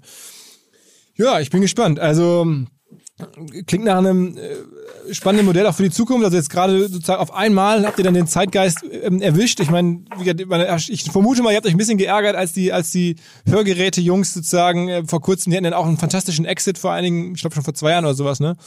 Ja, 1.15 1.39
ich 1.39 1.49
bin 1.49 1.61
gespannt. 1.61 1.99
Also 1.99 2.65
klingt 3.66 3.86
nach 3.86 3.97
einem 3.97 4.38
äh, 4.38 5.13
spannenden 5.13 5.45
Modell 5.45 5.66
auch 5.68 5.76
für 5.76 5.84
die 5.84 5.89
Zukunft. 5.91 6.26
Also 6.26 6.36
jetzt 6.36 6.49
gerade 6.49 6.88
sozusagen 6.89 7.22
auf 7.22 7.34
einmal 7.34 7.86
habt 7.86 7.97
ihr 7.97 8.03
dann 8.03 8.13
den 8.13 8.28
Zeitgeist 8.28 8.84
ähm, 8.91 9.22
erwischt. 9.22 9.61
Ich 9.61 9.70
meine, 9.70 10.03
ich 10.88 11.03
vermute 11.11 11.41
mal, 11.41 11.51
ihr 11.51 11.57
habt 11.57 11.66
euch 11.66 11.74
ein 11.74 11.78
bisschen 11.78 11.97
geärgert, 11.97 12.36
als 12.36 12.51
die, 12.51 12.74
als 12.74 12.91
die 12.91 13.16
Hörgeräte-Jungs 13.45 14.34
sozusagen 14.34 14.89
äh, 14.89 15.03
vor 15.05 15.22
kurzem, 15.22 15.51
die 15.51 15.57
hatten 15.57 15.63
dann 15.63 15.74
auch 15.74 15.86
einen 15.86 15.97
fantastischen 15.97 16.43
Exit 16.43 16.78
vor 16.78 16.91
einigen, 16.91 17.36
ich 17.36 17.41
glaube 17.41 17.55
schon 17.55 17.63
vor 17.63 17.74
zwei 17.74 17.91
Jahren 17.91 18.05
oder 18.05 18.16
sowas, 18.16 18.41
ne? 18.41 18.57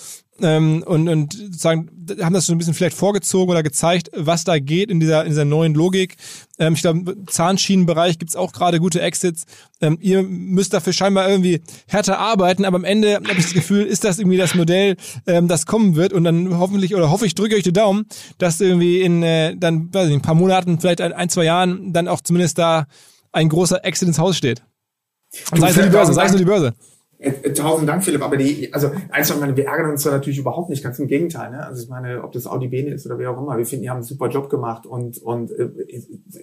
Ähm, 0.41 0.83
und, 0.87 1.09
und 1.09 1.33
sozusagen 1.33 1.91
haben 2.23 2.33
das 2.33 2.47
so 2.47 2.53
ein 2.53 2.59
bisschen 2.59 2.75
vielleicht 2.75 2.97
vorgezogen 2.97 3.51
oder 3.51 3.63
gezeigt, 3.63 4.11
was 4.15 4.45
da 4.45 4.59
geht 4.59 4.91
in 4.91 5.01
dieser, 5.01 5.23
in 5.25 5.31
dieser 5.31 5.45
neuen 5.45 5.75
Logik. 5.75 6.17
Ähm, 6.59 6.75
ich 6.75 6.81
glaube, 6.81 7.13
im 7.13 7.27
Zahnschienenbereich 7.27 8.19
gibt's 8.19 8.37
auch 8.37 8.53
gerade 8.53 8.79
gute 8.81 9.01
Exits. 9.01 9.45
Ähm, 9.81 9.99
ihr 10.01 10.23
müsst 10.23 10.73
dafür 10.73 10.93
scheinbar 10.93 11.29
irgendwie 11.29 11.61
härter 11.87 12.19
arbeiten, 12.19 12.65
aber 12.65 12.77
am 12.77 12.85
Ende 12.85 13.17
habe 13.17 13.33
ich 13.33 13.45
das 13.45 13.55
Gefühl, 13.55 13.85
ist 13.85 14.05
das 14.05 14.19
irgendwie 14.19 14.39
das 14.39 14.55
Modell, 14.55 14.97
ähm, 15.27 15.49
das 15.49 15.67
kommen 15.67 15.97
wird 15.97 16.13
und 16.13 16.25
dann 16.25 16.59
hoffentlich 16.59 16.95
oder 16.95 17.11
hoffe 17.11 17.27
ich, 17.27 17.35
drücke 17.35 17.57
euch 17.57 17.65
die 17.65 17.73
Daumen, 17.73 18.07
dass 18.39 18.61
irgendwie 18.61 19.01
in 19.01 19.23
äh, 19.23 19.57
dann 19.57 19.93
weiß 19.93 20.09
ich, 20.09 20.15
ein 20.15 20.23
paar 20.23 20.35
Monaten, 20.35 20.81
vielleicht 20.81 21.01
ein, 21.01 21.13
ein, 21.13 21.29
zwei 21.29 21.45
Jahren 21.45 21.93
dann 21.93 22.09
auch 22.09 22.21
zumindest 22.21 22.59
da 22.59 22.87
ein 23.33 23.49
großer 23.49 23.85
Exit 23.85 24.09
ins 24.09 24.19
Haus 24.19 24.37
steht. 24.37 24.63
sei 25.55 25.71
es 25.71 25.77
nur 25.77 25.85
die 25.85 25.91
Börse, 25.91 26.15
sei 26.15 26.25
es 26.25 26.33
nur 26.33 26.39
die 26.39 26.45
Börse. 26.45 26.75
Äh, 27.19 27.31
äh, 27.31 27.53
tausend 27.53 27.89
Dank, 27.89 28.05
Philipp. 28.05 28.23
Aber 28.23 28.37
die, 28.37 28.73
also 28.73 28.91
eins, 29.11 29.31
ich 29.31 29.41
meine, 29.41 29.57
wir 29.57 29.67
ärgern 29.67 29.91
uns 29.91 30.05
da 30.05 30.11
natürlich 30.11 30.39
überhaupt 30.39 30.71
nicht, 30.71 30.83
ganz 30.83 30.99
im 30.99 31.09
Gegenteil. 31.09 31.51
Ne? 31.51 31.67
Also 31.67 31.83
ich 31.83 31.89
meine, 31.89 32.23
ob 32.23 32.33
das 32.33 32.47
Audi 32.47 32.69
Bene 32.69 32.91
ist 32.91 33.07
oder 33.07 33.19
wer 33.19 33.31
auch 33.31 33.43
immer, 33.43 33.59
wir 33.59 33.67
finden, 33.67 33.83
die 33.83 33.91
haben 33.91 33.97
einen 33.97 34.05
super 34.05 34.29
Job 34.29 34.49
gemacht 34.49 34.87
und 34.87 35.19
und 35.19 35.51
äh, 35.51 35.69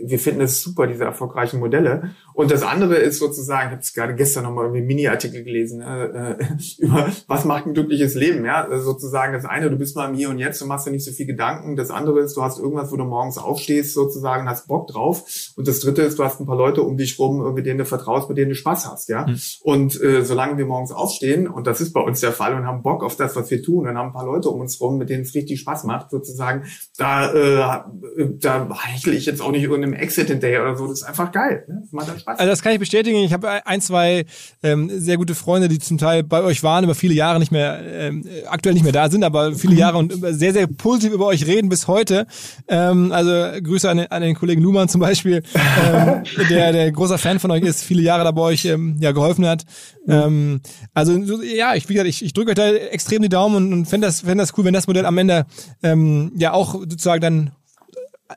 wir 0.02 0.20
finden 0.20 0.42
es 0.42 0.62
super, 0.62 0.88
diese 0.88 1.06
erfolgreichen 1.06 1.60
Modelle. 1.60 2.12
Und 2.34 2.52
das 2.52 2.64
andere 2.64 2.96
ist 2.96 3.20
sozusagen, 3.20 3.68
ich 3.68 3.72
habe 3.72 3.82
es 3.82 3.94
gerade 3.94 4.16
gestern 4.16 4.44
nochmal 4.44 4.66
irgendwie 4.66 4.84
Mini-Artikel 4.84 5.44
gelesen 5.44 5.82
äh, 5.82 6.36
über 6.80 7.08
was 7.28 7.46
macht 7.46 7.66
ein 7.66 7.74
glückliches 7.74 8.16
Leben. 8.16 8.44
Ja, 8.44 8.66
also 8.66 8.84
sozusagen 8.92 9.34
das 9.34 9.46
eine, 9.46 9.70
du 9.70 9.78
bist 9.78 9.96
mal 9.96 10.10
im 10.10 10.16
Hier 10.16 10.30
und 10.30 10.40
Jetzt, 10.40 10.62
du 10.62 10.66
machst 10.66 10.86
dir 10.86 10.92
nicht 10.92 11.06
so 11.06 11.12
viel 11.12 11.26
Gedanken. 11.26 11.78
Das 11.78 11.90
andere 11.90 12.20
ist, 12.20 12.36
du 12.36 12.42
hast 12.42 12.60
irgendwas, 12.60 12.92
wo 12.92 12.98
du 12.98 13.06
morgens 13.06 13.38
aufstehst, 13.38 13.94
sozusagen, 13.94 14.50
hast 14.50 14.68
Bock 14.68 14.88
drauf. 14.88 15.24
Und 15.56 15.68
das 15.68 15.80
dritte 15.80 16.02
ist, 16.02 16.20
du 16.20 16.24
hast 16.26 16.42
ein 16.42 16.46
paar 16.46 16.58
Leute 16.58 16.82
um 16.82 16.98
dich 16.98 17.18
rum, 17.18 17.54
mit 17.54 17.66
denen 17.66 17.80
du 17.80 17.86
vertraust, 17.86 18.28
mit 18.28 18.38
denen 18.38 18.50
du 18.50 18.56
Spaß 18.56 18.92
hast. 18.92 19.08
Ja, 19.08 19.26
mhm. 19.26 19.38
und 19.62 20.02
äh, 20.02 20.26
solange 20.26 20.58
wir 20.58 20.65
wir 20.66 20.70
morgens 20.70 20.92
aufstehen, 20.92 21.48
und 21.48 21.68
das 21.68 21.82
ist 21.82 21.94
bei 21.94 22.02
uns 22.02 22.20
der 22.20 22.32
Fall, 22.32 22.56
und 22.56 22.66
haben 22.66 22.82
Bock 22.82 23.04
auf 23.04 23.16
das, 23.16 23.36
was 23.36 23.50
wir 23.52 23.62
tun, 23.62 23.88
und 23.88 23.98
haben 23.98 24.08
ein 24.08 24.14
paar 24.14 24.26
Leute 24.26 24.50
um 24.50 24.60
uns 24.60 24.80
rum, 24.82 24.98
mit 24.98 25.10
denen 25.10 25.24
es 25.24 25.34
richtig 25.34 25.60
Spaß 25.62 25.84
macht, 25.86 26.12
sozusagen, 26.12 26.64
da, 26.98 27.32
äh, 27.34 28.28
da 28.40 28.68
heichle 28.84 29.14
ich 29.14 29.26
jetzt 29.26 29.42
auch 29.42 29.52
nicht 29.52 29.64
irgendeinem 29.64 29.94
Exit 29.94 30.28
hinterher 30.28 30.62
oder 30.62 30.76
so. 30.76 30.88
Das 30.88 31.02
ist 31.02 31.08
einfach 31.08 31.32
geil. 31.32 31.66
Ne? 31.68 31.80
Das 31.82 31.92
macht 31.92 32.10
dann 32.10 32.20
Spaß. 32.20 32.40
Also 32.40 32.50
das 32.50 32.62
kann 32.62 32.74
ich 32.74 32.80
bestätigen. 32.80 33.18
Ich 33.20 33.34
habe 33.34 33.66
ein, 33.66 33.82
zwei 33.82 34.26
ähm, 34.64 34.90
sehr 34.90 35.18
gute 35.18 35.36
Freunde, 35.36 35.68
die 35.68 35.80
zum 35.80 35.98
Teil 35.98 36.24
bei 36.24 36.42
euch 36.42 36.64
waren, 36.64 36.84
über 36.84 36.96
viele 36.96 37.14
Jahre 37.14 37.40
nicht 37.40 37.52
mehr, 37.52 37.80
ähm, 37.84 38.26
aktuell 38.50 38.74
nicht 38.74 38.84
mehr 38.84 38.92
da 38.92 39.10
sind, 39.10 39.24
aber 39.24 39.54
viele 39.54 39.74
mhm. 39.74 39.80
Jahre 39.80 39.98
und 39.98 40.14
sehr, 40.14 40.54
sehr 40.54 40.68
positiv 40.68 41.14
über 41.14 41.28
euch 41.28 41.46
reden 41.46 41.70
bis 41.70 41.88
heute. 41.88 42.28
Ähm, 42.68 43.12
also 43.12 43.32
Grüße 43.62 43.90
an 43.90 43.98
den, 43.98 44.12
an 44.12 44.22
den 44.22 44.36
Kollegen 44.36 44.62
Luhmann 44.62 44.90
zum 44.90 45.02
Beispiel, 45.02 45.44
ähm, 45.56 46.24
der, 46.50 46.72
der 46.72 46.92
großer 46.92 47.18
Fan 47.18 47.40
von 47.40 47.52
euch 47.52 47.64
ist, 47.64 47.84
viele 47.84 48.02
Jahre 48.02 48.24
da 48.24 48.32
bei 48.32 48.42
euch 48.42 48.66
ähm, 48.66 48.98
ja, 49.00 49.12
geholfen 49.12 49.46
hat. 49.46 49.64
Ähm, 50.08 50.55
also 50.94 51.42
ja, 51.42 51.76
ich, 51.76 51.88
wie 51.90 51.94
gesagt, 51.94 52.10
ich, 52.10 52.24
ich 52.24 52.34
drücke 52.34 52.52
euch 52.52 52.56
da 52.56 52.70
extrem 52.72 53.22
die 53.22 53.30
Daumen 53.30 53.56
und, 53.56 53.74
und 53.74 53.86
fände 53.86 54.08
das, 54.08 54.22
fänd 54.22 54.40
das 54.40 54.58
cool, 54.58 54.66
wenn 54.66 54.74
das 54.74 54.88
Modell 54.88 55.06
am 55.06 55.18
Ende 55.18 55.46
ähm, 55.84 56.32
ja 56.36 56.54
auch 56.54 56.74
sozusagen 56.74 57.22
dann 57.22 57.52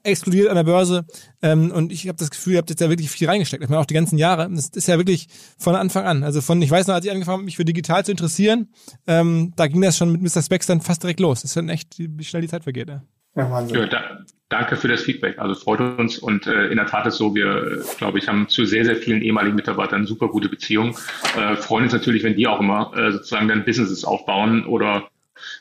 explodiert 0.03 0.49
an 0.49 0.57
der 0.57 0.65
Börse. 0.65 1.07
Ähm, 1.43 1.71
und 1.71 1.93
ich 1.93 2.09
habe 2.09 2.19
das 2.19 2.31
Gefühl, 2.31 2.55
ihr 2.55 2.59
habt 2.59 2.71
jetzt 2.71 2.81
da 2.81 2.91
wirklich 2.91 3.11
viel 3.11 3.29
reingesteckt. 3.29 3.63
Ich 3.63 3.69
meine, 3.69 3.81
auch 3.81 3.87
die 3.87 3.95
ganzen 3.95 4.19
Jahre. 4.19 4.49
Das 4.51 4.69
ist 4.69 4.89
ja 4.89 4.99
wirklich 4.99 5.29
von 5.57 5.75
Anfang 5.75 6.05
an. 6.05 6.25
Also 6.25 6.41
von, 6.41 6.61
ich 6.61 6.71
weiß 6.71 6.87
noch, 6.87 6.95
als 6.95 7.05
ich 7.05 7.11
angefangen 7.11 7.39
habe, 7.39 7.45
mich 7.45 7.57
für 7.57 7.65
digital 7.65 8.05
zu 8.05 8.11
interessieren, 8.11 8.69
ähm, 9.07 9.53
da 9.57 9.67
ging 9.67 9.81
das 9.81 9.97
schon 9.97 10.13
mit 10.13 10.23
Mr. 10.23 10.43
Specs 10.43 10.67
dann 10.67 10.81
fast 10.81 11.03
direkt 11.03 11.21
los. 11.21 11.41
Das 11.41 11.51
ist 11.51 11.57
dann 11.57 11.69
echt, 11.69 11.95
wie 11.99 12.25
schnell 12.25 12.43
die 12.43 12.49
Zeit 12.49 12.65
vergeht. 12.65 12.89
Ja. 12.89 13.03
Ja, 13.37 13.51
Wahnsinn. 13.51 13.79
Ja, 13.79 13.87
da, 13.87 14.01
danke 14.49 14.77
für 14.77 14.89
das 14.89 15.03
Feedback. 15.03 15.39
Also 15.39 15.55
freut 15.55 15.81
uns 15.81 16.19
und 16.19 16.47
äh, 16.47 16.69
in 16.69 16.77
der 16.77 16.87
Tat 16.87 17.07
ist 17.07 17.17
so, 17.17 17.35
wir, 17.35 17.85
glaube 17.99 18.19
ich, 18.19 18.29
haben 18.29 18.49
zu 18.49 18.65
sehr, 18.65 18.85
sehr 18.85 18.97
vielen 18.97 19.23
ehemaligen 19.23 19.57
Mitarbeitern 19.57 20.07
super 20.07 20.29
gute 20.29 20.49
Beziehungen. 20.49 20.95
Äh, 21.37 21.57
freuen 21.57 21.85
uns 21.85 21.93
natürlich, 21.93 22.23
wenn 22.23 22.37
die 22.37 22.47
auch 22.47 22.61
immer 22.61 22.93
äh, 22.97 23.13
sozusagen 23.13 23.49
dann 23.49 23.65
Businesses 23.65 24.05
aufbauen 24.05 24.65
oder 24.67 25.09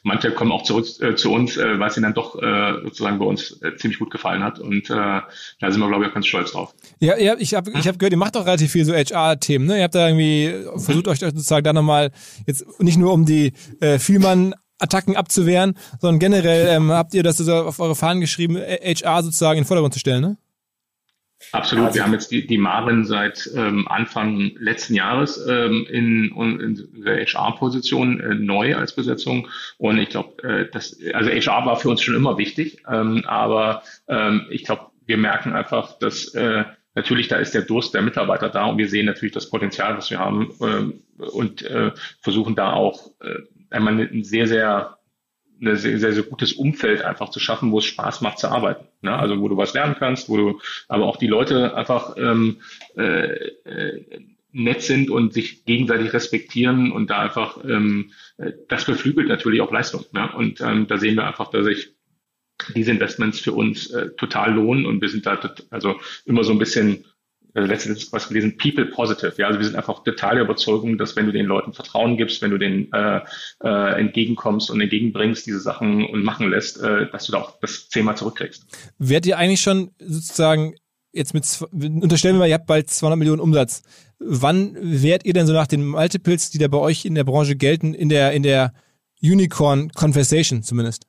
manche 0.04 0.32
kommen 0.32 0.52
auch 0.52 0.64
zurück 0.64 0.86
äh, 1.02 1.16
zu 1.16 1.32
uns, 1.32 1.58
äh, 1.58 1.80
weil 1.80 1.90
es 1.90 1.98
ihnen 1.98 2.04
dann 2.04 2.14
doch 2.14 2.42
äh, 2.42 2.82
sozusagen 2.84 3.20
bei 3.20 3.26
uns 3.26 3.62
äh, 3.62 3.76
ziemlich 3.76 4.00
gut 4.00 4.10
gefallen 4.10 4.44
hat. 4.44 4.60
Und 4.60 4.90
äh, 4.90 4.94
da 4.94 5.26
sind 5.60 5.80
wir, 5.80 5.88
glaube 5.88 6.06
ich, 6.06 6.10
auch 6.10 6.14
ganz 6.14 6.28
stolz 6.28 6.52
drauf. 6.52 6.74
Ja, 7.00 7.18
ja 7.18 7.36
ich 7.38 7.54
habe 7.54 7.72
ich 7.78 7.88
hab 7.88 8.00
gehört, 8.00 8.14
ihr 8.14 8.18
macht 8.18 8.36
doch 8.36 8.46
relativ 8.46 8.72
viel 8.72 8.86
so 8.86 8.94
HR-Themen. 8.94 9.66
Ne? 9.68 9.78
Ihr 9.78 9.84
habt 9.84 9.96
da 9.96 10.08
irgendwie 10.08 10.66
versucht 10.78 11.08
euch 11.08 11.20
sozusagen 11.20 11.64
da 11.64 11.74
nochmal 11.74 12.12
jetzt 12.46 12.66
nicht 12.80 12.98
nur 12.98 13.14
um 13.14 13.26
die 13.26 13.54
äh, 13.80 14.00
Vielmann 14.00 14.56
Attacken 14.80 15.16
abzuwehren, 15.16 15.76
sondern 16.00 16.20
generell 16.20 16.68
ähm, 16.68 16.92
habt 16.92 17.14
ihr 17.14 17.24
das 17.24 17.38
so 17.38 17.54
auf 17.54 17.80
eure 17.80 17.96
Fahnen 17.96 18.22
geschrieben, 18.22 18.58
HR 18.58 19.24
sozusagen 19.24 19.58
in 19.58 19.64
den 19.64 19.68
Vordergrund 19.68 19.94
zu 19.94 20.00
stellen, 20.00 20.22
ne? 20.22 20.38
Absolut. 21.52 21.86
Also, 21.86 21.96
wir 21.96 22.04
haben 22.04 22.14
jetzt 22.14 22.32
die, 22.32 22.48
die 22.48 22.58
Marin 22.58 23.06
seit 23.06 23.50
ähm, 23.56 23.88
Anfang 23.88 24.52
letzten 24.58 24.96
Jahres 24.96 25.38
ähm, 25.48 25.86
in, 25.90 26.32
in 26.36 27.04
der 27.06 27.24
HR-Position 27.26 28.20
äh, 28.20 28.34
neu 28.34 28.76
als 28.76 28.96
Besetzung. 28.96 29.48
Und 29.78 30.00
ich 30.00 30.10
glaube, 30.10 30.44
äh, 30.44 30.70
das, 30.72 30.98
also 31.14 31.30
HR 31.30 31.66
war 31.66 31.78
für 31.78 31.90
uns 31.90 32.02
schon 32.02 32.16
immer 32.16 32.38
wichtig, 32.40 32.84
ähm, 32.92 33.24
aber 33.28 33.84
ähm, 34.08 34.48
ich 34.50 34.64
glaube, 34.64 34.88
wir 35.06 35.18
merken 35.18 35.54
einfach, 35.54 36.00
dass 36.00 36.34
äh, 36.34 36.66
natürlich 36.96 37.28
da 37.28 37.38
ist 37.38 37.54
der 37.54 37.62
Durst 37.62 37.94
der 37.94 38.02
Mitarbeiter 38.02 38.50
da 38.50 38.66
und 38.66 38.80
wir 38.80 38.90
sehen 38.90 39.06
natürlich 39.06 39.34
das 39.34 39.50
Potenzial, 39.50 39.96
was 39.96 40.10
wir 40.10 40.18
haben 40.18 40.52
äh, 40.60 41.24
und 41.24 41.62
äh, 41.62 41.92
versuchen 42.20 42.56
da 42.56 42.74
auch 42.74 43.12
äh, 43.22 43.36
einmal 43.70 44.00
ein 44.00 44.24
sehr, 44.24 44.48
sehr, 44.48 44.98
ein 45.62 45.76
sehr, 45.76 46.00
sehr, 46.00 46.14
sehr 46.14 46.24
gutes 46.24 46.54
Umfeld 46.54 47.02
einfach 47.02 47.30
zu 47.30 47.40
schaffen, 47.40 47.72
wo 47.72 47.80
es 47.80 47.86
Spaß 47.86 48.22
macht 48.22 48.40
zu 48.40 48.48
arbeiten. 48.50 48.86
Ne? 49.02 49.18
Also 49.18 49.40
wo 49.40 49.48
du 49.48 49.58
was 49.58 49.74
lernen 49.74 49.96
kannst, 49.98 50.30
wo 50.30 50.38
du 50.38 50.60
aber 50.88 51.06
auch 51.06 51.18
die 51.18 51.28
Leute 51.28 51.76
einfach 51.76 52.16
ähm, 52.18 52.58
äh, 52.96 53.50
äh, 53.66 54.22
nett 54.52 54.82
sind 54.82 55.10
und 55.10 55.34
sich 55.34 55.66
gegenseitig 55.66 56.14
respektieren 56.14 56.92
und 56.92 57.10
da 57.10 57.20
einfach 57.20 57.64
ähm, 57.64 58.12
das 58.68 58.86
beflügelt 58.86 59.28
natürlich 59.28 59.62
auch 59.62 59.72
Leistung. 59.72 60.06
Ne? 60.12 60.32
Und 60.36 60.62
ähm, 60.62 60.88
da 60.88 60.98
sehen 60.98 61.16
wir 61.16 61.28
einfach, 61.28 61.52
dass 61.52 61.66
sich 61.66 61.94
diese 62.76 62.92
Investments 62.92 63.40
für 63.40 63.54
uns 63.54 63.92
äh, 63.92 64.10
total 64.18 64.54
lohnen 64.54 64.86
und 64.86 65.02
wir 65.02 65.10
sind 65.10 65.26
da 65.26 65.40
also 65.70 66.00
immer 66.26 66.44
so 66.44 66.52
ein 66.52 66.60
bisschen 66.60 67.06
also 67.58 67.68
letztendlich 67.68 68.14
was 68.14 68.28
gelesen, 68.28 68.58
people 68.58 68.86
positive. 68.86 69.34
Ja, 69.38 69.48
also 69.48 69.60
wir 69.60 69.66
sind 69.66 69.76
einfach 69.76 70.04
total 70.04 70.36
der 70.36 70.44
Überzeugung, 70.44 70.98
dass 70.98 71.16
wenn 71.16 71.26
du 71.26 71.32
den 71.32 71.48
Leuten 71.48 71.74
Vertrauen 71.74 72.16
gibst, 72.16 72.42
wenn 72.44 72.52
du 72.52 72.60
denen 72.60 72.92
äh, 72.94 73.22
äh, 73.64 74.00
entgegenkommst 74.00 74.70
und 74.70 74.80
entgegenbringst, 74.80 75.48
diese 75.48 75.60
Sachen 75.60 76.06
und 76.06 76.24
machen 76.24 76.52
lässt, 76.52 76.80
äh, 76.80 77.10
dass 77.10 77.26
du 77.26 77.32
da 77.32 77.40
auch 77.40 77.60
das 77.60 77.90
Thema 77.90 78.16
zurückkriegst. 78.16 78.66
Werdet 79.00 79.26
ihr 79.26 79.38
eigentlich 79.40 79.62
schon 79.62 79.90
sozusagen 80.00 80.76
jetzt 81.12 81.34
mit, 81.34 81.46
unterstellen 81.72 82.36
wir 82.36 82.40
mal, 82.40 82.48
ihr 82.48 82.54
habt 82.54 82.68
bald 82.68 82.92
200 82.92 83.18
Millionen 83.18 83.42
Umsatz. 83.42 83.82
Wann 84.20 84.78
wärt 84.80 85.26
ihr 85.26 85.34
denn 85.34 85.48
so 85.48 85.54
nach 85.54 85.68
den 85.68 85.88
Multiples, 85.88 86.52
die 86.52 86.60
da 86.60 86.68
bei 86.68 86.78
euch 86.78 87.06
in 87.06 87.16
der 87.16 87.24
Branche 87.24 87.56
gelten, 87.56 87.96
in 87.96 88.10
der, 88.10 88.34
in 88.34 88.44
der 88.44 88.74
Unicorn 89.22 89.90
Conversation 89.94 90.62
zumindest? 90.62 91.08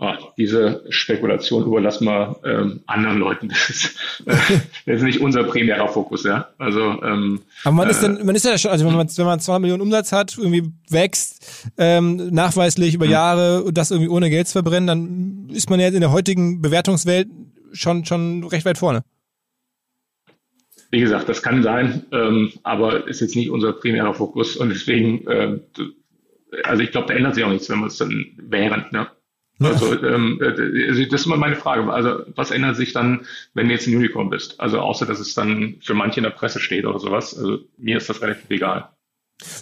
Oh, 0.00 0.14
diese 0.38 0.82
Spekulation 0.88 1.64
überlassen 1.64 2.06
wir 2.06 2.36
ähm, 2.44 2.80
anderen 2.86 3.18
Leuten. 3.18 3.48
Das 3.48 3.70
ist, 3.70 3.96
äh, 4.26 4.34
das 4.86 4.96
ist 4.96 5.02
nicht 5.02 5.20
unser 5.20 5.44
primärer 5.44 5.88
Fokus, 5.88 6.24
ja. 6.24 6.48
Also, 6.58 6.80
ähm, 7.02 7.42
Aber 7.64 7.76
man 7.76 7.90
ist 7.90 8.02
dann, 8.02 8.24
man 8.24 8.34
ist 8.34 8.44
ja 8.44 8.56
schon, 8.56 8.70
also 8.70 8.86
wenn 8.86 8.94
man, 8.94 9.08
wenn 9.14 9.26
man 9.26 9.40
200 9.40 9.60
Millionen 9.60 9.82
Umsatz 9.82 10.12
hat, 10.12 10.36
irgendwie 10.38 10.72
wächst, 10.88 11.70
ähm, 11.76 12.28
nachweislich 12.32 12.94
über 12.94 13.04
hm. 13.04 13.12
Jahre 13.12 13.62
und 13.62 13.76
das 13.76 13.90
irgendwie 13.90 14.08
ohne 14.08 14.30
Geld 14.30 14.48
zu 14.48 14.52
verbrennen, 14.52 14.86
dann 14.86 15.54
ist 15.54 15.68
man 15.68 15.78
ja 15.78 15.88
in 15.88 16.00
der 16.00 16.12
heutigen 16.12 16.62
Bewertungswelt 16.62 17.28
schon, 17.72 18.04
schon 18.04 18.44
recht 18.44 18.64
weit 18.64 18.78
vorne. 18.78 19.04
Wie 20.90 21.00
gesagt, 21.00 21.28
das 21.28 21.42
kann 21.42 21.62
sein, 21.62 22.04
ähm, 22.10 22.52
aber 22.64 23.06
ist 23.06 23.20
jetzt 23.20 23.36
nicht 23.36 23.50
unser 23.50 23.74
primärer 23.74 24.14
Fokus 24.14 24.56
und 24.56 24.70
deswegen, 24.70 25.26
äh, 25.28 25.60
also 26.64 26.82
ich 26.82 26.90
glaube, 26.90 27.06
da 27.08 27.14
ändert 27.14 27.36
sich 27.36 27.44
auch 27.44 27.50
nichts, 27.50 27.68
wenn 27.68 27.78
wir 27.78 27.86
es 27.86 27.98
dann 27.98 28.26
während, 28.38 28.92
ne? 28.92 29.06
Also, 29.62 30.02
ähm, 30.02 30.38
äh, 30.40 30.88
also 30.88 31.04
das 31.04 31.20
ist 31.20 31.26
immer 31.26 31.36
meine 31.36 31.56
Frage. 31.56 31.92
Also 31.92 32.24
was 32.34 32.50
ändert 32.50 32.76
sich 32.76 32.92
dann, 32.92 33.26
wenn 33.54 33.68
du 33.68 33.74
jetzt 33.74 33.86
ein 33.86 33.96
Unicorn 33.96 34.30
bist? 34.30 34.58
Also 34.58 34.80
außer, 34.80 35.06
dass 35.06 35.20
es 35.20 35.34
dann 35.34 35.76
für 35.82 35.94
manche 35.94 36.20
in 36.20 36.24
der 36.24 36.30
Presse 36.30 36.60
steht 36.60 36.86
oder 36.86 36.98
sowas. 36.98 37.36
Also 37.36 37.58
mir 37.76 37.98
ist 37.98 38.08
das 38.08 38.22
relativ 38.22 38.48
egal. 38.50 38.88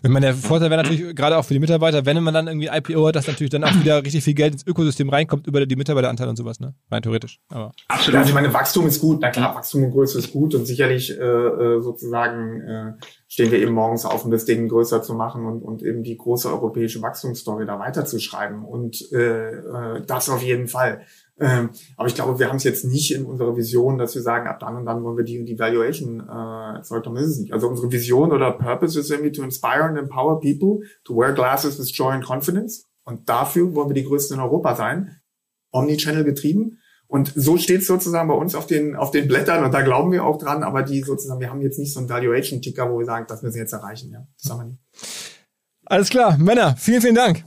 Wenn 0.02 0.12
man 0.12 0.22
der 0.22 0.34
Vorteil 0.34 0.70
wäre 0.70 0.82
natürlich 0.82 1.14
gerade 1.14 1.36
auch 1.36 1.44
für 1.44 1.54
die 1.54 1.60
Mitarbeiter, 1.60 2.06
wenn 2.06 2.22
man 2.22 2.34
dann 2.34 2.46
irgendwie 2.46 2.68
IPO 2.68 3.06
hat, 3.06 3.16
dass 3.16 3.26
natürlich 3.26 3.50
dann 3.50 3.64
auch 3.64 3.74
wieder 3.80 4.04
richtig 4.04 4.24
viel 4.24 4.34
Geld 4.34 4.52
ins 4.52 4.66
Ökosystem 4.66 5.08
reinkommt 5.08 5.46
über 5.46 5.64
die 5.64 5.76
Mitarbeiteranteile 5.76 6.30
und 6.30 6.36
sowas, 6.36 6.60
ne? 6.60 6.74
Rein 6.90 7.02
theoretisch. 7.02 7.40
Aber 7.48 7.72
Absolut. 7.88 8.18
Also 8.18 8.28
ich 8.30 8.34
meine, 8.34 8.52
Wachstum 8.52 8.86
ist 8.86 9.00
gut, 9.00 9.18
na 9.20 9.30
klar, 9.30 9.54
Wachstum 9.54 9.84
und 9.84 9.90
Größe 9.90 10.18
ist 10.18 10.32
gut 10.32 10.54
und 10.54 10.66
sicherlich 10.66 11.10
äh, 11.10 11.22
äh, 11.22 11.80
sozusagen 11.80 12.60
äh, 12.60 12.92
stehen 13.28 13.50
wir 13.50 13.58
eben 13.58 13.72
morgens 13.72 14.04
auf, 14.04 14.24
um 14.24 14.30
das 14.30 14.44
Ding 14.44 14.68
größer 14.68 15.02
zu 15.02 15.14
machen 15.14 15.46
und, 15.46 15.62
und 15.62 15.82
eben 15.82 16.02
die 16.02 16.16
große 16.16 16.48
europäische 16.48 17.02
Wachstumsstory 17.02 17.66
da 17.66 17.78
weiterzuschreiben. 17.78 18.64
Und 18.64 19.10
äh, 19.12 19.50
äh, 19.50 20.02
das 20.06 20.28
auf 20.28 20.42
jeden 20.42 20.68
Fall. 20.68 21.02
Ähm, 21.40 21.70
aber 21.96 22.08
ich 22.08 22.14
glaube, 22.14 22.38
wir 22.38 22.48
haben 22.48 22.56
es 22.56 22.64
jetzt 22.64 22.84
nicht 22.84 23.14
in 23.14 23.24
unserer 23.24 23.56
Vision, 23.56 23.98
dass 23.98 24.14
wir 24.14 24.22
sagen, 24.22 24.48
ab 24.48 24.58
dann 24.58 24.76
und 24.76 24.86
dann 24.86 25.04
wollen 25.04 25.16
wir 25.16 25.24
die 25.24 25.38
und 25.38 25.46
die 25.46 25.58
Valuation 25.58 26.20
äh, 26.20 26.76
erzeugt 26.78 27.06
haben. 27.06 27.16
ist 27.16 27.28
es 27.28 27.38
nicht. 27.38 27.52
Also 27.52 27.68
unsere 27.68 27.92
Vision 27.92 28.32
oder 28.32 28.52
Purpose 28.52 28.98
ist 28.98 29.10
irgendwie 29.10 29.32
to 29.32 29.42
inspire 29.42 29.84
and 29.84 29.96
empower 29.96 30.40
people 30.40 30.84
to 31.04 31.16
wear 31.16 31.32
glasses 31.32 31.78
with 31.78 31.96
joy 31.96 32.12
and 32.12 32.24
confidence. 32.24 32.86
Und 33.04 33.28
dafür 33.28 33.74
wollen 33.74 33.88
wir 33.88 33.94
die 33.94 34.04
größten 34.04 34.36
in 34.36 34.42
Europa 34.42 34.74
sein. 34.74 35.20
Omnichannel 35.70 36.24
getrieben. 36.24 36.78
Und 37.06 37.32
so 37.34 37.56
steht 37.56 37.80
es 37.80 37.86
sozusagen 37.86 38.28
bei 38.28 38.34
uns 38.34 38.54
auf 38.54 38.66
den, 38.66 38.94
auf 38.94 39.10
den 39.10 39.28
Blättern 39.28 39.64
und 39.64 39.72
da 39.72 39.80
glauben 39.80 40.12
wir 40.12 40.24
auch 40.24 40.36
dran, 40.36 40.62
aber 40.62 40.82
die 40.82 41.02
sozusagen, 41.02 41.40
wir 41.40 41.48
haben 41.48 41.62
jetzt 41.62 41.78
nicht 41.78 41.94
so 41.94 42.00
einen 42.00 42.10
Valuation-Ticker, 42.10 42.90
wo 42.90 42.98
wir 42.98 43.06
sagen, 43.06 43.24
das 43.26 43.42
müssen 43.42 43.54
wir 43.54 43.62
jetzt 43.62 43.72
erreichen. 43.72 44.10
Ja, 44.12 44.26
das 44.42 44.50
haben 44.50 44.60
wir 44.60 44.64
nicht. 44.66 44.80
Alles 45.86 46.10
klar, 46.10 46.36
Männer, 46.36 46.76
vielen, 46.76 47.00
vielen 47.00 47.14
Dank. 47.14 47.44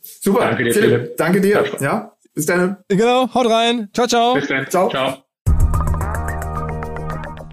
Super, 0.00 0.40
danke 0.40 0.64
dir, 0.64 0.74
Philipp. 0.74 0.90
Philipp. 0.90 1.16
Danke 1.16 1.40
dir. 1.40 1.64
Ja, 1.78 2.16
bis 2.34 2.46
dann. 2.46 2.76
Genau, 2.88 3.32
haut 3.32 3.50
rein. 3.50 3.88
Ciao, 3.92 4.06
ciao. 4.06 4.34
Bis 4.34 4.48
dann. 4.48 4.68
Ciao. 4.68 4.88
ciao. 4.90 5.18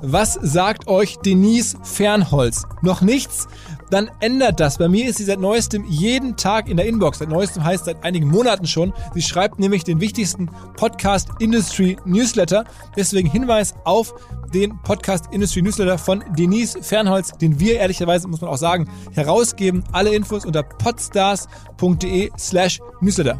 Was 0.01 0.35
sagt 0.35 0.87
euch 0.87 1.17
Denise 1.17 1.77
Fernholz? 1.83 2.63
Noch 2.81 3.01
nichts? 3.01 3.47
dann 3.89 4.09
ändert 4.19 4.59
das. 4.59 4.77
Bei 4.77 4.87
mir 4.87 5.09
ist 5.09 5.17
sie 5.17 5.23
seit 5.23 5.39
neuestem 5.39 5.85
jeden 5.85 6.35
Tag 6.35 6.69
in 6.69 6.77
der 6.77 6.85
Inbox. 6.85 7.19
Seit 7.19 7.29
neuestem 7.29 7.63
heißt 7.63 7.85
seit 7.85 8.03
einigen 8.03 8.27
Monaten 8.27 8.67
schon. 8.67 8.93
Sie 9.13 9.21
schreibt 9.21 9.59
nämlich 9.59 9.83
den 9.83 9.99
wichtigsten 9.99 10.49
Podcast 10.75 11.29
Industry 11.39 11.97
Newsletter. 12.05 12.65
Deswegen 12.95 13.29
Hinweis 13.29 13.73
auf 13.85 14.13
den 14.53 14.79
Podcast 14.83 15.25
Industry 15.31 15.61
Newsletter 15.61 15.97
von 15.97 16.23
Denise 16.37 16.77
Fernholz, 16.81 17.31
den 17.37 17.59
wir 17.59 17.79
ehrlicherweise, 17.79 18.27
muss 18.27 18.41
man 18.41 18.49
auch 18.49 18.57
sagen, 18.57 18.89
herausgeben. 19.13 19.83
Alle 19.91 20.13
Infos 20.13 20.45
unter 20.45 20.63
podstars.de 20.63 22.31
slash 22.37 22.79
Newsletter. 23.01 23.39